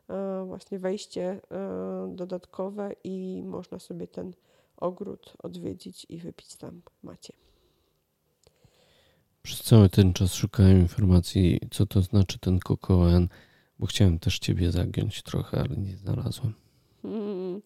e, 0.10 0.44
właśnie 0.48 0.80
wejście 0.80 1.42
e, 1.52 2.12
dodatkowe 2.16 2.92
i 3.04 3.44
można 3.46 3.80
sobie 3.80 4.08
ten 4.08 4.34
ogród 4.78 5.34
odwiedzić 5.44 6.06
i 6.10 6.18
wypić 6.18 6.56
tam 6.56 6.82
macie. 7.04 7.34
Przez 9.42 9.62
cały 9.62 9.90
ten 9.90 10.14
czas 10.14 10.34
szukałem 10.34 10.80
informacji, 10.80 11.60
co 11.72 11.86
to 11.86 12.02
znaczy 12.02 12.40
ten 12.40 12.60
kokoen 12.60 13.28
bo 13.80 13.86
chciałem 13.86 14.20
też 14.20 14.40
ciebie 14.40 14.72
zagiąć 14.72 15.24
trochę, 15.24 15.60
ale 15.60 15.78
nie 15.78 15.98
znalazłem. 15.98 16.54
Hmm. 17.02 17.62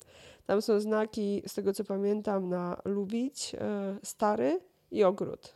Tam 0.45 0.61
są 0.61 0.79
znaki, 0.79 1.41
z 1.47 1.53
tego 1.53 1.73
co 1.73 1.83
pamiętam, 1.83 2.49
na 2.49 2.81
lubić, 2.85 3.55
e, 3.55 3.97
stary 4.03 4.59
i 4.91 5.03
ogród. 5.03 5.53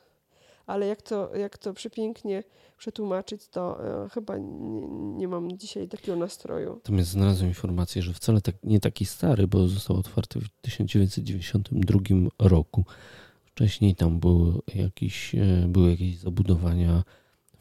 Ale 0.66 0.88
jak 0.88 1.02
to, 1.02 1.36
jak 1.36 1.58
to 1.58 1.74
przepięknie 1.74 2.44
przetłumaczyć, 2.78 3.48
to 3.48 3.86
e, 4.06 4.10
chyba 4.10 4.38
nie, 4.38 4.82
nie, 5.18 5.28
mam 5.28 5.58
dzisiaj 5.58 5.88
takiego 5.88 6.18
nastroju. 6.18 6.74
Natomiast 6.74 7.10
znalazłem 7.10 7.50
informację, 7.50 8.02
że 8.02 8.14
wcale 8.14 8.42
tak, 8.42 8.56
nie 8.64 8.80
taki 8.80 9.06
stary, 9.06 9.48
bo 9.48 9.68
został 9.68 9.98
otwarty 9.98 10.40
w 10.40 10.50
1992 10.62 12.00
roku. 12.40 12.86
Wcześniej 13.46 13.96
tam 13.96 14.20
były 14.20 14.54
jakieś, 14.76 15.36
e, 15.36 15.66
były 15.68 15.90
jakieś 15.90 16.18
zabudowania 16.18 17.04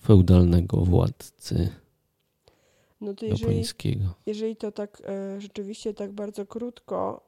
feudalnego 0.03 0.76
władcy 0.76 1.70
no 3.01 3.14
to 3.14 3.26
jeżeli, 3.26 3.64
jeżeli 4.26 4.57
to 4.57 4.72
tak 4.72 5.03
e, 5.05 5.40
rzeczywiście 5.40 5.94
tak 5.94 6.12
bardzo 6.12 6.47
krótko 6.47 7.26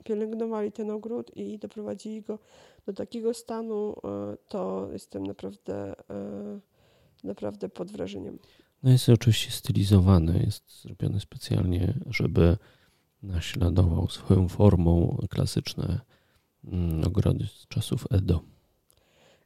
e, 0.00 0.04
pielęgnowali 0.04 0.72
ten 0.72 0.90
ogród 0.90 1.36
i 1.36 1.58
doprowadzili 1.58 2.22
go 2.22 2.38
do 2.86 2.92
takiego 2.92 3.34
stanu, 3.34 3.96
e, 4.04 4.36
to 4.48 4.88
jestem 4.92 5.26
naprawdę, 5.26 5.94
e, 6.10 6.60
naprawdę 7.24 7.68
pod 7.68 7.92
wrażeniem. 7.92 8.38
No 8.82 8.90
jest 8.90 9.08
oczywiście 9.08 9.50
stylizowany, 9.50 10.42
jest 10.46 10.82
zrobiony 10.82 11.20
specjalnie, 11.20 11.94
żeby 12.06 12.56
naśladował 13.22 14.08
swoją 14.08 14.48
formą 14.48 15.18
klasyczne 15.30 16.00
mm, 16.64 17.04
ogrody 17.06 17.46
z 17.46 17.66
czasów 17.68 18.06
Edo. 18.10 18.40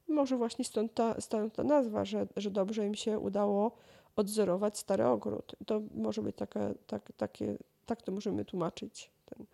Może 0.08 0.36
właśnie 0.36 0.64
stąd 0.64 0.94
ta, 0.94 1.20
stąd 1.20 1.54
ta 1.54 1.64
nazwa, 1.64 2.04
że, 2.04 2.26
że 2.36 2.50
dobrze 2.50 2.86
im 2.86 2.94
się 2.94 3.18
udało 3.18 3.76
odzorować 4.16 4.78
stary 4.78 5.06
ogród. 5.06 5.56
To 5.66 5.82
może 5.94 6.22
być 6.22 6.36
taka, 6.36 6.60
tak, 6.86 7.12
takie, 7.16 7.56
tak 7.86 8.02
to 8.02 8.12
możemy 8.12 8.44
tłumaczyć 8.44 9.10
ten 9.24 9.46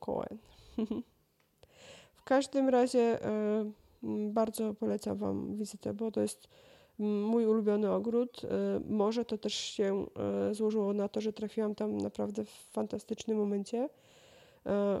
kołem. 0.00 0.38
w 2.20 2.24
każdym 2.24 2.68
razie 2.68 3.26
y, 3.26 3.64
bardzo 4.30 4.74
polecam 4.74 5.16
Wam 5.16 5.56
wizytę, 5.56 5.94
bo 5.94 6.10
to 6.10 6.20
jest 6.20 6.48
mój 6.98 7.46
ulubiony 7.46 7.90
ogród. 7.90 8.44
Y, 8.44 8.48
może 8.88 9.24
to 9.24 9.38
też 9.38 9.54
się 9.54 10.06
y, 10.50 10.54
złożyło 10.54 10.92
na 10.92 11.08
to, 11.08 11.20
że 11.20 11.32
trafiłam 11.32 11.74
tam 11.74 11.98
naprawdę 11.98 12.44
w 12.44 12.50
fantastycznym 12.50 13.38
momencie. 13.38 13.88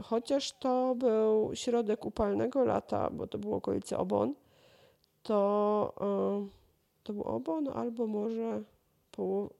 Chociaż 0.04 0.52
to 0.52 0.94
był 0.94 1.50
środek 1.54 2.04
upalnego 2.04 2.64
lata, 2.64 3.10
bo 3.10 3.26
to 3.26 3.38
było 3.38 3.56
okolice 3.56 3.98
Obon, 3.98 4.34
to 5.22 5.94
to 7.04 7.12
był 7.12 7.22
Obon 7.22 7.68
albo 7.68 8.06
może 8.06 8.62
połowa, 9.20 9.54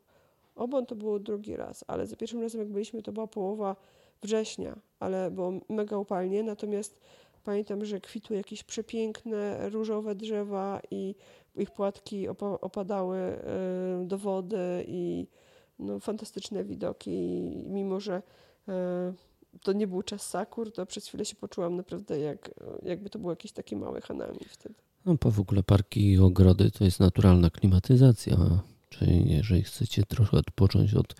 obon 0.55 0.87
to 0.87 0.95
było 0.95 1.19
drugi 1.19 1.57
raz, 1.57 1.85
ale 1.87 2.07
za 2.07 2.17
pierwszym 2.17 2.41
razem 2.41 2.61
jak 2.61 2.69
byliśmy 2.69 3.03
to 3.03 3.13
była 3.13 3.27
połowa 3.27 3.77
września, 4.23 4.79
ale 5.01 5.31
było 5.31 5.53
mega 5.69 5.99
upalnie, 5.99 6.43
natomiast 6.43 7.01
pamiętam, 7.45 7.85
że 7.85 8.01
kwitły 8.01 8.37
jakieś 8.37 8.65
przepiękne 8.65 9.71
różowe 9.71 10.15
drzewa 10.15 10.81
i 10.91 11.15
ich 11.57 11.71
płatki 11.71 12.29
opa 12.29 12.47
opadały 12.47 13.19
y, 14.03 14.07
do 14.07 14.19
wody 14.19 14.85
i 14.89 15.27
no, 15.79 16.01
fantastyczne 16.01 16.65
widoki. 16.65 17.11
Mimo, 17.67 18.01
że 18.01 18.23
e, 18.69 19.13
to 19.63 19.73
nie 19.73 19.87
był 19.87 20.03
czas 20.03 20.23
sakur, 20.23 20.73
to 20.73 20.87
przez 20.87 21.07
chwilę 21.07 21.25
się 21.25 21.37
poczułam 21.37 21.77
naprawdę 21.77 22.21
jak, 22.21 22.51
jakby 22.83 23.11
to 23.11 23.19
było 23.19 23.33
jakieś 23.33 23.53
takie 23.53 23.77
małe 23.77 24.01
hanami 24.01 24.41
wtedy. 24.49 24.75
No, 25.07 25.17
po 25.17 25.31
w 25.31 25.41
ogóle 25.41 25.63
parki 25.63 26.13
i 26.13 26.19
ogrody 26.19 26.71
to 26.71 26.85
jest 26.85 27.01
naturalna 27.01 27.51
klimatyzacja. 27.51 28.37
Czyli 28.91 29.33
jeżeli 29.33 29.63
chcecie 29.63 30.03
trochę 30.03 30.37
odpocząć 30.39 30.95
od 30.95 31.15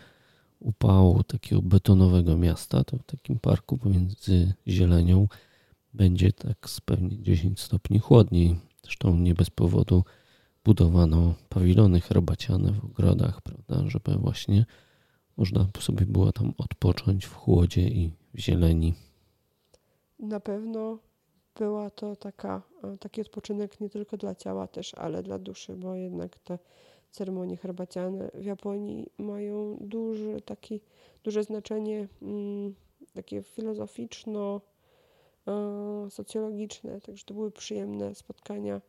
upału 0.61 1.23
takiego 1.23 1.63
betonowego 1.63 2.37
miasta, 2.37 2.85
to 2.85 2.97
w 2.97 3.03
takim 3.03 3.39
parku 3.39 3.79
pomiędzy 3.79 4.53
zielenią 4.69 5.29
będzie 5.95 6.33
tak 6.33 6.71
z 6.71 6.81
pewnie 6.81 7.23
10 7.23 7.61
stopni 7.61 7.99
chłodniej. 7.99 8.59
Zresztą 8.83 9.17
nie 9.17 9.35
bez 9.35 9.51
powodu 9.51 10.05
budowano 10.65 11.35
pawilony 11.49 12.01
herbaciane 12.01 12.73
w 12.73 12.85
ogrodach, 12.85 13.43
prawda, 13.43 13.91
żeby 13.91 14.17
właśnie 14.17 14.67
można 15.37 15.67
sobie 15.81 16.07
było 16.07 16.33
tam 16.33 16.53
odpocząć 16.59 17.27
w 17.27 17.35
chłodzie 17.35 17.89
i 17.89 18.11
w 18.35 18.39
zieleni. 18.39 18.95
Na 20.19 20.41
pewno 20.41 20.99
była 21.57 21.91
to 21.91 22.17
taka, 22.17 22.63
e, 22.83 22.99
taki 22.99 23.21
odpoczynek 23.21 23.81
nie 23.81 23.91
tylko 23.91 24.17
dla 24.17 24.35
ciała 24.35 24.67
też, 24.67 24.95
ale 24.95 25.23
dla 25.23 25.39
duszy, 25.39 25.77
bo 25.77 25.95
jednak 25.95 26.39
te 26.39 26.59
ceremonie 27.11 27.57
herbaciane 27.57 28.31
w 28.35 28.45
Japonii 28.45 29.11
mają 29.19 29.77
duży, 29.81 30.41
taki, 30.41 30.81
duże 31.25 31.43
znaczenie 31.43 32.09
mm, 32.23 32.75
takie 33.15 33.43
filozoficzno, 33.43 34.61
e, 35.49 36.11
socjologiczne, 36.11 37.01
także 37.01 37.25
to 37.25 37.35
były 37.35 37.51
przyjemne 37.51 38.15
spotkania 38.15 38.81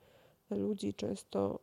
ludzi, 0.50 0.94
często 0.94 1.60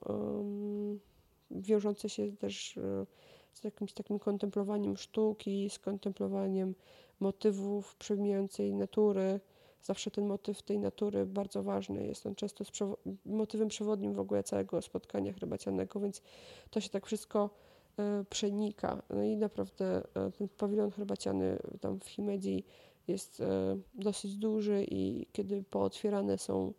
wiążące 1.50 2.08
się 2.08 2.36
też 2.36 2.76
e, 2.76 3.06
z 3.52 3.64
jakimś 3.64 3.92
takim 3.92 4.18
kontemplowaniem 4.18 4.96
sztuki, 4.96 5.70
z 5.70 5.78
kontemplowaniem 5.78 6.74
motywów 7.20 7.96
przemijającej 7.96 8.74
natury. 8.74 9.40
Zawsze 9.82 10.10
ten 10.10 10.26
motyw 10.26 10.62
tej 10.62 10.78
natury 10.78 11.26
bardzo 11.26 11.62
ważny 11.62 12.06
jest. 12.06 12.26
On 12.26 12.34
często 12.34 12.64
jest 12.64 13.00
motywem 13.26 13.68
przewodnim 13.68 14.14
w 14.14 14.18
ogóle 14.18 14.42
całego 14.42 14.82
spotkania 14.82 15.32
herbacianego, 15.32 16.00
więc 16.00 16.22
to 16.70 16.80
się 16.80 16.88
tak 16.88 17.06
wszystko 17.06 17.50
e, 17.98 18.24
przenika. 18.30 19.02
No 19.10 19.22
i 19.22 19.36
naprawdę 19.36 20.02
e, 20.14 20.30
ten 20.30 20.48
pawilon 20.48 20.90
herbaciany 20.90 21.58
tam 21.80 22.00
w 22.00 22.08
Himedzi 22.08 22.64
jest 23.08 23.40
e, 23.40 23.78
dosyć 23.94 24.36
duży 24.36 24.84
i 24.90 25.26
kiedy 25.32 25.64
pootwierane 25.70 26.38
są 26.38 26.72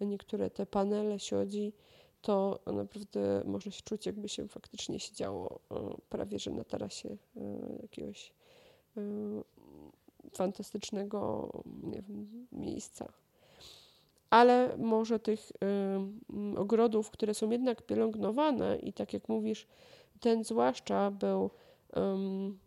niektóre 0.00 0.50
te 0.50 0.66
panele 0.66 1.18
siodzi, 1.18 1.72
to 2.22 2.60
naprawdę 2.66 3.42
można 3.44 3.72
się 3.72 3.82
czuć, 3.82 4.06
jakby 4.06 4.28
się 4.28 4.48
faktycznie 4.48 5.00
siedziało 5.00 5.60
prawie 6.08 6.38
że 6.38 6.50
na 6.50 6.64
tarasie 6.64 7.16
jakiegoś 7.82 8.32
fantastycznego 10.32 11.50
nie 11.82 12.02
wiem, 12.02 12.46
miejsca. 12.52 13.12
Ale 14.30 14.76
może 14.78 15.18
tych 15.18 15.52
y, 16.56 16.58
ogrodów, 16.58 17.10
które 17.10 17.34
są 17.34 17.50
jednak 17.50 17.82
pielęgnowane 17.82 18.76
i 18.76 18.92
tak 18.92 19.12
jak 19.12 19.28
mówisz, 19.28 19.66
ten 20.20 20.44
zwłaszcza 20.44 21.10
był 21.10 21.50
um, 21.96 22.58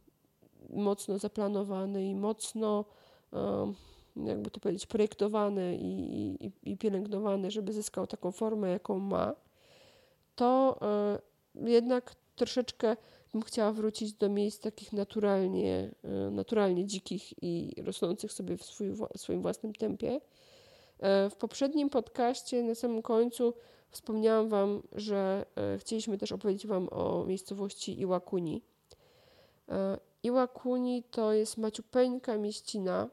mocno 0.70 1.18
zaplanowany 1.18 2.06
i 2.06 2.16
mocno, 2.16 2.86
um, 3.32 3.76
jakby 4.16 4.52
to 4.52 4.60
powiedzieć, 4.60 4.86
projektowany 4.86 5.78
i, 5.78 6.46
i, 6.46 6.72
i, 6.72 6.78
pielęgnowany, 6.78 7.52
żeby 7.52 7.74
zyskał 7.74 8.08
taką 8.08 8.32
formę, 8.32 8.70
jaką 8.70 9.00
ma, 9.00 9.34
to 10.36 10.80
y, 11.56 11.70
jednak 11.70 12.16
troszeczkę 12.36 12.98
bym 13.34 13.42
chciała 13.42 13.72
wrócić 13.72 14.14
do 14.14 14.30
miejsc 14.30 14.60
takich 14.60 14.94
naturalnie, 14.94 15.92
e, 16.04 16.32
naturalnie 16.32 16.86
dzikich 16.86 17.44
i 17.44 17.74
rosnących 17.86 18.32
sobie 18.32 18.58
w 18.58 18.64
swój, 18.64 18.94
swoim 19.16 19.42
własnym 19.42 19.74
tempie. 19.74 20.22
E, 21.00 21.30
w 21.30 21.36
poprzednim 21.36 21.90
podcaście 21.90 22.64
na 22.64 22.76
samym 22.76 23.02
końcu 23.02 23.54
wspomniałam 23.90 24.50
Wam, 24.50 24.84
że 24.92 25.46
e, 25.56 25.78
chcieliśmy 25.78 26.18
też 26.18 26.32
opowiedzieć 26.32 26.68
Wam 26.68 26.90
o 26.92 27.24
miejscowości 27.28 28.02
Iwakuni. 28.02 28.62
Iwakuni 30.24 31.04
to 31.04 31.34
jest 31.34 31.58
maciupeńka 31.58 32.38
mieścina, 32.38 33.10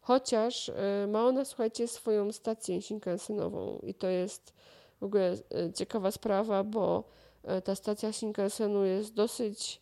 chociaż 0.00 0.70
ma 1.08 1.26
ona, 1.26 1.44
słuchajcie, 1.44 1.88
swoją 1.88 2.32
stację 2.32 2.82
Shinkansenową 2.82 3.78
i 3.82 3.94
to 3.94 4.08
jest 4.08 4.52
w 5.00 5.04
ogóle 5.04 5.36
ciekawa 5.74 6.10
sprawa, 6.10 6.64
bo 6.64 7.04
ta 7.64 7.74
stacja 7.74 8.12
Shinkensenu 8.12 8.84
jest 8.84 9.14
dosyć 9.14 9.80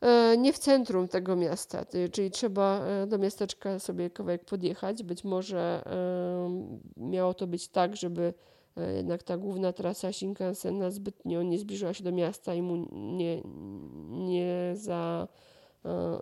e, 0.00 0.36
nie 0.38 0.52
w 0.52 0.58
centrum 0.58 1.08
tego 1.08 1.36
miasta, 1.36 1.86
czyli 2.12 2.30
trzeba 2.30 2.84
e, 2.84 3.06
do 3.06 3.18
miasteczka 3.18 3.78
sobie 3.78 4.10
kawałek 4.10 4.44
podjechać. 4.44 5.02
Być 5.02 5.24
może 5.24 5.82
miało 6.96 7.34
to 7.34 7.46
być 7.46 7.68
tak, 7.68 7.96
żeby 7.96 8.34
jednak 8.96 9.22
ta 9.22 9.36
główna 9.36 9.72
trasa 9.72 10.12
Shinkansena 10.12 10.90
zbytnio 10.90 11.42
nie 11.42 11.58
zbliżyła 11.58 11.94
się 11.94 12.04
do 12.04 12.12
miasta 12.12 12.54
i 12.54 12.62
mu 12.62 12.88
nie, 12.92 13.42
nie 14.08 14.72
za 14.74 15.28
E, 15.28 15.53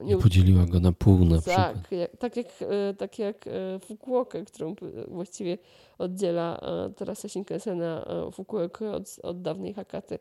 nie 0.02 0.16
podzieliła 0.16 0.66
go 0.66 0.80
na 0.80 0.92
pół 0.92 1.24
na 1.24 1.40
tak, 1.40 1.42
przykład. 1.42 1.92
Jak, 1.92 2.16
tak 2.16 2.36
jak, 2.36 2.46
e, 2.60 2.94
tak 2.94 3.18
jak 3.18 3.46
e, 3.46 3.78
Fukuokę, 3.78 4.44
którą 4.44 4.74
właściwie 5.08 5.58
oddziela 5.98 6.60
trasa 6.96 7.28
Shinkensena 7.28 8.06
Fukuokę 8.32 8.92
od, 8.92 9.16
od 9.22 9.42
dawnej 9.42 9.74
Hakaty. 9.74 10.18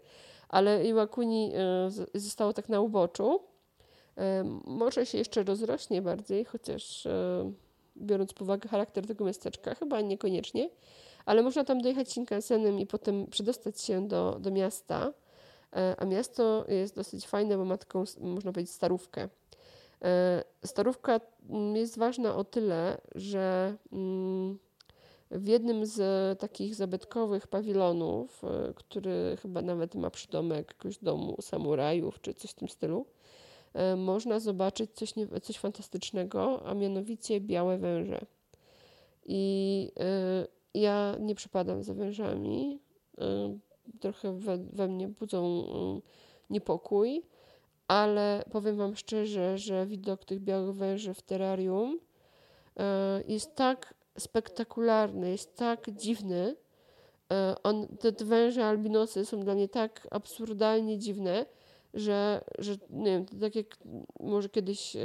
Ale 0.50 0.86
Iwakuni 0.86 1.52
zostało 2.14 2.54
tak 2.54 2.70
na 2.70 2.82
uboczu. 2.82 3.40
Może 4.66 5.06
się 5.06 5.18
jeszcze 5.18 5.44
rozrośnie 5.44 6.02
bardziej, 6.02 6.46
chociaż 6.46 7.08
biorąc 7.98 8.34
pod 8.34 8.42
uwagę 8.42 8.70
charakter 8.70 9.08
tego 9.08 9.26
miasteczka, 9.26 9.76
chyba 9.76 10.02
niekoniecznie, 10.02 10.70
ale 11.26 11.44
można 11.44 11.64
tam 11.64 11.82
dojechać 11.82 12.12
Shinkansenem 12.12 12.80
i 12.80 12.86
potem 12.86 13.28
przedostać 13.28 13.82
się 13.82 14.08
do, 14.08 14.38
do 14.40 14.52
miasta 14.52 15.14
E, 15.14 15.14
a 15.98 16.06
miasto 16.06 16.66
jest 16.68 16.96
dosyć 16.96 17.28
fajne, 17.28 17.58
bo 17.58 17.66
ma 17.66 17.78
taką, 17.78 18.04
można 18.20 18.52
powiedzieć, 18.52 18.76
starówkę. 18.76 19.30
E, 20.04 20.44
starówka 20.66 21.20
jest 21.74 21.98
ważna 21.98 22.36
o 22.36 22.44
tyle, 22.44 23.02
że 23.16 23.76
mm, 23.92 24.60
w 25.32 25.48
jednym 25.48 25.86
z 25.86 26.40
takich 26.40 26.76
zabytkowych 26.76 27.48
pawilonów, 27.48 28.44
e, 28.44 28.74
który 28.76 29.38
chyba 29.42 29.62
nawet 29.62 29.96
ma 29.96 30.10
przydomek 30.10 30.68
jakiegoś 30.68 30.98
domu 30.98 31.38
samurajów 31.42 32.22
czy 32.22 32.34
coś 32.34 32.52
w 32.52 32.56
tym 32.56 32.70
stylu, 32.70 33.06
można 33.98 34.40
zobaczyć 34.40 34.92
coś, 34.94 35.14
coś 35.42 35.58
fantastycznego, 35.58 36.66
a 36.66 36.74
mianowicie 36.74 37.42
białe 37.42 37.78
węże. 37.78 38.26
I 39.26 39.92
ja 40.74 41.16
nie 41.20 41.36
przepadam 41.36 41.84
za 41.84 41.94
wężami 41.94 42.80
trochę 44.00 44.34
we, 44.34 44.58
we 44.58 44.88
mnie 44.88 45.08
budzą 45.08 45.68
mm, 45.74 46.02
niepokój, 46.50 47.22
ale 47.88 48.44
powiem 48.52 48.78
Wam 48.78 48.96
szczerze, 48.96 49.58
że 49.58 49.86
widok 49.86 50.26
tych 50.26 50.40
białych 50.40 50.76
węży 50.76 51.14
w 51.14 51.22
terrarium 51.22 52.00
e, 52.80 53.24
jest 53.28 53.56
tak 53.56 53.94
spektakularny, 54.18 55.30
jest 55.30 55.56
tak 55.56 55.92
dziwny. 55.92 56.56
E, 57.32 57.56
on, 57.64 57.88
te, 57.88 58.26
węże 58.26 58.66
albinosy 58.66 59.26
są 59.26 59.40
dla 59.40 59.56
mnie 59.56 59.70
tak 59.70 60.08
absurdalnie 60.12 60.98
dziwne, 60.98 61.46
że, 61.94 62.42
że 62.58 62.76
nie 62.90 63.06
wiem, 63.12 63.26
tak 63.26 63.56
jak 63.56 63.78
może 64.20 64.50
kiedyś 64.50 64.98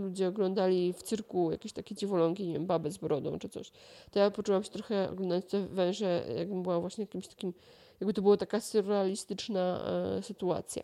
ludzie 0.00 0.28
oglądali 0.28 0.92
w 0.92 1.02
cyrku 1.02 1.50
jakieś 1.50 1.72
takie 1.72 1.94
dziwolągi, 1.94 2.46
nie 2.46 2.52
wiem, 2.52 2.66
babę 2.66 2.90
z 2.90 2.98
brodą 2.98 3.38
czy 3.38 3.48
coś, 3.48 3.70
to 4.10 4.18
ja 4.18 4.30
poczułam 4.30 4.64
się 4.64 4.70
trochę 4.70 5.10
oglądając 5.10 5.46
te 5.46 5.66
węże, 5.66 6.26
jakbym 6.38 6.62
była 6.62 6.80
właśnie 6.80 7.02
jakimś 7.02 7.28
takim, 7.28 7.52
jakby 8.00 8.14
to 8.14 8.22
była 8.22 8.36
taka 8.36 8.60
surrealistyczna 8.60 9.80
e, 10.18 10.22
sytuacja. 10.22 10.82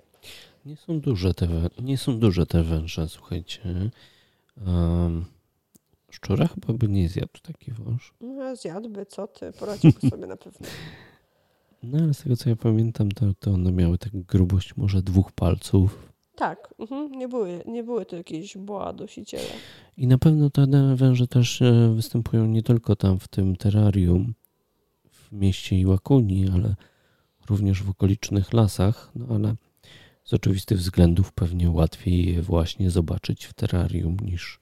Nie 0.67 0.77
są 0.77 1.01
duże 1.01 1.35
te, 1.35 1.49
nie 1.83 1.99
są 1.99 2.19
duże 2.19 2.47
te 2.47 2.63
węże, 2.63 3.09
słuchajcie. 3.09 3.91
Um, 4.67 5.25
szczura 6.11 6.47
chyba 6.47 6.73
by 6.73 6.89
nie 6.89 7.09
zjadł 7.09 7.41
taki 7.43 7.73
wąż. 7.73 8.15
No, 8.21 8.57
zjadłby, 8.57 9.07
co 9.07 9.27
ty, 9.27 9.53
poradziłby 9.53 10.01
sobie 10.11 10.27
na 10.27 10.37
pewno. 10.37 10.69
No 11.83 11.99
ale 11.99 12.15
z 12.15 12.23
tego 12.23 12.37
co 12.37 12.51
ja 12.51 12.57
pamiętam, 12.57 13.11
to, 13.11 13.27
to 13.41 13.51
one 13.51 13.73
miały 13.73 13.99
tak 13.99 14.17
grubość 14.17 14.77
może 14.77 15.03
dwóch 15.03 15.33
palców 15.33 16.10
tak, 16.41 16.75
mhm. 16.79 17.13
nie, 17.13 17.29
były, 17.29 17.63
nie 17.67 17.85
były 17.85 18.07
to 18.07 18.17
jakieś 18.17 18.57
boa 18.57 18.93
dosiciele. 18.93 19.51
I 19.97 20.07
na 20.07 20.19
pewno 20.19 20.51
te 20.51 20.67
węże 20.97 21.27
też 21.27 21.63
e, 21.63 21.93
występują 21.95 22.47
nie 22.47 22.63
tylko 22.63 22.97
tam 22.97 23.19
w 23.19 23.29
tym 23.29 23.57
terrarium 23.57 24.35
w 25.11 25.33
mieście 25.33 25.77
Iwakuni, 25.77 26.49
ale 26.55 26.75
również 27.51 27.83
w 27.83 27.91
okolicznych 27.91 28.53
lasach, 28.53 29.11
no 29.15 29.27
ale 29.35 29.55
z 30.25 30.35
oczywistych 30.35 30.79
względów 30.79 31.33
pewnie 31.33 31.71
łatwiej 31.71 32.35
je 32.35 32.43
właśnie 32.43 32.91
zobaczyć 32.91 33.45
w 33.45 33.53
terrarium 33.53 34.17
niż 34.23 34.61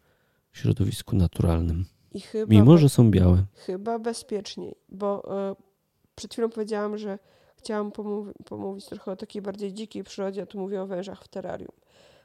w 0.51 0.59
środowisku 0.59 1.17
naturalnym. 1.17 1.85
Mimo, 2.49 2.79
że 2.79 2.89
są 2.89 3.11
białe. 3.11 3.45
Chyba 3.55 3.99
bezpieczniej, 3.99 4.75
bo 4.89 5.39
y, 5.53 5.57
przed 6.15 6.33
chwilą 6.33 6.51
powiedziałam, 6.51 6.99
że 6.99 7.19
chciałam 7.59 7.93
pomówi 7.93 8.33
pomówić 8.45 8.87
trochę 8.87 9.13
o 9.13 9.17
takiej 9.17 9.43
bardziej 9.43 9.73
dzikiej 9.73 10.05
przyrodzie, 10.05 10.43
a 10.43 10.47
tu 10.47 10.59
mówię 10.59 10.83
o 10.83 10.87
wężach 10.87 11.25
w 11.25 11.29
terrarium. 11.29 11.73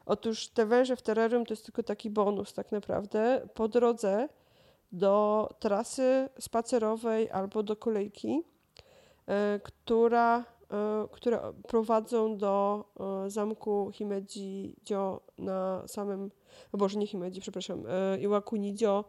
Otóż 0.05 0.47
te 0.47 0.65
węże 0.65 0.95
w 0.95 1.01
terrarium 1.01 1.45
to 1.45 1.53
jest 1.53 1.65
tylko 1.65 1.84
taki 1.84 2.09
bonus 2.09 2.53
tak 2.53 2.71
naprawdę. 2.71 3.47
Po 3.53 3.67
drodze 3.67 4.29
do 4.91 5.49
trasy 5.59 6.29
spacerowej 6.39 7.31
albo 7.31 7.63
do 7.63 7.75
kolejki, 7.75 8.43
e, 9.27 9.59
która, 9.63 10.39
e, 10.39 11.07
które 11.11 11.53
prowadzą 11.67 12.38
do 12.38 12.86
e, 13.25 13.29
zamku 13.29 13.91
Himeji-dio 13.93 15.21
na 15.38 15.88
samym, 15.88 16.31
o 16.71 16.77
Boże, 16.77 16.99
nie 16.99 17.07
Himeji, 17.07 17.41
przepraszam, 17.41 17.84
Iwakuni-dio 18.19 19.05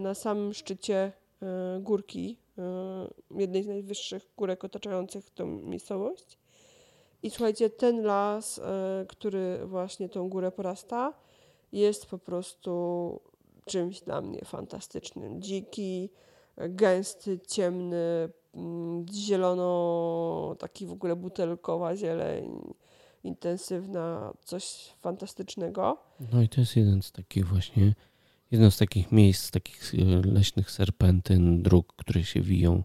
na 0.00 0.14
samym 0.14 0.54
szczycie 0.54 1.12
górki, 1.80 2.38
jednej 3.30 3.62
z 3.62 3.66
najwyższych 3.66 4.30
górek 4.36 4.64
otaczających 4.64 5.30
tą 5.30 5.46
miejscowość. 5.46 6.38
I 7.22 7.30
słuchajcie, 7.30 7.70
ten 7.70 8.02
las, 8.02 8.60
który 9.08 9.66
właśnie 9.66 10.08
tą 10.08 10.28
górę 10.28 10.52
porasta, 10.52 11.12
jest 11.72 12.06
po 12.06 12.18
prostu 12.18 13.20
czymś 13.64 14.00
dla 14.00 14.20
mnie 14.20 14.40
fantastycznym. 14.44 15.42
Dziki, 15.42 16.10
gęsty, 16.56 17.38
ciemny, 17.48 18.28
mm, 18.54 19.06
zielono, 19.12 20.56
taki 20.58 20.86
w 20.86 20.92
ogóle 20.92 21.16
butelkowa 21.16 21.96
zieleń, 21.96 22.74
intensywna, 23.24 24.32
coś 24.44 24.94
fantastycznego. 25.00 25.98
No 26.32 26.42
i 26.42 26.48
to 26.48 26.60
jest 26.60 26.76
jeden 26.76 27.02
z 27.02 27.12
takich 27.12 27.46
właśnie, 27.46 27.94
jedno 28.50 28.70
z 28.70 28.76
takich 28.78 29.12
miejsc, 29.12 29.50
takich 29.50 29.94
e, 29.94 30.04
leśnych 30.28 30.70
serpentyn, 30.70 31.62
dróg, 31.62 31.94
które 31.96 32.24
się 32.24 32.40
wiją 32.40 32.82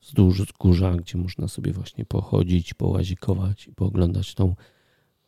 wzdłuż 0.00 0.42
wzgórza, 0.42 0.92
gdzie 0.92 1.18
można 1.18 1.48
sobie 1.48 1.72
właśnie 1.72 2.04
pochodzić, 2.04 2.74
połazikować 2.74 3.66
i 3.66 3.72
pooglądać 3.72 4.34
tą 4.34 4.54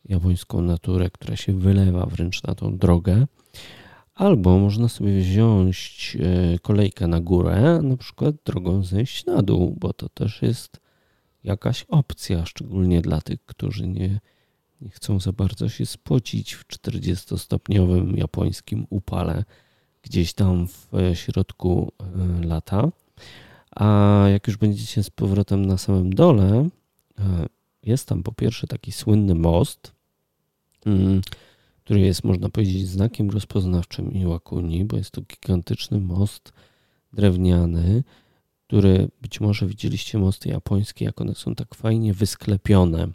japońską 0.04 0.62
naturę, 0.62 1.10
która 1.10 1.36
się 1.36 1.58
wylewa 1.58 2.06
wręcz 2.06 2.42
na 2.42 2.54
tą 2.54 2.78
drogę. 2.78 3.26
Albo 4.14 4.58
można 4.58 4.88
sobie 4.88 5.20
wziąć 5.20 6.16
e, 6.20 6.58
kolejkę 6.58 7.06
na 7.06 7.20
górę, 7.20 7.80
na 7.82 7.96
przykład 7.96 8.34
drogą 8.44 8.84
zejść 8.84 9.26
na 9.26 9.42
dół, 9.42 9.76
bo 9.80 9.92
to 9.92 10.08
też 10.08 10.42
jest 10.42 10.80
jakaś 11.44 11.84
opcja, 11.88 12.46
szczególnie 12.46 13.02
dla 13.02 13.20
tych, 13.20 13.44
którzy 13.46 13.88
nie, 13.88 14.20
nie 14.80 14.90
chcą 14.90 15.20
za 15.20 15.32
bardzo 15.32 15.68
się 15.68 15.86
spocić 15.86 16.54
w 16.54 16.66
40-stopniowym 16.66 18.18
japońskim 18.18 18.86
upale 18.90 19.44
gdzieś 20.02 20.32
tam 20.32 20.66
w 20.66 20.90
środku 21.14 21.92
e, 22.00 22.46
lata. 22.46 22.88
A 23.76 24.24
jak 24.32 24.46
już 24.46 24.56
będziecie 24.56 25.02
z 25.02 25.10
powrotem 25.10 25.66
na 25.66 25.78
samym 25.78 26.14
dole, 26.14 26.68
e, 27.18 27.46
jest 27.82 28.08
tam 28.08 28.22
po 28.22 28.32
pierwsze 28.32 28.66
taki 28.66 28.92
słynny 28.92 29.34
most, 29.34 29.92
mm, 30.86 31.20
który 31.84 32.00
jest, 32.00 32.24
można 32.24 32.48
powiedzieć, 32.48 32.88
znakiem 32.88 33.30
rozpoznawczym 33.30 34.12
Iwakuni, 34.12 34.84
bo 34.84 34.96
jest 34.96 35.10
to 35.10 35.20
gigantyczny 35.20 36.00
most 36.00 36.52
drewniany, 37.12 38.04
który 38.66 39.08
być 39.22 39.40
może 39.40 39.66
widzieliście 39.66 40.18
mosty 40.18 40.48
japońskie, 40.48 41.04
jak 41.04 41.20
one 41.20 41.34
są 41.34 41.54
tak 41.54 41.74
fajnie 41.74 42.14
wysklepione. 42.14 43.08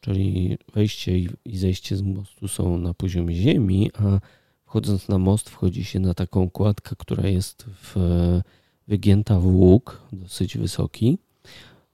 Czyli 0.00 0.58
wejście 0.74 1.18
i 1.44 1.58
zejście 1.58 1.96
z 1.96 2.02
mostu 2.02 2.48
są 2.48 2.78
na 2.78 2.94
poziomie 2.94 3.34
ziemi, 3.34 3.90
a 3.94 4.20
wchodząc 4.72 5.08
na 5.08 5.18
most 5.18 5.50
wchodzi 5.50 5.84
się 5.84 6.00
na 6.00 6.14
taką 6.14 6.50
kładkę, 6.50 6.96
która 6.98 7.28
jest 7.28 7.64
w, 7.64 7.96
wygięta 8.88 9.40
w 9.40 9.46
łuk, 9.46 10.02
dosyć 10.12 10.58
wysoki. 10.58 11.18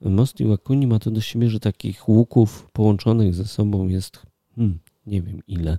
Most 0.00 0.40
Iwakuni 0.40 0.86
ma 0.86 0.98
to 0.98 1.10
do 1.10 1.20
siebie, 1.20 1.48
że 1.48 1.60
takich 1.60 2.08
łuków 2.08 2.70
połączonych 2.72 3.34
ze 3.34 3.44
sobą 3.44 3.88
jest 3.88 4.22
hmm, 4.56 4.78
nie 5.06 5.22
wiem 5.22 5.42
ile 5.48 5.78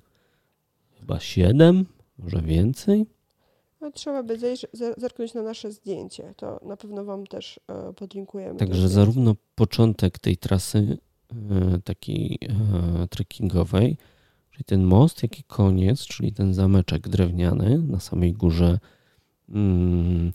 chyba 0.99 1.19
7, 1.19 1.85
może 2.17 2.41
więcej. 2.41 3.05
No, 3.81 3.91
trzeba 3.91 4.23
by 4.23 4.37
zerknąć 4.97 5.33
na 5.33 5.41
nasze 5.41 5.71
zdjęcie. 5.71 6.33
To 6.37 6.59
na 6.65 6.77
pewno 6.77 7.05
Wam 7.05 7.27
też 7.27 7.59
e, 7.67 7.93
podlinkujemy. 7.93 8.59
Także 8.59 8.89
zarówno 8.89 9.35
początek 9.55 10.19
tej 10.19 10.37
trasy 10.37 10.97
e, 11.31 11.79
takiej 11.83 12.39
trekkingowej, 13.09 13.97
czyli 14.59 14.65
ten 14.65 14.83
most, 14.83 15.23
jak 15.23 15.39
i 15.39 15.43
koniec, 15.43 16.05
czyli 16.05 16.33
ten 16.33 16.53
zameczek 16.53 17.09
drewniany 17.09 17.77
na 17.77 17.99
samej 17.99 18.33
górze, 18.33 18.79
mm, 19.49 20.33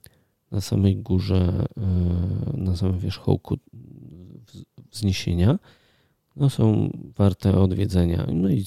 na 0.50 0.60
samej 0.60 0.96
górze, 0.96 1.66
na 2.54 2.76
samym 2.76 2.98
wierzchołku 2.98 3.58
wzniesienia, 4.90 5.58
no 6.36 6.50
są 6.50 6.90
warte 7.16 7.58
odwiedzenia. 7.58 8.26
No 8.32 8.48
i 8.48 8.64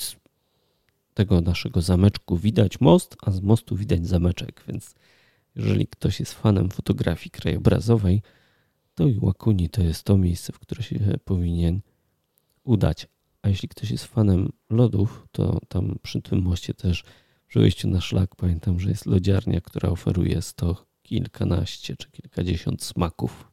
tego 1.13 1.41
naszego 1.41 1.81
zameczku 1.81 2.37
widać 2.37 2.81
most, 2.81 3.17
a 3.21 3.31
z 3.31 3.41
mostu 3.41 3.75
widać 3.75 4.07
zameczek, 4.07 4.63
więc 4.67 4.95
jeżeli 5.55 5.87
ktoś 5.87 6.19
jest 6.19 6.33
fanem 6.33 6.69
fotografii 6.69 7.31
krajobrazowej, 7.31 8.21
to 8.95 9.07
Iwakuni 9.07 9.69
to 9.69 9.83
jest 9.83 10.03
to 10.03 10.17
miejsce, 10.17 10.53
w 10.53 10.59
które 10.59 10.83
się 10.83 10.99
powinien 11.25 11.81
udać. 12.63 13.07
A 13.47 13.49
jeśli 13.49 13.69
ktoś 13.69 13.91
jest 13.91 14.05
fanem 14.05 14.51
lodów, 14.69 15.27
to 15.31 15.59
tam 15.69 15.99
przy 16.03 16.21
tym 16.21 16.41
moście 16.41 16.73
też 16.73 17.03
przy 17.47 17.59
wejściu 17.59 17.87
na 17.87 18.01
szlak 18.01 18.35
pamiętam, 18.35 18.79
że 18.79 18.89
jest 18.89 19.05
lodziarnia, 19.05 19.61
która 19.61 19.89
oferuje 19.89 20.41
sto 20.41 20.85
kilkanaście 21.03 21.95
czy 21.95 22.11
kilkadziesiąt 22.11 22.83
smaków. 22.83 23.51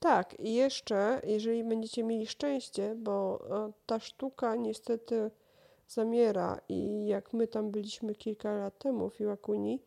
Tak, 0.00 0.40
i 0.40 0.54
jeszcze, 0.54 1.20
jeżeli 1.26 1.64
będziecie 1.64 2.04
mieli 2.04 2.26
szczęście, 2.26 2.94
bo 2.94 3.44
e, 3.68 3.72
ta 3.86 4.00
sztuka 4.00 4.56
niestety 4.56 5.30
zamiera 5.88 6.60
i 6.68 7.06
jak 7.06 7.32
my 7.32 7.46
tam 7.46 7.70
byliśmy 7.70 8.14
kilka 8.14 8.52
lat 8.52 8.78
temu 8.78 9.10
w 9.10 9.20
Iwakuni, 9.20 9.82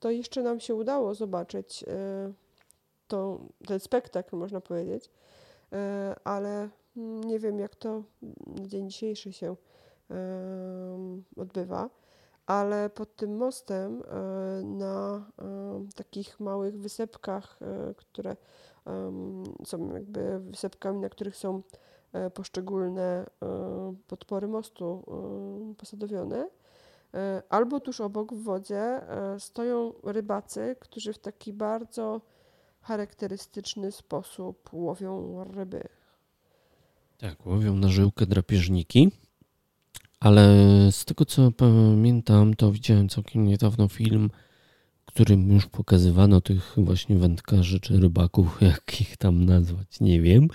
to 0.00 0.10
jeszcze 0.10 0.42
nam 0.42 0.60
się 0.60 0.74
udało 0.74 1.14
zobaczyć 1.14 1.84
e, 1.88 2.32
to, 3.08 3.40
ten 3.66 3.80
spektakl, 3.80 4.36
można 4.36 4.60
powiedzieć, 4.60 5.10
e, 5.72 6.14
ale 6.24 6.68
nie 6.96 7.38
wiem, 7.38 7.58
jak 7.58 7.76
to 7.76 8.02
na 8.46 8.66
dzień 8.66 8.90
dzisiejszy 8.90 9.32
się 9.32 9.56
odbywa, 11.36 11.90
ale 12.46 12.90
pod 12.90 13.16
tym 13.16 13.36
mostem 13.36 14.02
na 14.64 15.24
takich 15.94 16.40
małych 16.40 16.78
wysepkach, 16.78 17.58
które 17.96 18.36
są 19.64 19.94
jakby 19.94 20.40
wysepkami, 20.40 21.00
na 21.00 21.08
których 21.08 21.36
są 21.36 21.62
E, 22.14 22.30
poszczególne 22.30 23.26
e, 23.42 23.94
podpory 24.06 24.48
mostu 24.48 25.04
e, 25.70 25.74
posadowione. 25.74 26.48
Albo 27.48 27.80
tuż 27.80 28.00
obok 28.00 28.34
w 28.34 28.42
wodzie 28.42 29.00
stoją 29.38 29.92
rybacy, 30.02 30.76
którzy 30.80 31.12
w 31.12 31.18
taki 31.18 31.52
bardzo 31.52 32.20
charakterystyczny 32.80 33.92
sposób 33.92 34.68
łowią 34.72 35.44
ryby. 35.44 35.88
Tak, 37.18 37.46
łowią 37.46 37.76
na 37.76 37.88
żyłkę 37.88 38.26
drapieżniki. 38.26 39.10
Ale 40.20 40.48
z 40.90 41.04
tego 41.04 41.24
co 41.24 41.52
pamiętam, 41.52 42.54
to 42.54 42.72
widziałem 42.72 43.08
całkiem 43.08 43.46
niedawno 43.46 43.88
film, 43.88 44.30
którym 45.04 45.52
już 45.52 45.66
pokazywano 45.66 46.40
tych 46.40 46.74
właśnie 46.76 47.16
wędkarzy 47.16 47.80
czy 47.80 48.00
rybaków, 48.00 48.58
jak 48.70 49.00
ich 49.00 49.16
tam 49.16 49.44
nazwać, 49.44 50.00
nie 50.00 50.20
wiem. 50.20 50.48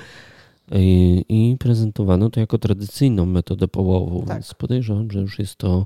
I, 0.71 1.25
i 1.29 1.57
prezentowano 1.57 2.29
to 2.29 2.39
jako 2.39 2.57
tradycyjną 2.57 3.25
metodę 3.25 3.67
połowów, 3.67 4.25
tak. 4.25 4.37
więc 4.37 4.53
podejrzewam, 4.53 5.11
że 5.11 5.19
już 5.19 5.39
jest 5.39 5.55
to 5.55 5.85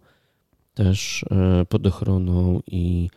też 0.74 1.26
e, 1.32 1.66
pod 1.66 1.88
ochroną 1.88 2.62
i 2.68 3.10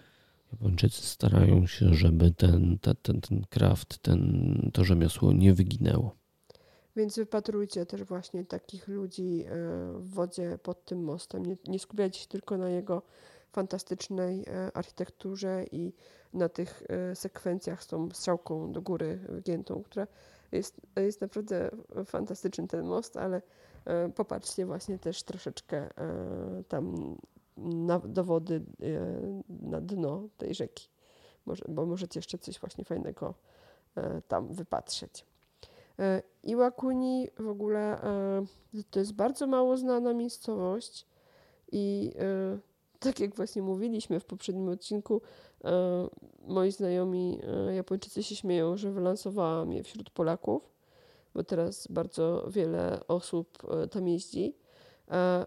Japończycy 0.53 1.03
starają 1.03 1.67
się, 1.67 1.95
żeby 1.95 2.31
ten, 2.31 2.79
ten, 2.79 2.95
ten, 3.03 3.21
ten 3.21 3.45
kraft, 3.51 3.99
ten, 3.99 4.71
to 4.73 4.85
rzemiosło 4.85 5.33
nie 5.33 5.55
wyginęło. 5.55 6.17
Więc 6.97 7.17
wypatrujcie 7.17 7.87
też 7.87 8.05
właśnie 8.05 8.45
takich 8.45 8.89
ludzi 8.89 9.45
e, 9.45 9.49
w 9.99 10.11
wodzie 10.15 10.59
pod 10.63 10.85
tym 10.85 11.05
mostem. 11.05 11.47
Nie, 11.47 11.57
nie 11.69 11.79
skupiajcie 11.79 12.21
się 12.21 12.29
tylko 12.29 12.57
na 12.57 12.69
jego 12.69 13.03
fantastycznej 13.53 14.45
e, 14.47 14.77
architekturze 14.77 15.65
i 15.73 15.93
na 16.33 16.49
tych 16.49 16.83
sekwencjach 17.15 17.83
z 17.83 17.87
tą 17.87 18.11
strzałką 18.11 18.73
do 18.73 18.83
góry 18.83 19.19
wygiętą, 19.29 19.83
która 19.83 20.07
jest, 20.53 20.81
jest 20.97 21.21
naprawdę 21.21 21.71
fantastyczny 22.05 22.69
ten 22.69 22.87
most, 22.87 23.17
ale 23.17 23.43
e, 23.85 24.09
popatrzcie 24.09 24.67
właśnie 24.67 24.99
też 24.99 25.23
troszeczkę 25.23 25.77
e, 25.77 26.63
tam 26.69 27.17
na, 27.57 27.99
do 27.99 28.25
wody, 28.25 28.55
e, 28.55 29.43
na 29.49 29.81
dno 29.81 30.29
tej 30.37 30.55
rzeki, 30.55 30.89
bo 31.69 31.87
możecie 31.87 32.19
jeszcze 32.19 32.39
coś 32.39 32.61
właśnie 32.61 32.85
fajnego 32.85 33.35
tam 34.29 34.55
wypatrzeć. 34.55 35.25
Iwakuni 36.43 37.29
w 37.39 37.49
ogóle 37.49 38.01
to 38.91 38.99
jest 38.99 39.13
bardzo 39.13 39.47
mało 39.47 39.77
znana 39.77 40.15
miejscowość 40.15 41.07
i 41.73 42.13
tak 42.99 43.21
jak 43.21 43.35
właśnie 43.35 43.63
mówiliśmy 43.63 44.21
w 44.21 44.25
poprzednim 44.25 44.69
odcinku, 44.69 45.21
moi 46.47 46.73
znajomi 46.73 47.41
Japończycy 47.75 48.23
się 48.23 48.37
śmieją, 48.37 48.77
że 48.77 48.91
wylansowałam 48.91 49.73
je 49.73 49.83
wśród 49.83 50.11
Polaków, 50.11 50.73
bo 51.35 51.45
teraz 51.45 51.87
bardzo 51.87 52.47
wiele 52.51 53.01
osób 53.09 53.63
tam 53.91 54.09
jeździ. 54.09 54.57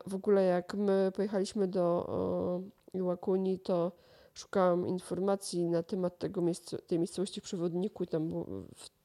W 0.07 0.15
ogóle 0.15 0.43
jak 0.43 0.75
my 0.75 1.11
pojechaliśmy 1.15 1.67
do 1.67 2.61
Iłakuni, 2.93 3.59
to 3.59 3.91
szukałam 4.33 4.87
informacji 4.87 5.69
na 5.69 5.83
temat 5.83 6.19
tego 6.19 6.41
miejsc 6.41 6.75
tej 6.87 6.99
miejscowości 6.99 7.41
w 7.41 7.43
przewodniku 7.43 8.05
tam 8.05 8.29
w 8.75 8.98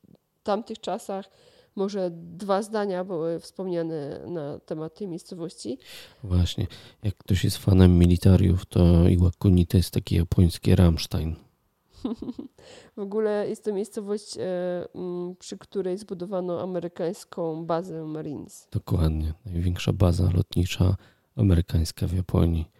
tamtych 0.44 0.80
czasach 0.80 1.30
może 1.76 2.10
dwa 2.12 2.62
zdania 2.62 3.04
były 3.04 3.40
wspomniane 3.40 4.20
na 4.26 4.58
temat 4.58 4.94
tej 4.94 5.08
miejscowości. 5.08 5.78
Właśnie, 6.24 6.66
jak 7.02 7.16
ktoś 7.16 7.44
jest 7.44 7.58
fanem 7.58 7.98
militariów, 7.98 8.66
to 8.66 9.08
Iwakuni 9.08 9.66
to 9.66 9.76
jest 9.76 9.90
taki 9.90 10.14
japoński 10.16 10.74
Rammstein. 10.74 11.36
w 12.96 12.98
ogóle 12.98 13.48
jest 13.48 13.64
to 13.64 13.72
miejscowość, 13.72 14.38
e, 14.38 14.42
przy 15.38 15.58
której 15.58 15.98
zbudowano 15.98 16.62
amerykańską 16.62 17.66
bazę 17.66 18.04
Marines. 18.04 18.68
Dokładnie, 18.70 19.32
największa 19.46 19.92
baza 19.92 20.30
lotnicza 20.34 20.96
amerykańska 21.36 22.06
w 22.06 22.12
Japonii. 22.12 22.70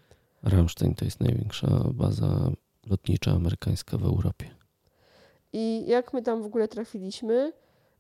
Rammstein 0.43 0.95
to 0.95 1.05
jest 1.05 1.21
największa 1.21 1.85
baza 1.95 2.51
lotnicza 2.87 3.33
amerykańska 3.33 3.99
w 3.99 4.05
Europie. 4.05 4.64
I 5.57 5.85
jak 5.87 6.13
my 6.13 6.23
tam 6.23 6.43
w 6.43 6.47
ogóle 6.47 6.69
trafiliśmy? 6.69 7.53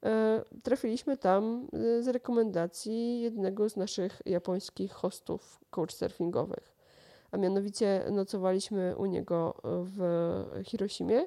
E, 0.04 0.42
trafiliśmy 0.62 1.16
tam 1.16 1.68
e, 1.72 2.02
z 2.02 2.08
rekomendacji 2.08 3.20
jednego 3.20 3.68
z 3.68 3.76
naszych 3.76 4.22
japońskich 4.26 4.92
hostów 4.92 5.60
couchsurfingowych. 5.70 6.74
A 7.30 7.36
mianowicie 7.36 8.04
nocowaliśmy 8.10 8.96
u 8.96 9.06
niego 9.06 9.54
w 9.64 10.00
Hiroshimie. 10.64 11.26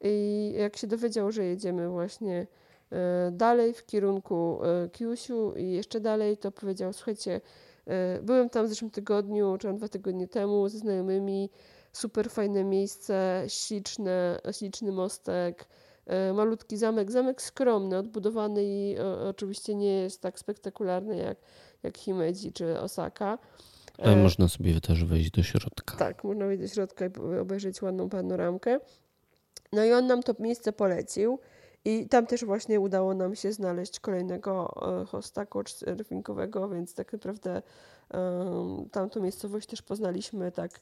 I 0.00 0.52
jak 0.56 0.76
się 0.76 0.86
dowiedział, 0.86 1.32
że 1.32 1.44
jedziemy 1.44 1.88
właśnie 1.88 2.46
e, 2.92 3.30
dalej 3.32 3.74
w 3.74 3.86
kierunku 3.86 4.58
Kyushu 4.92 5.52
i 5.56 5.70
jeszcze 5.70 6.00
dalej, 6.00 6.36
to 6.36 6.52
powiedział: 6.52 6.92
Słuchajcie, 6.92 7.40
byłem 8.22 8.50
tam 8.50 8.66
w 8.66 8.68
zeszłym 8.68 8.90
tygodniu, 8.90 9.56
czy 9.60 9.72
dwa 9.72 9.88
tygodnie 9.88 10.28
temu 10.28 10.68
ze 10.68 10.78
znajomymi. 10.78 11.50
Super 11.92 12.30
fajne 12.30 12.64
miejsce, 12.64 13.44
śliczne, 13.48 14.40
śliczny 14.52 14.92
mostek 14.92 15.68
E, 16.10 16.32
malutki 16.32 16.76
zamek, 16.76 17.10
zamek 17.10 17.42
skromny, 17.42 17.98
odbudowany 17.98 18.60
i 18.64 18.96
oczywiście 19.28 19.74
nie 19.74 20.02
jest 20.02 20.20
tak 20.20 20.38
spektakularny 20.38 21.16
jak, 21.16 21.38
jak 21.82 21.98
Himeji 21.98 22.52
czy 22.52 22.80
Osaka. 22.80 23.38
Ale 23.98 24.12
e, 24.12 24.16
można 24.16 24.48
sobie 24.48 24.80
też 24.80 25.04
wejść 25.04 25.30
do 25.30 25.42
środka. 25.42 25.96
Tak, 25.96 26.24
można 26.24 26.46
wejść 26.46 26.62
do 26.62 26.68
środka 26.68 27.06
i 27.06 27.38
obejrzeć 27.40 27.82
ładną 27.82 28.08
panoramkę. 28.08 28.80
No 29.72 29.84
i 29.84 29.92
on 29.92 30.06
nam 30.06 30.22
to 30.22 30.34
miejsce 30.38 30.72
polecił. 30.72 31.38
I 31.84 32.08
tam 32.08 32.26
też 32.26 32.44
właśnie 32.44 32.80
udało 32.80 33.14
nam 33.14 33.34
się 33.34 33.52
znaleźć 33.52 34.00
kolejnego 34.00 34.74
e, 35.02 35.04
hosta 35.04 35.46
couchsurfingowego, 35.46 36.68
więc 36.68 36.94
tak 36.94 37.12
naprawdę 37.12 37.62
um, 38.14 38.88
tamtą 38.90 39.20
miejscowość 39.20 39.68
też 39.68 39.82
poznaliśmy 39.82 40.52
tak 40.52 40.80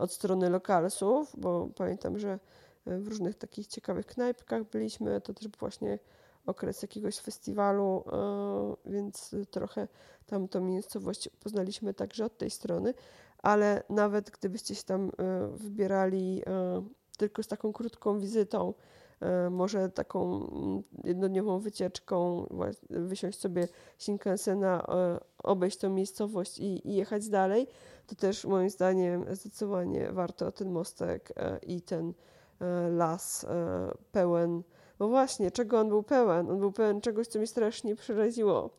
od 0.00 0.12
strony 0.12 0.50
lokalsów, 0.50 1.32
bo 1.38 1.68
pamiętam, 1.76 2.18
że 2.18 2.38
w 2.86 3.08
różnych 3.08 3.34
takich 3.34 3.66
ciekawych 3.66 4.06
knajpkach 4.06 4.64
byliśmy. 4.64 5.20
To 5.20 5.34
też 5.34 5.48
właśnie 5.48 5.98
okres 6.46 6.82
jakiegoś 6.82 7.18
festiwalu, 7.18 8.04
e, 8.12 8.90
więc 8.90 9.34
trochę 9.50 9.88
tam 10.26 10.48
tą 10.48 10.60
miejscowość 10.60 11.28
poznaliśmy 11.28 11.94
także 11.94 12.24
od 12.24 12.38
tej 12.38 12.50
strony, 12.50 12.94
ale 13.38 13.82
nawet 13.88 14.30
gdybyście 14.30 14.74
się 14.74 14.82
tam 14.82 15.10
e, 15.18 15.48
wybierali 15.56 16.42
e, 16.46 16.82
tylko 17.18 17.42
z 17.42 17.48
taką 17.48 17.72
krótką 17.72 18.18
wizytą, 18.18 18.74
może 19.50 19.88
taką 19.88 20.48
mm, 20.48 20.82
jednodniową 21.04 21.58
wycieczką, 21.58 22.46
wysiąść 22.90 23.38
sobie 23.38 23.68
Shinkansena, 23.98 24.86
obejść 25.42 25.78
tą 25.78 25.90
miejscowość 25.90 26.58
i, 26.58 26.88
i 26.88 26.94
jechać 26.94 27.28
dalej, 27.28 27.66
to 28.06 28.14
też 28.14 28.44
moim 28.44 28.70
zdaniem 28.70 29.24
zdecydowanie 29.30 30.12
warto 30.12 30.52
ten 30.52 30.70
mostek 30.70 31.32
i 31.62 31.82
ten 31.82 32.14
E, 32.60 32.90
las 32.90 33.44
e, 33.44 33.90
pełen. 34.12 34.62
No 34.98 35.08
właśnie, 35.08 35.50
czego 35.50 35.80
on 35.80 35.88
był 35.88 36.02
pełen? 36.02 36.50
On 36.50 36.58
był 36.60 36.72
pełen 36.72 37.00
czegoś, 37.00 37.26
co 37.26 37.38
mnie 37.38 37.46
strasznie 37.46 37.96
przeraziło, 37.96 38.70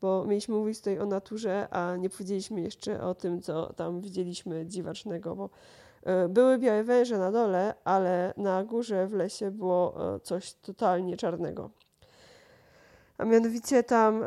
bo 0.00 0.24
mieliśmy 0.24 0.54
mówić 0.54 0.78
tutaj 0.78 0.98
o 0.98 1.06
naturze, 1.06 1.68
a 1.70 1.96
nie 1.96 2.10
powiedzieliśmy 2.10 2.60
jeszcze 2.60 3.02
o 3.02 3.14
tym, 3.14 3.42
co 3.42 3.72
tam 3.72 4.00
widzieliśmy 4.00 4.66
dziwacznego, 4.66 5.36
bo 5.36 5.44
e, 5.44 5.50
były 6.28 6.58
białe 6.58 6.84
węże 6.84 7.18
na 7.18 7.32
dole, 7.32 7.74
ale 7.84 8.34
na 8.36 8.64
górze 8.64 9.06
w 9.06 9.12
lesie 9.12 9.50
było 9.50 9.94
coś 10.22 10.54
totalnie 10.54 11.16
czarnego. 11.16 11.70
A 13.18 13.24
mianowicie 13.24 13.82
tam 13.82 14.24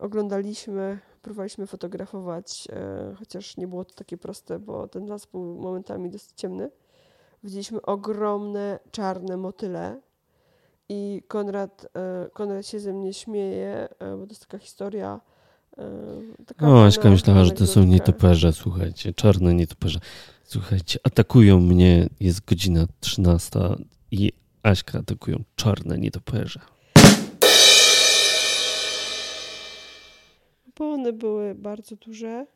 oglądaliśmy, 0.00 0.98
próbowaliśmy 1.22 1.66
fotografować, 1.66 2.68
chociaż 3.18 3.56
nie 3.56 3.66
było 3.68 3.84
to 3.84 3.94
takie 3.94 4.16
proste, 4.16 4.58
bo 4.58 4.88
ten 4.88 5.06
las 5.06 5.26
był 5.26 5.42
momentami 5.42 6.10
dosyć 6.10 6.32
ciemny 6.36 6.70
widzieliśmy 7.44 7.82
ogromne 7.82 8.78
czarne 8.90 9.36
motyle. 9.36 10.00
I 10.88 11.22
Konrad, 11.28 11.86
e, 11.96 12.30
Konrad 12.30 12.66
się 12.66 12.80
ze 12.80 12.92
mnie 12.92 13.12
śmieje, 13.12 13.88
e, 13.98 14.16
bo 14.16 14.26
to 14.26 14.32
jest 14.32 14.46
taka 14.46 14.58
historia. 14.58 15.20
E, 15.78 16.44
taka 16.46 16.68
o, 16.68 16.84
Aśka 16.84 17.10
myślała, 17.10 17.44
że 17.44 17.50
to 17.50 17.66
są 17.66 17.84
nietoperze, 17.84 18.52
słuchajcie, 18.52 19.12
czarne 19.12 19.54
nietoperze. 19.54 19.98
Słuchajcie, 20.44 20.98
atakują 21.04 21.60
mnie, 21.60 22.08
jest 22.20 22.44
godzina 22.44 22.86
13 23.00 23.60
i 24.10 24.32
Aśka 24.62 24.98
atakują 24.98 25.44
czarne 25.56 25.98
nietoperze. 25.98 26.60
Bo 30.78 30.92
one 30.92 31.12
były 31.12 31.54
bardzo 31.54 31.96
duże 31.96 32.46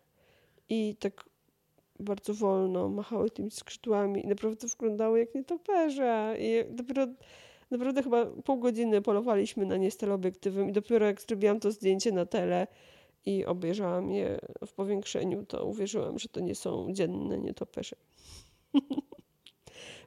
i 0.68 0.96
tak 1.00 1.24
bardzo 2.00 2.34
wolno, 2.34 2.88
machały 2.88 3.30
tymi 3.30 3.50
skrzydłami 3.50 4.24
i 4.24 4.26
naprawdę 4.26 4.68
wyglądały 4.68 5.18
jak 5.18 5.34
nietoperze. 5.34 6.36
I 6.38 6.64
dopiero, 6.70 7.06
naprawdę 7.70 8.02
chyba 8.02 8.26
pół 8.26 8.58
godziny 8.58 9.02
polowaliśmy 9.02 9.66
na 9.66 9.76
nie 9.76 9.90
z 9.90 9.96
teleobiektywem 9.96 10.68
i 10.68 10.72
dopiero 10.72 11.06
jak 11.06 11.20
zrobiłam 11.20 11.60
to 11.60 11.72
zdjęcie 11.72 12.12
na 12.12 12.26
tele 12.26 12.66
i 13.26 13.44
obejrzałam 13.44 14.10
je 14.10 14.38
w 14.66 14.72
powiększeniu, 14.72 15.46
to 15.46 15.66
uwierzyłam, 15.66 16.18
że 16.18 16.28
to 16.28 16.40
nie 16.40 16.54
są 16.54 16.92
dzienne 16.92 17.38
nietoperze. 17.38 17.96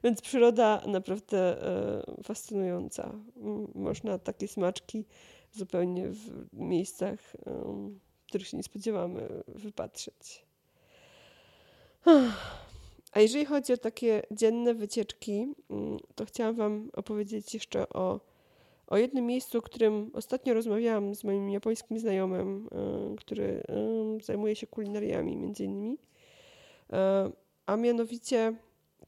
Więc 0.04 0.20
przyroda 0.20 0.82
naprawdę 0.86 1.38
e, 1.38 2.22
fascynująca. 2.22 3.14
Można 3.74 4.18
takie 4.18 4.48
smaczki 4.48 5.04
zupełnie 5.52 6.08
w 6.08 6.46
miejscach, 6.52 7.36
e, 7.46 7.90
których 8.26 8.48
się 8.48 8.56
nie 8.56 8.62
spodziewamy, 8.62 9.28
wypatrzeć. 9.48 10.44
A 13.12 13.20
jeżeli 13.20 13.44
chodzi 13.44 13.72
o 13.72 13.76
takie 13.76 14.22
dzienne 14.30 14.74
wycieczki, 14.74 15.46
to 16.14 16.24
chciałam 16.24 16.54
Wam 16.54 16.90
opowiedzieć 16.92 17.54
jeszcze 17.54 17.88
o, 17.88 18.20
o 18.92 18.96
jednym 18.96 19.26
miejscu, 19.26 19.58
o 19.58 19.62
którym 19.62 20.10
ostatnio 20.14 20.54
rozmawiałam 20.54 21.14
z 21.14 21.24
moim 21.24 21.50
japońskim 21.50 21.98
znajomym, 21.98 22.68
e, 22.72 23.16
który 23.16 23.62
zajmuje 24.22 24.56
się 24.56 24.66
kulinariami 24.66 25.36
między 25.36 25.64
innymi. 25.64 25.98
E, 26.92 27.30
a 27.66 27.76
mianowicie 27.76 28.56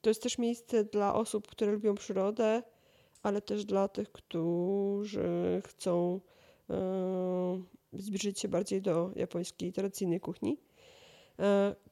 to 0.00 0.10
jest 0.10 0.22
też 0.22 0.38
miejsce 0.38 0.84
dla 0.84 1.14
osób, 1.14 1.48
które 1.48 1.72
lubią 1.72 1.94
przyrodę, 1.94 2.62
ale 3.22 3.42
też 3.42 3.64
dla 3.64 3.88
tych, 3.88 4.12
którzy 4.12 5.62
chcą 5.66 6.20
e, 6.70 7.62
zbliżyć 7.92 8.40
się 8.40 8.48
bardziej 8.48 8.82
do 8.82 9.10
japońskiej 9.16 9.72
tradycyjnej 9.72 10.20
kuchni. 10.20 10.58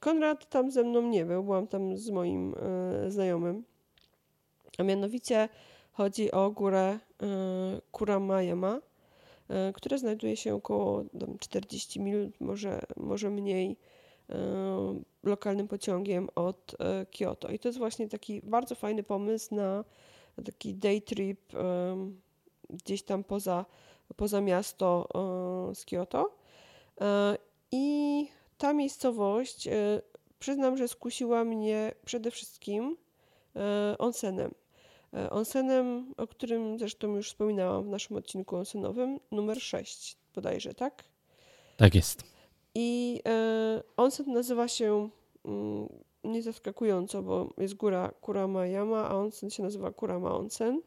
Konrad 0.01 0.49
tam 0.49 0.71
ze 0.71 0.85
mną 0.85 1.03
nie 1.03 1.25
był, 1.25 1.45
byłam 1.45 1.67
tam 1.67 1.97
z 1.97 2.11
moim 2.11 2.55
znajomym. 3.09 3.65
A 4.79 4.83
mianowicie 4.83 5.49
chodzi 5.93 6.33
o 6.33 6.51
górę 6.51 6.89
e, 6.89 6.99
Kuramayama, 7.93 8.81
która 9.75 9.99
znajduje 9.99 10.37
się 10.37 10.55
około 10.55 11.05
40 11.41 12.01
minut, 12.01 12.41
może, 12.41 12.81
może 12.97 13.31
mniej, 13.31 13.77
lokalnym 15.23 15.69
pociągiem 15.69 16.29
od 16.35 16.77
Kyoto. 17.19 17.49
I 17.49 17.59
to 17.59 17.69
jest 17.69 17.79
właśnie 17.79 18.09
taki 18.09 18.41
bardzo 18.43 18.75
fajny 18.75 19.03
pomysł 19.03 19.55
na 19.55 19.85
taki 20.45 20.75
day 20.75 21.01
trip 21.01 21.41
gdzieś 22.71 23.03
tam 23.03 23.25
poza, 23.25 23.67
poza 24.17 24.41
miasto 24.41 25.09
z 25.75 25.85
Kyoto. 25.85 26.35
I 27.73 28.29
ta 28.59 28.73
miejscowość, 28.73 29.69
przyznam, 30.39 30.77
że 30.77 30.89
skusiła 30.89 31.45
mnie 31.45 31.95
przede 32.05 32.31
wszystkim 32.31 32.97
onsenem. 33.99 34.55
E, 35.15 35.31
onsenem, 35.31 36.15
o 36.17 36.27
którym 36.27 36.79
zresztą 36.79 37.17
już 37.17 37.29
wspominałam 37.29 37.85
w 37.85 37.89
naszym 37.89 38.17
odcinku 38.17 38.57
onsenowym, 38.57 39.21
numer 39.31 39.63
6 39.63 40.17
bodajże, 40.35 40.75
tak? 40.75 41.05
Tak 41.77 41.95
jest. 41.95 42.25
I 42.75 43.21
onsen 43.97 44.33
nazywa 44.33 44.69
się 44.69 45.09
mm, 45.45 45.89
niezaskakująco, 46.25 47.23
bo 47.23 47.55
jest 47.59 47.75
góra 47.75 48.11
Kurama 48.21 48.67
Yama, 48.67 49.09
a 49.09 49.15
onsen 49.15 49.51
się 49.51 49.63
nazywa 49.63 49.93
Kurama 49.93 50.35
Onsen. 50.35 50.83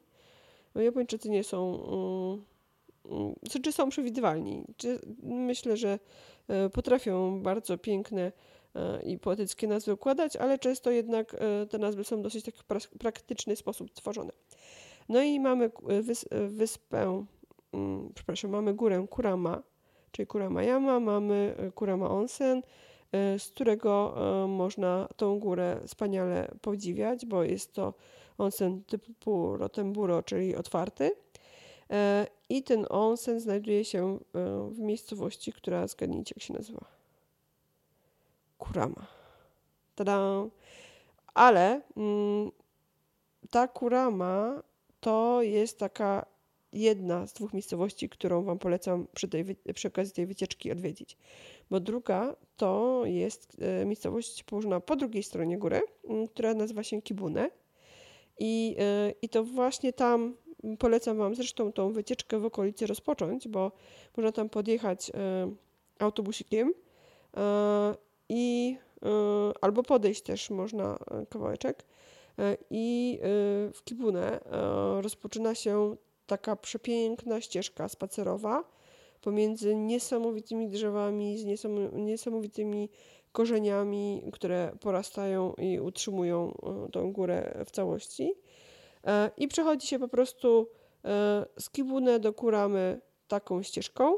No, 0.76 0.82
Japończycy 0.82 1.30
nie 1.30 1.44
są 1.44 1.84
mm, 1.86 3.36
czy 3.64 3.72
są 3.72 3.90
przewidywalni. 3.90 4.64
Czy, 4.78 5.00
myślę, 5.24 5.78
że 5.78 6.00
potrafią 6.74 7.42
bardzo 7.42 7.78
piękne 7.78 8.32
i 9.04 9.20
poetyckie 9.20 9.68
nazwy 9.68 9.94
układać, 9.94 10.36
ale 10.36 10.60
często 10.60 10.92
jednak 10.92 11.36
te 11.70 11.78
nazwy 11.78 12.04
są 12.04 12.22
dosyć 12.22 12.46
tak 12.46 12.56
w 12.56 12.64
praktyczny 12.98 13.56
sposób 13.56 13.92
tworzone. 13.92 14.32
No 15.10 15.22
i 15.22 15.40
mamy 15.40 15.72
wys 16.02 16.26
wyspę, 16.48 17.26
mm, 17.74 18.12
przepraszam, 18.16 18.52
mamy 18.52 18.74
górę 18.74 19.06
Kurama, 19.10 19.64
czyli 20.12 20.28
Kurama 20.28 20.64
Yama, 20.64 21.00
mamy 21.00 21.56
Kurama 21.76 22.10
Onsen, 22.10 22.62
E, 23.16 23.40
z 23.40 23.52
którego 23.52 24.16
e, 24.44 24.48
można 24.48 25.08
tą 25.16 25.40
górę 25.40 25.80
wspaniale 25.88 26.52
podziwiać, 26.62 27.26
bo 27.26 27.44
jest 27.44 27.74
to 27.74 27.94
onsen 28.38 28.84
typu 28.84 29.58
Rotemburo, 29.58 30.24
czyli 30.24 30.56
otwarty. 30.56 31.12
E, 31.90 32.28
I 32.50 32.64
ten 32.64 32.86
onsen 32.90 33.40
znajduje 33.40 33.86
się 33.86 34.20
w 34.70 34.80
miejscowości, 34.80 35.54
która 35.54 35.88
zgadnijcie 35.88 36.34
jak 36.38 36.44
się 36.44 36.54
nazywa. 36.54 36.95
Kurama. 38.68 39.08
Tada! 39.96 40.46
Ale 41.34 41.82
mm, 41.98 42.52
ta 43.50 43.68
Kurama 43.68 44.64
to 45.00 45.42
jest 45.42 45.80
taka 45.80 46.26
jedna 46.74 47.28
z 47.28 47.34
dwóch 47.34 47.54
miejscowości, 47.54 48.10
którą 48.10 48.44
Wam 48.44 48.60
polecam 48.60 49.08
przy, 49.14 49.28
tej, 49.28 49.46
przy 49.74 49.88
okazji 49.88 50.14
tej 50.14 50.26
wycieczki 50.26 50.72
odwiedzić. 50.72 51.18
Bo 51.70 51.80
druga 51.80 52.36
to 52.58 53.02
jest 53.06 53.58
e, 53.62 53.86
miejscowość 53.86 54.44
położona 54.44 54.80
po 54.80 54.96
drugiej 54.96 55.24
stronie 55.24 55.58
góry, 55.58 55.82
która 56.30 56.54
nazywa 56.54 56.84
się 56.84 57.02
Kibune. 57.02 57.50
I, 58.40 58.76
e, 58.80 59.14
I 59.22 59.30
to 59.30 59.44
właśnie 59.44 59.94
tam 59.94 60.36
polecam 60.80 61.18
Wam 61.18 61.36
zresztą 61.36 61.72
tą 61.72 61.92
wycieczkę 61.92 62.40
w 62.40 62.46
okolicy 62.46 62.88
rozpocząć, 62.88 63.48
bo 63.48 63.72
można 64.18 64.32
tam 64.32 64.50
podjechać 64.50 65.10
e, 65.10 65.52
autobusikiem 66.00 66.74
i 68.30 68.78
albo 69.62 69.84
podejść 69.84 70.22
też 70.22 70.50
można 70.50 70.98
kawałeczek. 71.30 71.86
I 72.70 73.20
w 73.74 73.84
Kibune 73.84 74.40
rozpoczyna 75.02 75.56
się 75.56 75.96
taka 76.28 76.56
przepiękna 76.56 77.42
ścieżka 77.42 77.90
spacerowa 77.90 78.64
pomiędzy 79.22 79.76
niesamowitymi 79.76 80.70
drzewami, 80.70 81.38
z 81.38 81.46
niesamowitymi 81.94 82.90
korzeniami, 83.32 84.24
które 84.34 84.72
porastają 84.80 85.54
i 85.54 85.80
utrzymują 85.80 86.58
tą 86.92 87.14
górę 87.14 87.64
w 87.66 87.72
całości. 87.72 88.34
I 89.38 89.48
przechodzi 89.48 89.88
się 89.88 90.00
po 90.00 90.08
prostu 90.08 90.68
z 91.60 91.70
Kibune 91.70 92.20
do 92.20 92.34
Kuramy 92.34 93.02
taką 93.28 93.64
ścieżką, 93.64 94.18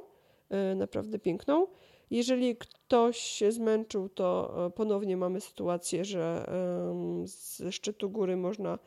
naprawdę 0.76 1.20
piękną. 1.20 1.68
Jeżeli 2.12 2.56
ktoś 2.56 3.18
się 3.18 3.52
zmęczył, 3.52 4.10
to 4.10 4.56
ponownie 4.76 5.18
mamy 5.18 5.42
sytuację, 5.42 6.06
że 6.06 6.50
ze 7.26 7.72
szczytu 7.72 8.10
góry 8.10 8.38
można 8.38 8.80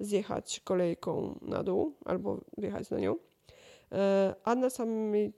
zjechać 0.00 0.60
kolejką 0.64 1.38
na 1.42 1.62
dół 1.62 1.94
albo 2.04 2.40
wjechać 2.58 2.90
na 2.90 2.98
nią. 2.98 3.16
E, 3.92 4.34
a 4.44 4.54
na 4.54 4.70
samym 4.70 5.32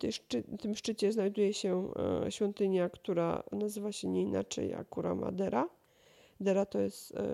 tym 0.60 0.74
szczycie 0.74 1.12
znajduje 1.12 1.54
się 1.54 1.92
e, 2.26 2.30
świątynia, 2.32 2.88
która 2.88 3.42
nazywa 3.52 3.92
się 3.92 4.08
nie 4.08 4.22
inaczej 4.22 4.70
jak 4.70 4.88
Kurama 4.88 5.32
Dera. 5.32 5.68
To 6.70 6.78
jest 6.78 7.14
e, 7.14 7.24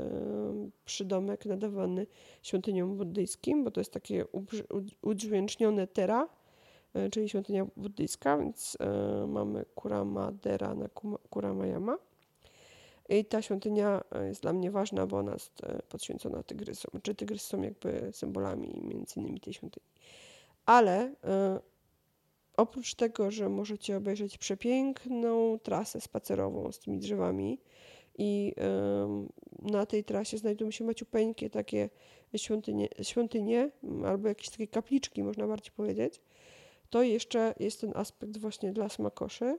przydomek 0.85 1.47
nadawany 1.47 2.07
świątyniom 2.43 2.97
buddyjskim, 2.97 3.65
bo 3.65 3.71
to 3.71 3.81
jest 3.81 3.93
takie 3.93 4.25
udźwięcznione 5.03 5.87
Tera, 5.87 6.29
czyli 7.11 7.29
świątynia 7.29 7.67
buddyjska, 7.77 8.39
więc 8.39 8.77
mamy 9.29 9.65
Kurama 9.75 10.33
Dera 10.33 10.75
na 10.75 10.89
Kurama 11.31 11.67
Yama. 11.67 11.99
I 13.09 13.25
ta 13.25 13.43
świątynia 13.43 14.05
e, 14.13 14.27
jest 14.29 14.43
dla 14.43 14.53
mnie 14.53 14.71
ważna, 14.71 15.07
bo 15.07 15.19
ona 15.19 15.33
jest 15.33 15.65
e, 15.65 15.83
poświęcona 15.89 16.43
tygrysom. 16.43 17.01
Czy 17.03 17.15
tygrysy 17.15 17.47
są 17.47 17.63
jakby 17.63 18.11
symbolami 18.13 18.81
między 18.83 19.21
innymi 19.21 19.41
tej 19.41 19.55
świątyni. 19.55 19.87
Ale 20.67 21.13
oprócz 22.57 22.95
tego, 22.95 23.31
że 23.31 23.49
możecie 23.49 23.97
obejrzeć 23.97 24.39
przepiękną 24.39 25.59
trasę 25.59 26.01
spacerową 26.01 26.73
z 26.73 26.79
tymi 26.79 26.99
drzewami 26.99 27.59
i 28.19 28.55
na 29.63 29.87
tej 29.87 30.05
trasie 30.05 30.39
znajdują 30.39 30.71
się 30.71 30.85
maciupeńkie 30.85 31.51
takie 31.51 31.91
świątynie, 32.37 32.89
świątynie 33.03 33.71
albo 34.07 34.29
jakieś 34.29 34.51
takie 34.51 34.67
kapliczki, 34.67 35.23
można 35.23 35.47
bardziej 35.47 35.73
powiedzieć, 35.73 36.21
to 36.91 37.03
jeszcze 37.03 37.55
jest 37.61 37.81
ten 37.81 37.93
aspekt 37.95 38.39
właśnie 38.39 38.73
dla 38.73 38.89
smakoszy, 38.89 39.59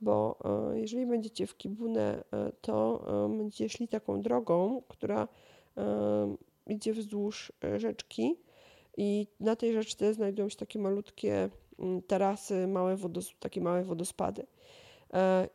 bo 0.00 0.38
e, 0.72 0.80
jeżeli 0.80 1.06
będziecie 1.06 1.46
w 1.46 1.56
Kibune, 1.56 2.24
e, 2.32 2.52
to 2.60 3.04
e, 3.26 3.36
będziecie 3.36 3.68
szli 3.68 3.88
taką 3.88 4.22
drogą, 4.22 4.82
która 4.88 5.28
idzie 6.66 6.92
wzdłuż 6.92 7.52
rzeczki 7.76 8.36
i 8.96 9.26
na 9.40 9.56
tej 9.56 9.72
rzeczce 9.72 10.14
znajdują 10.14 10.48
się 10.48 10.56
takie 10.56 10.78
malutkie 10.78 11.50
mm, 11.78 12.02
tarasy, 12.02 12.66
małe 12.66 12.96
wodos 12.96 13.32
takie 13.40 13.60
małe 13.60 13.84
wodospady. 13.84 14.46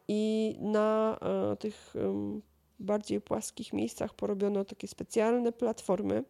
I 0.08 0.56
na 0.62 1.20
tych 1.60 1.94
bardziej 2.80 3.22
płaskich 3.22 3.74
miejscach 3.74 4.14
porobiono 4.14 4.66
takie 4.66 4.88
specjalne 4.88 5.52
platformy 5.52 6.24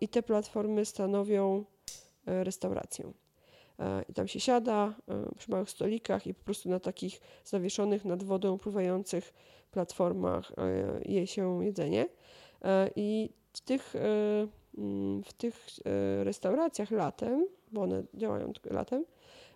i 0.00 0.08
te 0.08 0.22
platformy 0.22 0.84
stanowią 0.84 1.64
restaurację. 2.26 3.12
E, 3.80 4.02
i 4.08 4.14
tam 4.14 4.28
się 4.28 4.40
siada 4.40 4.94
e, 5.08 5.34
przy 5.38 5.50
małych 5.50 5.70
stolikach 5.70 6.26
i 6.26 6.34
po 6.34 6.44
prostu 6.44 6.68
na 6.68 6.80
takich 6.80 7.20
zawieszonych 7.44 8.04
nad 8.04 8.22
wodą 8.22 8.58
pływających 8.58 9.34
platformach 9.70 10.52
e, 10.58 11.00
je 11.04 11.26
się 11.26 11.64
jedzenie. 11.64 12.08
I 12.96 13.30
w 13.52 13.60
tych, 13.60 13.94
mm, 14.78 15.22
w 15.22 15.32
tych 15.32 15.66
restauracjach 16.22 16.90
latem, 16.90 17.46
bo 17.72 17.82
one 17.82 18.02
działają 18.14 18.52
tylko 18.52 18.74
latem, 18.74 19.04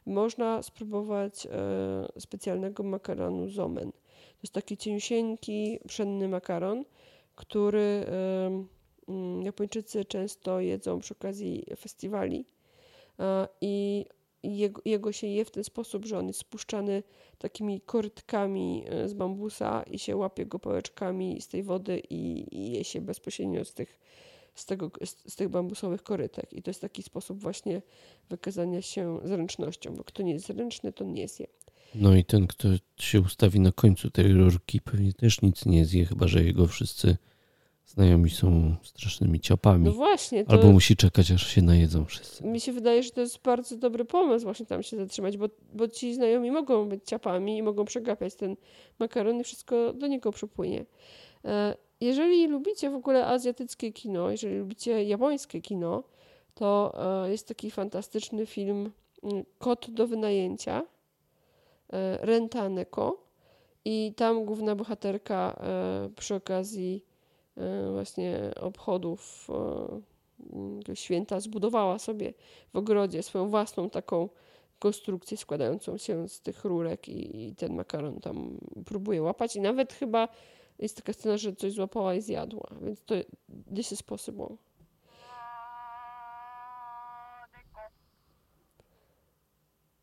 można 0.07 0.63
spróbować 0.63 1.49
specjalnego 2.19 2.83
makaronu 2.83 3.49
zomen. 3.49 3.93
To 3.93 4.39
jest 4.43 4.53
taki 4.53 4.77
cieniusieńki, 4.77 5.79
pszenny 5.89 6.29
makaron, 6.29 6.85
który 7.35 8.05
mm, 9.09 9.43
Japończycy 9.43 10.05
często 10.05 10.61
jedzą 10.61 11.01
przy 11.01 11.15
okazji 11.15 11.67
festiwali 11.77 12.45
i 13.61 14.05
jego, 14.45 14.83
jego 14.85 15.13
się 15.13 15.27
je 15.27 15.45
w 15.45 15.51
ten 15.51 15.65
sposób, 15.65 16.07
że 16.07 16.19
on 16.19 16.27
jest 16.27 16.41
spuszczany 16.41 17.03
takimi 17.39 17.81
korytkami 17.81 18.85
e, 18.89 19.09
z 19.09 19.15
bambusa 19.15 19.83
i 19.83 19.99
się 19.99 20.17
łapie 20.17 20.47
go 20.47 20.59
pałeczkami 20.59 21.41
z 21.41 21.49
tej 21.49 21.63
wody 21.63 22.03
i, 22.11 22.47
i 22.57 22.73
je 22.73 22.85
się 22.85 23.01
bezpośrednio 23.01 23.65
z 23.65 23.75
tych, 23.75 23.99
z, 24.55 24.67
tego, 24.67 24.91
z, 25.05 25.33
z, 25.33 25.37
tych 25.37 25.49
bambusowych 25.49 26.03
korytek. 26.03 26.53
I 26.53 26.63
to 26.63 26.71
jest 26.71 26.81
taki 26.81 27.03
sposób 27.03 27.41
właśnie 27.41 27.83
wykazania 28.31 28.83
się 28.83 29.21
zręcznością, 29.25 29.95
bo 29.95 30.05
kto 30.05 30.23
nie 30.23 30.33
jest 30.33 30.47
zręczny, 30.47 30.93
to 30.93 31.05
nie 31.05 31.29
zje. 31.29 31.47
No 31.95 32.17
i 32.17 32.25
ten, 32.25 32.47
kto 32.47 32.69
się 32.97 33.21
ustawi 33.21 33.61
na 33.61 33.73
końcu 33.73 34.11
tej 34.11 34.33
rurki, 34.33 34.81
pewnie 34.81 35.13
też 35.13 35.43
nic 35.43 35.67
nie 35.67 35.87
zje, 35.87 36.05
chyba 36.05 36.29
że 36.29 36.45
jego 36.45 36.67
wszyscy 36.67 37.17
Znajomi 37.87 38.31
są 38.31 38.77
strasznymi 38.83 39.41
ciopami. 39.41 39.85
No 39.85 39.93
właśnie. 39.93 40.45
Albo 40.49 40.73
musi 40.73 40.97
czekać, 40.97 41.31
aż 41.31 41.47
się 41.47 41.63
najedzą 41.63 42.05
wszyscy. 42.05 42.45
Mi 42.45 42.61
się 42.61 42.73
wydaje, 42.73 43.03
że 43.03 43.11
to 43.11 43.21
jest 43.21 43.43
bardzo 43.43 43.77
dobry 43.77 44.05
pomysł 44.05 44.45
właśnie 44.45 44.67
tam 44.67 44.83
się 44.83 44.97
zatrzymać, 44.97 45.37
bo, 45.37 45.49
bo 45.73 45.89
ci 45.89 46.15
znajomi 46.15 46.51
mogą 46.51 46.89
być 46.89 47.05
ciapami 47.05 47.57
i 47.57 47.63
mogą 47.63 47.85
przegapiać 47.85 48.35
ten 48.35 48.57
makaron 48.99 49.41
i 49.41 49.45
wszystko 49.45 49.93
do 49.93 50.07
niego 50.07 50.33
przypłynie. 50.33 50.85
E, 51.45 51.75
jeżeli 52.01 52.47
lubicie 52.47 52.91
w 52.91 52.95
ogóle 52.95 53.27
azjatyckie 53.27 53.93
kino, 53.93 54.31
jeżeli 54.31 54.59
lubicie 54.59 55.05
japońskie 55.05 55.61
kino, 55.61 56.03
to 56.55 56.95
e, 57.25 57.31
jest 57.31 57.49
taki 57.49 57.71
fantastyczny 57.71 58.47
film 58.47 58.91
mm, 59.23 59.45
Kot 59.59 59.91
do 59.91 60.07
wynajęcia 60.07 60.83
e, 61.93 62.27
Rentaneko 62.27 63.25
i 63.85 64.13
tam 64.17 64.45
główna 64.45 64.77
bohaterka 64.77 65.61
przy 66.17 66.35
okazji 66.35 67.05
właśnie 67.93 68.51
obchodów 68.61 69.49
e, 70.89 70.97
święta 70.97 71.41
zbudowała 71.41 71.99
sobie 71.99 72.35
w 72.73 72.77
ogrodzie 72.77 73.23
swoją 73.23 73.49
własną 73.49 73.91
taką 73.91 74.29
konstrukcję 74.79 75.37
składającą 75.37 75.99
się 75.99 76.29
z 76.29 76.41
tych 76.41 76.65
rurek 76.65 77.09
i, 77.09 77.49
i, 77.49 77.55
ten 77.55 77.75
makaron 77.75 78.21
tam 78.21 78.59
próbuje 78.87 79.23
łapać 79.23 79.57
i 79.57 79.61
nawet 79.61 79.93
chyba 79.93 80.29
jest 80.79 80.97
taka 80.97 81.13
scena, 81.13 81.37
że 81.37 81.53
coś 81.53 81.73
złapała 81.73 82.15
i 82.15 82.21
zjadła, 82.21 82.71
więc 82.83 83.05
to 83.05 83.15
this 83.77 83.93
is 83.93 84.03
possible. 84.03 84.49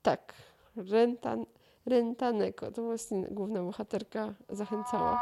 Tak, 0.02 0.34
Rentan, 0.76 1.46
Rentaneko, 1.86 2.72
to 2.72 2.84
właśnie 2.84 3.22
główna 3.32 3.64
bohaterka 3.64 4.34
zachęcała. 4.50 5.22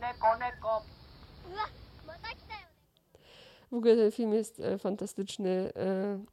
Neko, 0.00 0.38
neko. 0.38 0.82
W 3.70 3.74
ogóle 3.74 3.96
ten 3.96 4.10
film 4.10 4.34
jest 4.34 4.60
e, 4.60 4.78
fantastyczny. 4.78 5.72
E, 5.76 6.24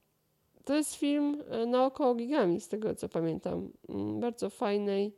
to 0.65 0.75
jest 0.75 0.95
film 0.95 1.43
na 1.67 1.85
około 1.85 2.15
gigami, 2.15 2.61
z 2.61 2.67
tego 2.67 2.95
co 2.95 3.09
pamiętam. 3.09 3.71
Mm, 3.89 4.19
bardzo 4.19 4.49
fajnej, 4.49 5.15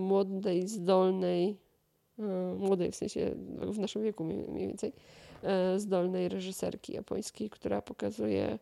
młodej, 0.00 0.68
zdolnej, 0.68 1.58
młodej 2.58 2.92
w 2.92 2.96
sensie 2.96 3.34
w 3.60 3.78
naszym 3.78 4.02
wieku 4.02 4.24
mniej 4.24 4.66
więcej, 4.68 4.92
zdolnej 5.76 6.28
reżyserki 6.28 6.92
japońskiej, 6.92 7.50
która 7.50 7.82
pokazuje 7.82 8.58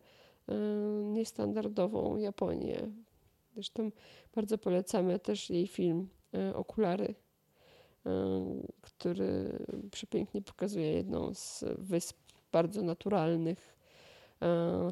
niestandardową 1.03 2.17
Japonię. 2.17 2.91
Zresztą 3.53 3.91
bardzo 4.35 4.57
polecamy 4.57 5.19
też 5.19 5.49
jej 5.49 5.67
film 5.67 6.09
Okulary 6.53 7.15
który 8.81 9.59
przepięknie 9.91 10.41
pokazuje 10.41 10.91
jedną 10.91 11.33
z 11.33 11.63
wysp 11.77 12.17
bardzo 12.51 12.81
naturalnych, 12.81 13.75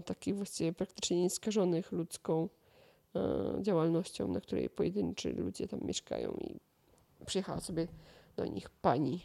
takich 0.05 0.35
właściwie 0.35 0.73
praktycznie 0.73 1.21
nieskażonych 1.21 1.91
ludzką 1.91 2.49
działalnością, 3.61 4.27
na 4.27 4.41
której 4.41 4.69
pojedynczy 4.69 5.33
ludzie 5.33 5.67
tam 5.67 5.79
mieszkają 5.83 6.37
i 6.41 6.59
przyjechała 7.25 7.59
sobie 7.59 7.87
do 8.35 8.45
nich 8.45 8.69
pani 8.69 9.19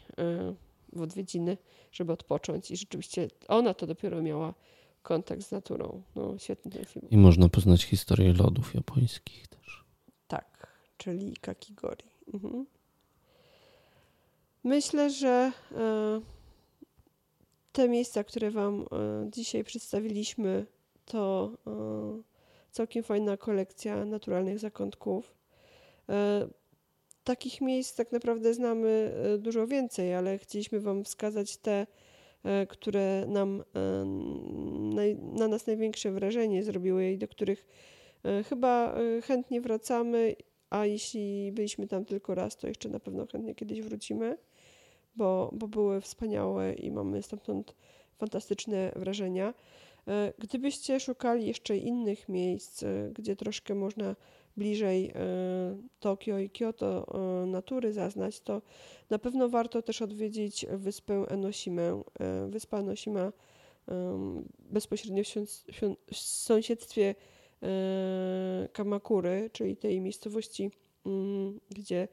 w 0.93 1.01
odwiedziny, 1.01 1.57
żeby 1.91 2.13
odpocząć 2.13 2.71
i 2.71 2.77
rzeczywiście 2.77 3.27
ona 3.47 3.73
to 3.73 3.87
dopiero 3.87 4.21
miała 4.21 4.53
kontakt 5.01 5.41
z 5.41 5.51
naturą. 5.51 6.01
No, 6.15 6.37
świetny 6.37 6.71
ten 6.71 6.85
film. 6.85 7.07
I 7.09 7.17
można 7.17 7.49
poznać 7.49 7.83
historię 7.83 8.33
lodów 8.33 8.75
japońskich 8.75 9.47
też. 9.47 9.85
Tak, 10.27 10.67
czyli 10.97 11.33
kakigori. 11.41 12.05
Mhm. 12.33 12.65
Myślę, 14.63 15.09
że 15.09 15.51
e, 15.71 16.21
te 17.71 17.89
miejsca, 17.89 18.23
które 18.23 18.51
Wam 18.51 18.81
e, 18.81 18.85
dzisiaj 19.31 19.63
przedstawiliśmy, 19.63 20.65
to 21.05 21.51
e, 21.67 22.21
całkiem 22.71 23.03
fajna 23.03 23.37
kolekcja 23.37 24.05
naturalnych 24.05 24.59
zakątków. 24.59 25.35
Takich 27.23 27.61
miejsc 27.61 27.95
tak 27.95 28.11
naprawdę 28.11 28.53
znamy 28.53 29.13
dużo 29.39 29.67
więcej, 29.67 30.13
ale 30.13 30.37
chcieliśmy 30.37 30.79
Wam 30.79 31.03
wskazać 31.03 31.57
te, 31.57 31.87
które 32.69 33.25
nam, 33.27 33.63
na 35.21 35.47
nas 35.47 35.67
największe 35.67 36.11
wrażenie 36.11 36.63
zrobiły 36.63 37.09
i 37.09 37.17
do 37.17 37.27
których 37.27 37.65
chyba 38.49 38.95
chętnie 39.23 39.61
wracamy, 39.61 40.35
a 40.69 40.85
jeśli 40.85 41.51
byliśmy 41.51 41.87
tam 41.87 42.05
tylko 42.05 42.35
raz, 42.35 42.57
to 42.57 42.67
jeszcze 42.67 42.89
na 42.89 42.99
pewno 42.99 43.27
chętnie 43.27 43.55
kiedyś 43.55 43.81
wrócimy 43.81 44.37
bo, 45.19 45.49
bo 45.53 45.67
były 45.67 46.01
wspaniałe 46.01 46.73
i 46.73 46.91
mamy 46.91 47.23
stamtąd 47.23 47.75
fantastyczne 48.17 48.91
wrażenia. 48.95 49.53
E, 50.07 50.33
gdybyście 50.39 50.99
szukali 50.99 51.47
jeszcze 51.47 51.77
innych 51.77 52.29
miejsc, 52.29 52.83
e, 52.83 53.11
gdzie 53.13 53.35
troszkę 53.35 53.75
można 53.75 54.15
bliżej 54.57 55.05
e, 55.07 55.11
Tokio 55.99 56.39
i 56.39 56.49
Kyoto 56.49 57.05
natury 57.47 57.93
zaznać, 57.93 58.41
to 58.41 58.61
na 59.09 59.19
pewno 59.19 59.49
warto 59.49 59.81
też 59.81 60.01
odwiedzić 60.01 60.65
wyspę 60.69 61.25
Enosimę. 61.27 62.03
Wyspa 62.49 62.77
Enosima 62.79 63.31
bezpośrednio 64.59 65.23
w 66.11 66.15
sąsiedztwie 66.17 67.15
Kamakury, 68.73 69.49
czyli 69.53 69.77
tej 69.77 70.01
miejscowości, 70.01 70.71
mm, 71.05 71.59
gdzie 71.69 72.07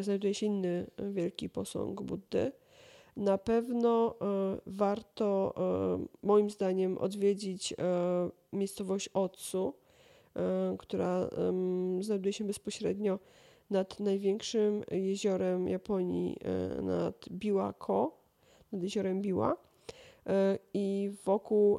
znajduje 0.00 0.34
się 0.34 0.46
inny 0.46 0.86
e, 0.96 1.12
wielki 1.12 1.48
posąg 1.48 2.02
Buddy. 2.02 2.52
Na 3.16 3.38
pewno 3.38 4.14
e, 4.20 4.58
warto, 4.66 5.54
moim 6.22 6.50
zdaniem, 6.50 6.98
odwiedzić 6.98 7.74
miejscowość 8.52 9.08
Otsu, 9.08 9.74
która 10.78 11.30
znajduje 12.00 12.32
się 12.32 12.44
bezpośrednio 12.44 13.18
nad 13.70 14.00
największym 14.00 14.82
jeziorem 14.90 15.68
Japonii, 15.68 16.36
nad 16.82 17.28
Biwako, 17.30 18.18
nad 18.72 18.82
jeziorem 18.82 19.22
Biwa. 19.22 19.56
I 20.74 21.10
wokół 21.24 21.78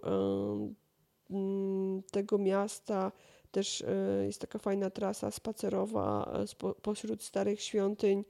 tego 2.12 2.38
miasta 2.38 3.12
też 3.52 3.82
e, 3.82 4.26
jest 4.26 4.42
taka 4.42 4.60
fajna 4.60 4.90
trasa 4.90 5.32
spacerowa 5.32 6.32
e, 6.64 6.74
pośród 6.82 7.24
starych 7.24 7.62
świątyń, 7.62 8.24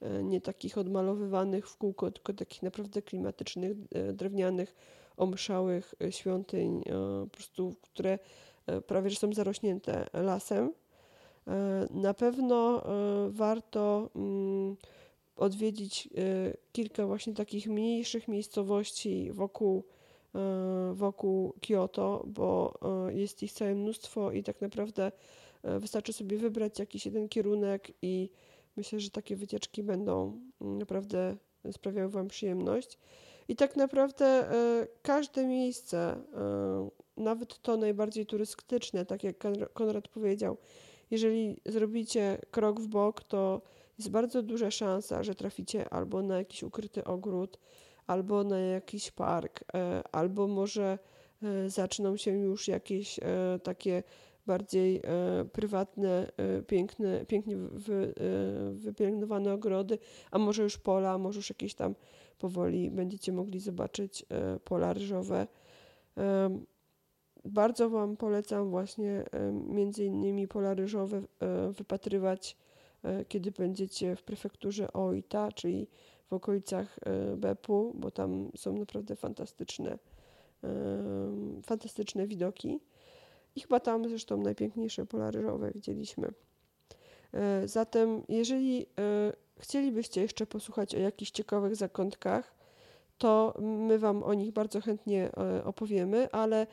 e, 0.00 0.22
nie 0.22 0.40
takich 0.40 0.78
odmalowywanych 0.78 1.68
w 1.68 1.76
kółko, 1.76 2.10
tylko 2.10 2.32
takich 2.32 2.62
naprawdę 2.62 3.02
klimatycznych, 3.02 3.76
drewnianych, 4.12 4.74
omszałych 5.16 5.94
świątyń, 6.10 6.82
po 7.22 7.30
prostu, 7.30 7.76
które 7.82 8.18
prawie 8.86 9.10
że 9.10 9.16
są 9.16 9.32
zarośnięte 9.32 10.06
lasem. 10.12 10.72
Na 11.90 12.14
pewno 12.14 12.82
warto 13.28 14.10
mm, 14.16 14.76
odwiedzić 15.36 16.08
kilka 16.72 17.06
właśnie 17.06 17.34
takich 17.34 17.66
mniejszych 17.66 18.28
miejscowości 18.28 19.32
wokół 19.32 19.84
wokół 20.92 21.54
Kyoto, 21.60 22.24
bo 22.26 22.74
e, 23.08 23.14
jest 23.14 23.42
ich 23.42 23.52
całe 23.52 23.74
mnóstwo 23.74 24.32
i 24.32 24.42
tak 24.42 24.60
naprawdę 24.60 25.12
e, 25.62 25.78
wystarczy 25.78 26.12
sobie 26.12 26.38
wybrać 26.38 26.78
jakiś 26.78 27.06
jeden 27.06 27.28
kierunek 27.28 27.92
i 28.02 28.30
myślę, 28.76 29.00
że 29.00 29.10
takie 29.10 29.36
wycieczki 29.36 29.82
będą 29.82 30.40
mm, 30.60 30.78
naprawdę 30.78 31.36
sprawiały 31.72 32.08
Wam 32.08 32.28
przyjemność. 32.28 32.98
I 33.48 33.56
tak 33.56 33.76
naprawdę 33.76 34.50
każde 35.02 35.46
miejsce, 35.46 36.22
nawet 37.16 37.58
to 37.58 37.76
najbardziej 37.76 38.26
turystyczne, 38.26 39.06
tak 39.06 39.24
jak 39.24 39.36
Konrad 39.72 40.08
powiedział, 40.08 40.56
jeżeli 41.10 41.60
zrobicie 41.66 42.38
krok 42.50 42.80
w 42.80 42.86
bok, 42.86 43.24
to 43.24 43.62
jest 43.98 44.10
bardzo 44.10 44.42
duża 44.42 44.70
szansa, 44.70 45.22
że 45.22 45.34
traficie 45.34 45.88
albo 45.88 46.22
na 46.22 46.38
jakiś 46.38 46.62
ukryty 46.62 47.04
ogród, 47.04 47.58
albo 48.06 48.44
na 48.44 48.58
jakiś 48.58 49.10
park, 49.10 49.64
e, 49.74 50.02
albo 50.12 50.48
może 50.48 50.98
e, 51.42 51.70
zaczną 51.70 52.16
się 52.16 52.30
już 52.30 52.68
jakieś 52.68 53.18
e, 53.18 53.58
takie 53.62 54.02
bardziej 54.46 55.02
prywatne, 55.52 56.32
piękne, 56.66 57.26
pięknie 57.26 57.56
wy, 57.56 58.14
wypielęgnowane 58.72 59.52
ogrody, 59.52 59.98
a 60.30 60.38
może 60.38 60.62
już 60.62 60.78
pola, 60.78 61.18
może 61.18 61.38
już 61.38 61.50
jakieś 61.50 61.74
tam 61.74 61.94
powoli 62.38 62.90
będziecie 62.90 63.32
mogli 63.32 63.60
zobaczyć 63.60 64.26
pola 64.64 64.92
ryżowe. 64.92 65.46
Bardzo 67.44 67.90
Wam 67.90 68.16
polecam 68.16 68.70
właśnie 68.70 69.24
między 69.52 70.04
innymi 70.04 70.48
pola 70.48 70.74
ryżowe 70.74 71.22
wypatrywać, 71.70 72.56
kiedy 73.28 73.50
będziecie 73.50 74.16
w 74.16 74.22
prefekturze 74.22 74.92
Oita, 74.92 75.52
czyli 75.52 75.88
w 76.32 76.34
okolicach 76.34 76.98
e, 77.04 77.36
Bepu, 77.36 77.92
bo 77.94 78.10
tam 78.10 78.50
są 78.56 78.72
naprawdę 78.72 79.16
fantastyczne, 79.16 79.98
fantastyczne 81.62 82.26
widoki. 82.26 82.80
I 83.56 83.60
chyba 83.60 83.80
tam 83.80 84.08
zresztą 84.08 84.36
najpiękniejsze 84.36 85.06
pola 85.06 85.30
widzieliśmy. 85.74 86.32
E, 87.32 87.68
zatem, 87.68 88.22
jeżeli 88.28 88.82
e, 88.82 89.32
chcielibyście 89.58 90.20
jeszcze 90.20 90.46
posłuchać 90.46 90.94
o 90.94 90.98
jakichś 90.98 91.30
ciekawych 91.30 91.76
zakątkach, 91.76 92.54
to 93.18 93.54
my 93.60 93.98
Wam 93.98 94.22
o 94.22 94.34
nich 94.34 94.52
bardzo 94.52 94.80
chętnie 94.80 95.30
opowiemy, 95.64 96.30
ale 96.30 96.66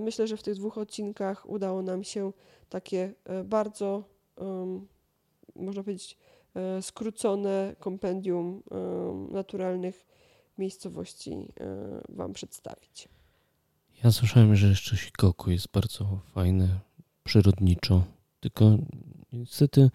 myślę, 0.00 0.26
że 0.26 0.36
w 0.36 0.42
tych 0.42 0.54
dwóch 0.54 0.78
odcinkach 0.78 1.50
udało 1.50 1.82
nam 1.82 2.04
się 2.04 2.32
takie 2.68 3.12
bardzo, 3.44 4.04
można 5.56 5.82
powiedzieć, 5.82 6.18
E, 6.18 6.25
skrócone 6.80 7.76
kompendium 7.78 8.62
e, 8.70 9.32
naturalnych 9.32 10.06
miejscowości 10.58 11.30
e, 11.30 11.46
Wam 12.08 12.32
przedstawić. 12.32 13.08
Ja 14.04 14.12
słyszałem, 14.12 14.56
że 14.56 14.68
jeszcze 14.68 14.96
Shikoku 14.96 15.50
jest 15.50 15.68
bardzo 15.72 16.20
fajne, 16.34 16.68
przyrodniczo, 17.24 18.04
tylko 18.40 18.78
niestety 19.32 19.90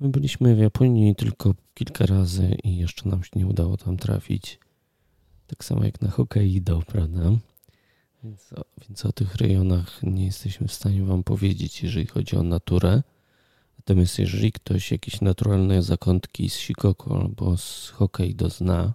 my 0.00 0.08
byliśmy 0.08 0.56
w 0.56 0.58
Japonii 0.58 1.14
tylko 1.14 1.54
kilka 1.74 2.06
razy 2.06 2.56
i 2.64 2.76
jeszcze 2.76 3.08
nam 3.08 3.24
się 3.24 3.30
nie 3.36 3.46
udało 3.46 3.76
tam 3.76 3.96
trafić. 3.96 4.58
Tak 5.46 5.64
samo 5.64 5.84
jak 5.84 6.00
na 6.00 6.10
Hokkaido, 6.10 6.82
prawda? 6.86 7.32
Więc 8.24 8.52
o, 8.52 8.64
więc 8.88 9.06
o 9.06 9.12
tych 9.12 9.34
rejonach 9.34 10.02
nie 10.02 10.24
jesteśmy 10.24 10.68
w 10.68 10.72
stanie 10.72 11.04
Wam 11.04 11.24
powiedzieć, 11.24 11.82
jeżeli 11.82 12.06
chodzi 12.06 12.36
o 12.36 12.42
naturę. 12.42 13.02
Natomiast 13.90 14.18
jeżeli 14.18 14.52
ktoś 14.52 14.92
jakieś 14.92 15.20
naturalne 15.20 15.82
zakątki 15.82 16.50
z 16.50 16.54
Shikoku 16.54 17.14
albo 17.14 17.56
z 17.56 17.88
Hokkaido 17.88 18.50
zna 18.50 18.94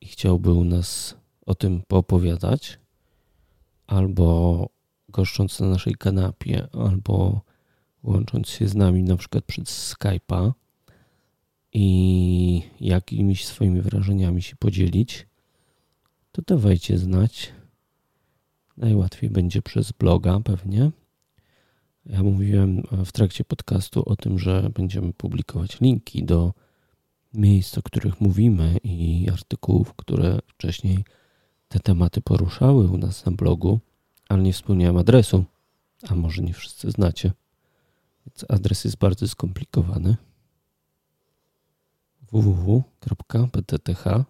i 0.00 0.06
chciałby 0.06 0.52
u 0.52 0.64
nas 0.64 1.16
o 1.46 1.54
tym 1.54 1.82
poopowiadać, 1.88 2.78
albo 3.86 4.68
goszcząc 5.08 5.60
na 5.60 5.66
naszej 5.66 5.94
kanapie, 5.94 6.68
albo 6.72 7.40
łącząc 8.02 8.48
się 8.48 8.68
z 8.68 8.74
nami 8.74 9.02
na 9.02 9.16
przykład 9.16 9.44
przez 9.44 9.94
Skype'a 9.94 10.52
i 11.72 12.62
jakimiś 12.80 13.46
swoimi 13.46 13.80
wrażeniami 13.80 14.42
się 14.42 14.56
podzielić, 14.56 15.26
to 16.32 16.42
dawajcie 16.42 16.98
znać. 16.98 17.52
Najłatwiej 18.76 19.30
będzie 19.30 19.62
przez 19.62 19.92
bloga 19.92 20.40
pewnie. 20.44 20.90
Ja 22.10 22.22
mówiłem 22.22 22.82
w 23.04 23.12
trakcie 23.12 23.44
podcastu 23.44 24.02
o 24.06 24.16
tym, 24.16 24.38
że 24.38 24.70
będziemy 24.74 25.12
publikować 25.12 25.80
linki 25.80 26.24
do 26.24 26.54
miejsc, 27.34 27.78
o 27.78 27.82
których 27.82 28.20
mówimy 28.20 28.76
i 28.84 29.28
artykułów, 29.32 29.94
które 29.94 30.38
wcześniej 30.46 31.04
te 31.68 31.80
tematy 31.80 32.20
poruszały 32.20 32.88
u 32.88 32.98
nas 32.98 33.26
na 33.26 33.32
blogu, 33.32 33.80
ale 34.28 34.42
nie 34.42 34.52
wspomniałem 34.52 34.96
adresu, 34.96 35.44
a 36.08 36.14
może 36.14 36.42
nie 36.42 36.54
wszyscy 36.54 36.90
znacie. 36.90 37.32
Więc 38.26 38.44
adres 38.48 38.84
jest 38.84 38.96
bardzo 38.96 39.28
skomplikowany. 39.28 40.16
www.ptth.pl 42.32 44.24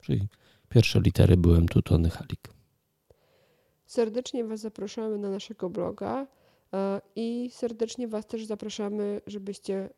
Czyli 0.00 0.28
pierwsze 0.68 1.00
litery 1.00 1.36
byłem 1.36 1.68
tu 1.68 1.82
Tony 1.82 2.10
Halik. 2.10 2.57
Serdecznie 3.88 4.44
Was 4.44 4.60
zapraszamy 4.60 5.18
na 5.18 5.30
naszego 5.30 5.70
bloga 5.70 6.26
e, 6.74 7.00
i 7.16 7.50
serdecznie 7.52 8.08
Was 8.08 8.26
też 8.26 8.44
zapraszamy, 8.44 9.20
żebyście 9.26 9.74
e, 9.74 9.90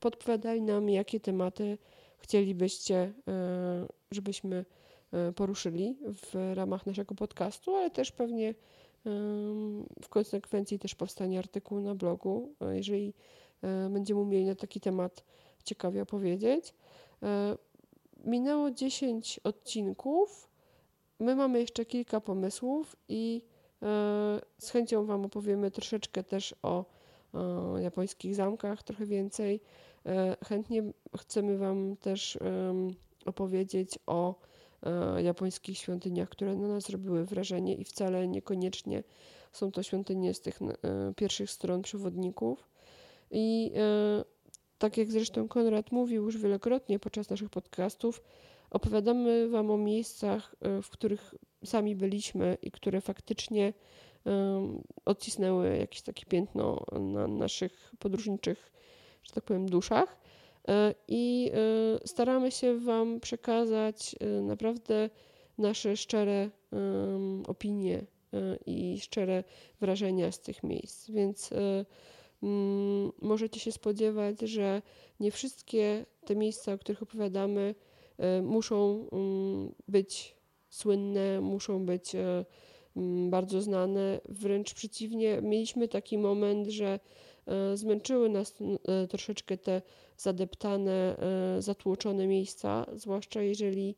podpowiadali 0.00 0.62
nam, 0.62 0.88
jakie 0.88 1.20
tematy 1.20 1.78
chcielibyście, 2.18 3.12
e, 3.28 3.86
żebyśmy 4.10 4.64
poruszyli 5.36 5.96
w 6.02 6.54
ramach 6.54 6.86
naszego 6.86 7.14
podcastu, 7.14 7.76
ale 7.76 7.90
też 7.90 8.12
pewnie 8.12 8.54
w 10.02 10.08
konsekwencji 10.08 10.78
też 10.78 10.94
powstanie 10.94 11.38
artykuł 11.38 11.80
na 11.80 11.94
blogu, 11.94 12.54
jeżeli 12.70 13.14
będziemy 13.90 14.20
umieli 14.20 14.44
na 14.44 14.54
taki 14.54 14.80
temat 14.80 15.24
ciekawie 15.64 16.02
opowiedzieć. 16.02 16.74
Minęło 18.24 18.70
10 18.70 19.40
odcinków. 19.44 20.48
My 21.20 21.36
mamy 21.36 21.60
jeszcze 21.60 21.84
kilka 21.84 22.20
pomysłów 22.20 22.96
i 23.08 23.42
e, 23.82 23.86
z 24.58 24.70
chęcią 24.70 25.06
Wam 25.06 25.24
opowiemy 25.24 25.70
troszeczkę 25.70 26.24
też 26.24 26.54
o, 26.62 26.84
japońskich 27.78 28.34
zamkach, 28.34 28.82
trochę 28.82 29.06
więcej. 29.06 29.60
E, 30.06 30.36
chętnie 30.44 30.82
chcemy 31.18 31.58
Wam 31.58 31.96
też 31.96 32.38
opowiedzieć 33.26 33.98
o 34.06 34.34
e, 34.82 35.22
japońskich 35.22 35.78
świątyniach, 35.78 36.28
które 36.28 36.56
na 36.56 36.68
nas 36.68 36.84
zrobiły 36.84 37.24
wrażenie 37.24 37.74
i 37.74 37.84
wcale 37.84 38.28
niekoniecznie 38.28 39.02
są 39.52 39.72
to 39.72 39.82
świątynie 39.82 40.34
z 40.34 40.40
tych 40.40 40.58
pierwszych 41.16 41.50
stron 41.50 41.82
przewodników. 41.82 42.68
I 43.30 43.72
tak 44.78 44.96
jak 44.96 45.12
zresztą 45.12 45.48
Konrad 45.48 45.92
mówił 45.92 46.24
już 46.24 46.38
wielokrotnie 46.38 46.98
podczas 46.98 47.30
naszych 47.30 47.50
podcastów, 47.50 48.22
opowiadamy 48.74 49.48
Wam 49.48 49.70
o 49.70 49.76
miejscach, 49.76 50.54
e, 50.60 50.82
w 50.82 50.90
których 50.90 51.34
sami 51.64 51.96
byliśmy 51.96 52.56
i 52.62 52.70
które 52.70 53.00
faktycznie 53.00 53.72
odcisnęły 55.04 55.76
jakieś 55.76 56.02
takie 56.02 56.26
piętno 56.26 56.84
na 57.00 57.28
naszych 57.28 57.92
podróżniczych, 57.98 58.72
że 59.22 59.32
tak 59.32 59.44
powiem, 59.44 59.66
duszach. 59.68 60.18
E, 60.68 60.94
I 61.08 61.50
e, 61.54 62.08
staramy 62.08 62.50
się 62.50 62.78
Wam 62.78 63.20
przekazać 63.20 64.16
naprawdę 64.42 65.10
nasze 65.58 65.96
szczere 65.96 66.50
opinie 67.46 68.04
i 68.66 69.00
szczere 69.00 69.44
wrażenia 69.80 70.32
z 70.32 70.40
tych 70.40 70.62
miejsc. 70.62 71.10
Więc 71.10 71.50
Mm, 72.44 73.12
możecie 73.22 73.60
się 73.60 73.72
spodziewać, 73.72 74.40
że 74.40 74.82
nie 75.20 75.30
wszystkie 75.30 76.06
te 76.24 76.36
miejsca, 76.36 76.72
o 76.72 76.78
których 76.78 77.02
opowiadamy, 77.02 77.74
muszą 78.42 79.08
mm, 79.12 79.74
być 79.88 80.36
słynne, 80.68 81.40
muszą 81.40 81.86
być 81.86 82.14
e, 82.14 82.44
mm, 82.96 83.30
bardzo 83.30 83.62
znane. 83.62 84.20
Wręcz 84.28 84.74
przeciwnie, 84.74 85.42
mieliśmy 85.42 85.88
taki 85.88 86.18
moment, 86.18 86.68
że 86.68 87.00
e, 87.46 87.76
zmęczyły 87.76 88.28
nas 88.28 88.54
troszeczkę 89.08 89.56
te 89.56 89.82
zadeptane, 90.16 91.16
zatłoczone 91.58 92.26
miejsca, 92.26 92.86
zwłaszcza 92.92 93.42
jeżeli 93.42 93.96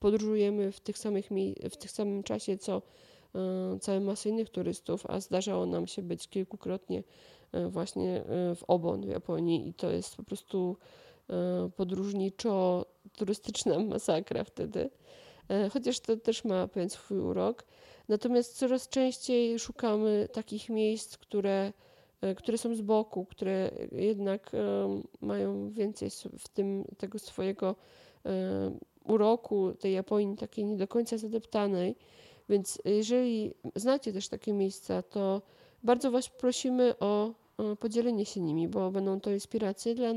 podróżujemy 0.00 0.72
w 0.72 0.80
tych 0.80 0.98
samych 0.98 1.28
w 1.70 1.76
tych 1.76 1.90
samym 1.90 2.22
czasie, 2.22 2.58
co 2.58 2.82
E, 3.34 3.78
całej 3.78 4.00
masy 4.00 4.28
innych 4.28 4.50
turystów, 4.50 5.06
a 5.08 5.20
zdarzało 5.20 5.66
nam 5.66 5.86
się 5.86 6.02
być 6.02 6.28
kilkukrotnie 6.28 7.02
e, 7.52 7.68
właśnie 7.68 8.24
e, 8.24 8.54
w 8.54 8.64
Obon 8.68 9.02
w 9.02 9.08
Japonii 9.08 9.68
i 9.68 9.74
to 9.74 9.90
jest 9.90 10.16
po 10.16 10.22
prostu 10.22 10.76
podróżniczo-turystyczna 11.76 13.78
masakra 13.78 14.44
wtedy. 14.44 14.90
Chociaż 15.72 16.00
to 16.00 16.16
też 16.16 16.44
ma 16.44 16.68
pewien 16.68 16.90
swój 16.90 17.18
urok. 17.18 17.64
Natomiast 18.08 18.58
coraz 18.58 18.88
częściej 18.88 19.58
szukamy 19.58 20.28
takich 20.32 20.68
miejsc, 20.68 21.16
które, 21.16 21.72
które 22.36 22.58
są 22.58 22.74
z 22.74 22.80
boku, 22.80 23.24
które 23.24 23.70
jednak 23.92 24.50
mają 25.20 25.70
więcej 25.70 26.10
w 26.38 26.48
tym 26.48 26.84
tego 26.98 27.18
swojego 27.18 27.76
uroku, 29.04 29.72
tej 29.72 29.92
Japonii 29.92 30.36
takiej 30.36 30.64
nie 30.64 30.76
do 30.76 30.88
końca 30.88 31.18
zadeptanej 31.18 31.96
więc 32.50 32.78
jeżeli 32.84 33.54
znacie 33.76 34.12
też 34.12 34.28
takie 34.28 34.52
miejsca, 34.52 35.02
to 35.02 35.42
bardzo 35.82 36.10
Was 36.10 36.28
prosimy 36.28 36.98
o 36.98 37.34
podzielenie 37.80 38.26
się 38.26 38.40
nimi, 38.40 38.68
bo 38.68 38.90
będą 38.90 39.20
to 39.20 39.30
inspiracje 39.30 39.94
dla 39.94 40.08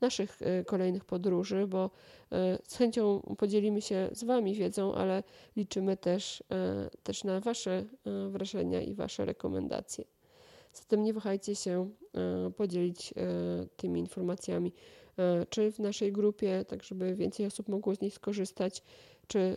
naszych 0.00 0.42
e, 0.42 0.64
kolejnych 0.64 1.04
podróży, 1.04 1.66
bo 1.66 1.90
e, 2.32 2.58
z 2.64 2.76
chęcią 2.76 3.20
podzielimy 3.38 3.82
się 3.82 4.08
z 4.12 4.24
Wami 4.24 4.54
wiedzą, 4.54 4.94
ale 4.94 5.22
liczymy 5.56 5.96
też, 5.96 6.44
e, 6.50 6.90
też 7.02 7.24
na 7.24 7.40
Wasze 7.40 7.84
wrażenia 8.30 8.80
i 8.80 8.94
Wasze 8.94 9.24
rekomendacje. 9.24 10.04
Zatem 10.72 11.02
nie 11.02 11.12
wahajcie 11.12 11.54
się 11.54 11.90
podzielić 12.56 13.14
tymi 13.76 14.00
informacjami, 14.00 14.72
czy 15.48 15.72
w 15.72 15.78
naszej 15.78 16.12
grupie, 16.12 16.64
tak 16.68 16.82
żeby 16.82 17.14
więcej 17.14 17.46
osób 17.46 17.68
mogło 17.68 17.94
z 17.94 18.00
nich 18.00 18.14
skorzystać, 18.14 18.82
czy 19.26 19.56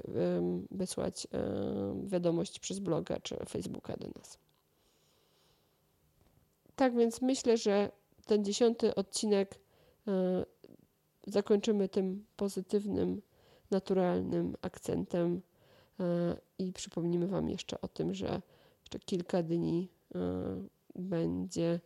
wysłać 0.72 1.28
wiadomość 2.04 2.60
przez 2.60 2.80
bloga 2.80 3.20
czy 3.20 3.36
Facebooka 3.50 3.98
do 3.98 4.08
nas. 4.08 4.38
Tak 6.76 6.96
więc 6.96 7.22
myślę, 7.22 7.58
że 7.58 7.92
ten 8.26 8.46
dziesiąty 8.46 8.96
odcinek 8.96 9.60
zakończymy 11.28 11.90
tym 11.90 12.26
pozytywnym, 12.36 13.22
naturalnym 13.72 14.56
akcentem 14.62 15.42
e, 16.00 16.38
i 16.60 16.74
przypomnimy 16.74 17.28
Wam 17.28 17.50
jeszcze 17.50 17.82
o 17.82 17.88
tym, 17.88 18.14
że 18.14 18.42
jeszcze 18.82 19.00
kilka 19.00 19.44
dni 19.44 19.90
e, 20.16 20.20
będzie 20.96 21.80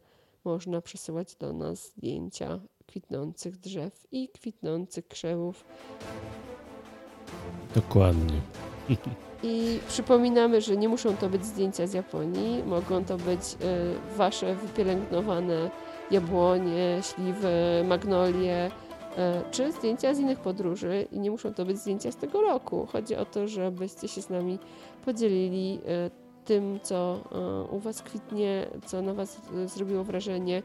można 0.44 0.82
przesyłać 0.82 1.36
do 1.36 1.54
nas 1.54 1.86
zdjęcia 1.86 2.60
kwitnących 2.86 3.58
drzew 3.58 4.08
i 4.12 4.30
kwitnących 4.30 5.08
krzewów. 5.08 5.66
Dokładnie. 7.76 8.42
I 9.44 9.80
przypominamy, 9.88 10.62
że 10.62 10.78
nie 10.78 10.90
muszą 10.90 11.18
to 11.18 11.30
być 11.30 11.46
zdjęcia 11.46 11.88
z 11.88 11.94
Japonii, 11.94 12.64
mogą 12.64 13.06
to 13.06 13.18
być 13.18 13.42
wasze 14.16 14.56
wypielęgnowane 14.56 15.72
jabłonie, 16.12 17.00
śliwy, 17.02 17.84
magnolie, 17.86 18.68
y, 18.68 19.52
czy 19.52 19.72
zdjęcia 19.72 20.14
z 20.14 20.20
innych 20.20 20.40
podróży 20.40 21.08
i 21.12 21.20
nie 21.20 21.32
muszą 21.32 21.54
to 21.54 21.66
być 21.66 21.78
zdjęcia 21.78 22.12
z 22.12 22.16
tego 22.16 22.42
roku. 22.42 22.88
Chodzi 22.92 23.16
o 23.16 23.26
to, 23.26 23.48
żebyście 23.48 24.08
się 24.08 24.22
z 24.22 24.30
nami 24.30 24.60
podzielili 25.06 25.80
y, 26.08 26.28
tym, 26.46 26.80
co 26.84 27.20
u 27.72 27.80
was 27.80 28.02
kwitnie, 28.02 28.68
co 28.86 29.02
na 29.02 29.14
was 29.14 29.42
zrobiło 29.66 30.04
wrażenie, 30.04 30.64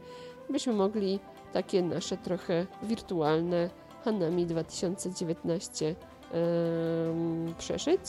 byśmy 0.49 0.73
mogli 0.73 1.19
takie 1.53 1.81
nasze 1.81 2.17
trochę 2.17 2.65
wirtualne 2.83 3.69
Hanami 4.05 4.45
2019 4.45 5.95
przeszyć, 7.57 8.01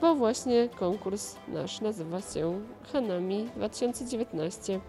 bo 0.00 0.14
właśnie 0.14 0.68
konkurs 0.68 1.36
nasz 1.48 1.80
nazywa 1.80 2.20
się 2.20 2.60
Hanami 2.92 3.48
2019. 3.56 4.80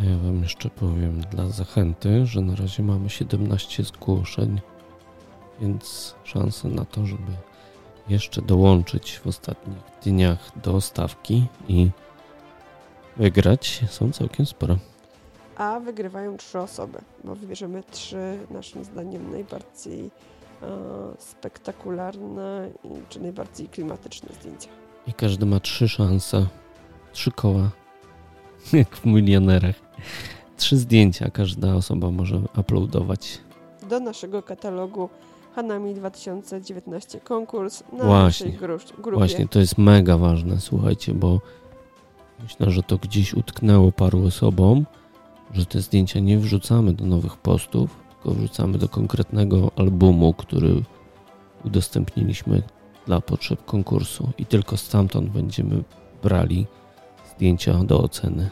Ja 0.00 0.18
Wam 0.18 0.42
jeszcze 0.42 0.70
powiem 0.70 1.20
dla 1.20 1.48
zachęty, 1.48 2.26
że 2.26 2.40
na 2.40 2.56
razie 2.56 2.82
mamy 2.82 3.10
17 3.10 3.84
zgłoszeń, 3.84 4.60
więc 5.60 6.14
szanse 6.24 6.68
na 6.68 6.84
to, 6.84 7.06
żeby 7.06 7.32
jeszcze 8.08 8.42
dołączyć 8.42 9.18
w 9.18 9.26
ostatnich 9.26 9.78
dniach 10.02 10.58
do 10.62 10.80
stawki 10.80 11.46
i 11.68 11.90
wygrać 13.16 13.84
są 13.88 14.12
całkiem 14.12 14.46
spore. 14.46 14.76
A 15.56 15.80
wygrywają 15.80 16.36
trzy 16.36 16.58
osoby, 16.58 16.98
bo 17.24 17.34
wybierzemy 17.34 17.82
trzy 17.90 18.38
naszym 18.50 18.84
zdaniem 18.84 19.32
najbardziej 19.32 20.10
E, 20.62 20.68
spektakularne 21.18 22.70
i, 22.84 22.88
czy 23.08 23.20
najbardziej 23.20 23.68
klimatyczne 23.68 24.28
zdjęcia. 24.34 24.68
I 25.06 25.12
każdy 25.12 25.46
ma 25.46 25.60
trzy 25.60 25.88
szanse, 25.88 26.46
trzy 27.12 27.30
koła, 27.30 27.70
jak 28.72 28.96
w 28.96 29.06
milionerach. 29.06 29.76
Trzy 30.56 30.76
zdjęcia 30.76 31.30
każda 31.30 31.74
osoba 31.74 32.10
może 32.10 32.40
uploadować. 32.58 33.38
Do 33.90 34.00
naszego 34.00 34.42
katalogu 34.42 35.08
Hanami 35.54 35.94
2019 35.94 37.20
konkurs 37.20 37.82
na 37.92 38.04
Właśnie. 38.04 38.46
naszej 38.46 38.60
gru- 38.60 39.00
grupie. 39.02 39.18
Właśnie, 39.18 39.48
to 39.48 39.58
jest 39.60 39.78
mega 39.78 40.18
ważne, 40.18 40.60
słuchajcie, 40.60 41.14
bo 41.14 41.40
myślę, 42.42 42.70
że 42.70 42.82
to 42.82 42.98
gdzieś 42.98 43.34
utknęło 43.34 43.92
paru 43.92 44.26
osobom, 44.26 44.86
że 45.54 45.66
te 45.66 45.80
zdjęcia 45.80 46.20
nie 46.20 46.38
wrzucamy 46.38 46.92
do 46.92 47.06
nowych 47.06 47.36
postów, 47.36 47.96
tylko 48.10 48.30
wrzucamy 48.38 48.78
do 48.78 48.88
konkretnego 48.88 49.70
albumu, 49.76 50.34
który 50.34 50.82
udostępniliśmy 51.64 52.62
dla 53.06 53.20
potrzeb 53.20 53.64
konkursu 53.64 54.30
i 54.38 54.46
tylko 54.46 54.76
stamtąd 54.76 55.30
będziemy 55.30 55.82
brali 56.22 56.66
zdjęcia 57.40 57.84
do 57.84 58.00
oceny. 58.00 58.50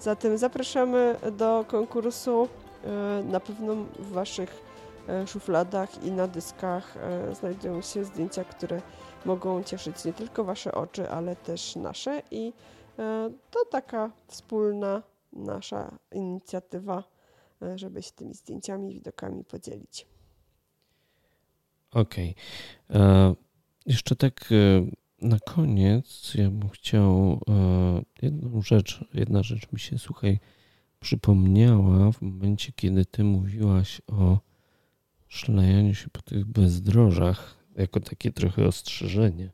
Zatem 0.00 0.38
zapraszamy 0.38 1.16
do 1.38 1.64
konkursu. 1.68 2.48
E, 2.84 3.22
Na 3.24 3.40
pewno 3.40 3.74
w 3.98 4.08
Waszych 4.12 4.62
e, 5.08 5.26
szufladach 5.26 6.04
i 6.04 6.10
na 6.12 6.26
dyskach 6.26 6.96
e, 6.96 7.34
znajdują 7.34 7.82
się 7.82 8.04
zdjęcia, 8.04 8.44
które 8.44 8.82
mogą 9.24 9.62
cieszyć 9.62 10.04
nie 10.04 10.12
tylko 10.12 10.44
Wasze 10.44 10.72
oczy, 10.72 11.10
ale 11.10 11.36
też 11.36 11.76
nasze. 11.76 12.22
I 12.30 12.52
to 13.50 13.64
taka 13.70 14.10
wspólna 14.26 15.02
nasza 15.32 15.90
inicjatywa, 16.12 17.04
żeby 17.74 18.02
się 18.02 18.10
tymi 18.12 18.34
zdjęciami, 18.34 18.94
widokami 18.94 19.44
podzielić. 19.44 20.06
Okej. 21.92 22.34
E, 22.90 23.34
Jeszcze 23.86 24.16
tak 24.16 24.48
na 25.22 25.38
koniec 25.38 26.34
ja 26.34 26.50
bym 26.50 26.68
chciał 26.68 27.40
e, 27.48 28.02
jedną 28.22 28.62
rzecz, 28.62 29.04
jedna 29.14 29.42
rzecz 29.42 29.72
mi 29.72 29.80
się, 29.80 29.98
słuchaj, 29.98 30.38
przypomniała 31.00 32.12
w 32.12 32.22
momencie, 32.22 32.72
kiedy 32.72 33.04
ty 33.04 33.24
mówiłaś 33.24 34.02
o 34.06 34.38
szlajaniu 35.28 35.94
się 35.94 36.10
po 36.10 36.22
tych 36.22 36.46
bezdrożach, 36.46 37.56
jako 37.76 38.00
takie 38.00 38.32
trochę 38.32 38.66
ostrzeżenie. 38.66 39.50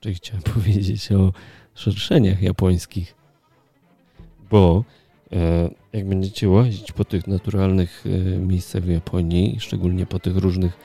Czyli 0.00 0.14
chciałem 0.14 0.42
powiedzieć 0.54 1.12
o 1.12 1.32
szerszeniach 1.74 2.42
japońskich, 2.42 3.14
bo 4.50 4.84
E, 5.34 5.70
Jak 5.94 6.08
będziecie 6.08 6.48
łazić 6.48 6.92
po 6.92 7.04
tych 7.04 7.26
naturalnych 7.26 8.04
e, 8.06 8.38
miejscach 8.38 8.82
w 8.82 8.88
Japonii, 8.88 9.56
szczególnie 9.60 10.06
po 10.06 10.18
tych 10.18 10.36
różnych 10.36 10.78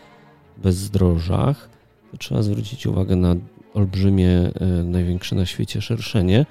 bezdrożach, 0.57 1.69
to 2.11 2.17
trzeba 2.17 2.41
zwrócić 2.41 2.87
uwagę 2.87 3.15
na 3.15 3.35
olbrzymie, 3.73 4.29
e, 4.29 4.65
największe 4.83 5.35
na 5.35 5.45
świecie 5.45 5.81
szerszenie. 5.81 6.45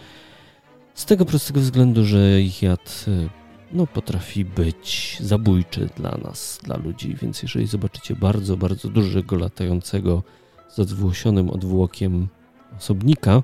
Z 0.94 1.05
tego 1.05 1.24
prostego 1.24 1.60
względu, 1.60 2.05
że 2.05 2.40
ich 2.40 2.62
jad 2.62 3.05
e, 3.09 3.28
no, 3.72 3.86
potrafi 3.86 4.44
być 4.44 5.18
zabójczy 5.20 5.89
dla 5.97 6.10
nas, 6.10 6.60
dla 6.62 6.76
ludzi. 6.76 7.16
Więc 7.22 7.43
jeżeli 7.43 7.66
zobaczycie 7.66 8.16
bardzo, 8.16 8.56
bardzo 8.56 8.89
dużego 8.89 9.36
latającego 9.36 10.22
z 10.68 10.78
odwłosionym 10.78 11.51
odwłokiem 11.51 12.28
osobnika, 12.78 13.43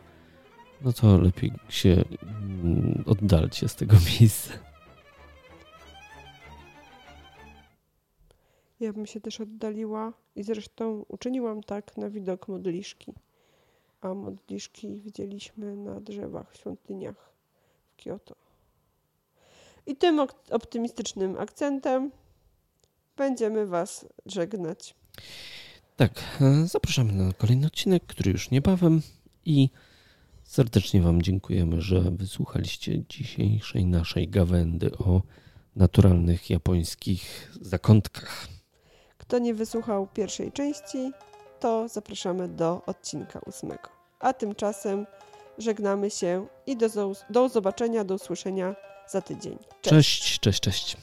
no 0.85 0.93
to 0.93 1.19
lepiej 1.19 1.53
się 1.69 2.05
mm, 2.63 3.05
oddalcie 3.07 3.69
z 3.69 3.77
tego 3.77 3.97
miejsca. 4.21 4.64
Ja 8.85 8.93
bym 8.93 9.07
się 9.07 9.21
też 9.21 9.41
oddaliła 9.41 10.13
i 10.37 10.43
zresztą 10.43 11.05
uczyniłam 11.09 11.63
tak 11.63 11.97
na 11.97 12.11
widok 12.11 12.49
modliszki. 12.49 13.13
A 14.01 14.15
modliszki 14.15 15.01
widzieliśmy 15.01 15.77
na 15.77 16.01
drzewach 16.01 16.53
w 16.53 16.57
świątyniach 16.57 17.33
w 17.87 18.03
Kyoto. 18.03 18.35
I 19.87 19.97
tym 19.97 20.21
optymistycznym 20.51 21.37
akcentem 21.39 22.11
będziemy 23.17 23.67
Was 23.67 24.07
żegnać. 24.27 24.95
Tak, 25.97 26.41
e, 26.41 26.67
zapraszamy 26.67 27.13
na 27.13 27.33
kolejny 27.33 27.67
odcinek, 27.67 28.07
który 28.07 28.31
już 28.31 28.51
niebawem 28.51 29.03
i 29.45 29.69
serdecznie 30.45 31.03
Wam 31.03 31.23
dziękujemy, 31.23 31.83
że 31.83 32.01
wysłuchaliście 32.01 33.05
dzisiejszej 33.09 33.87
naszej 33.87 34.29
gawędy 34.29 34.99
o 34.99 35.23
naturalnych 35.77 36.51
japońskich 36.51 37.53
zakątkach. 37.61 38.54
Kto 39.29 39.39
nie 39.39 39.55
wysłuchał 39.55 40.07
pierwszej 40.07 40.53
części, 40.53 41.13
to 41.61 41.89
zapraszamy 41.89 42.49
do 42.49 42.83
odcinka 42.87 43.41
ósmego. 43.47 43.89
A 44.21 44.33
tymczasem 44.33 45.07
żegnamy 45.59 46.11
się 46.11 46.47
i 46.67 46.77
do, 46.77 46.87
do 47.31 47.49
zobaczenia, 47.49 48.05
do 48.05 48.15
usłyszenia 48.15 48.75
za 49.09 49.21
tydzień. 49.21 49.59
Cześć, 49.83 50.41
cześć, 50.41 50.61
cześć. 50.61 50.97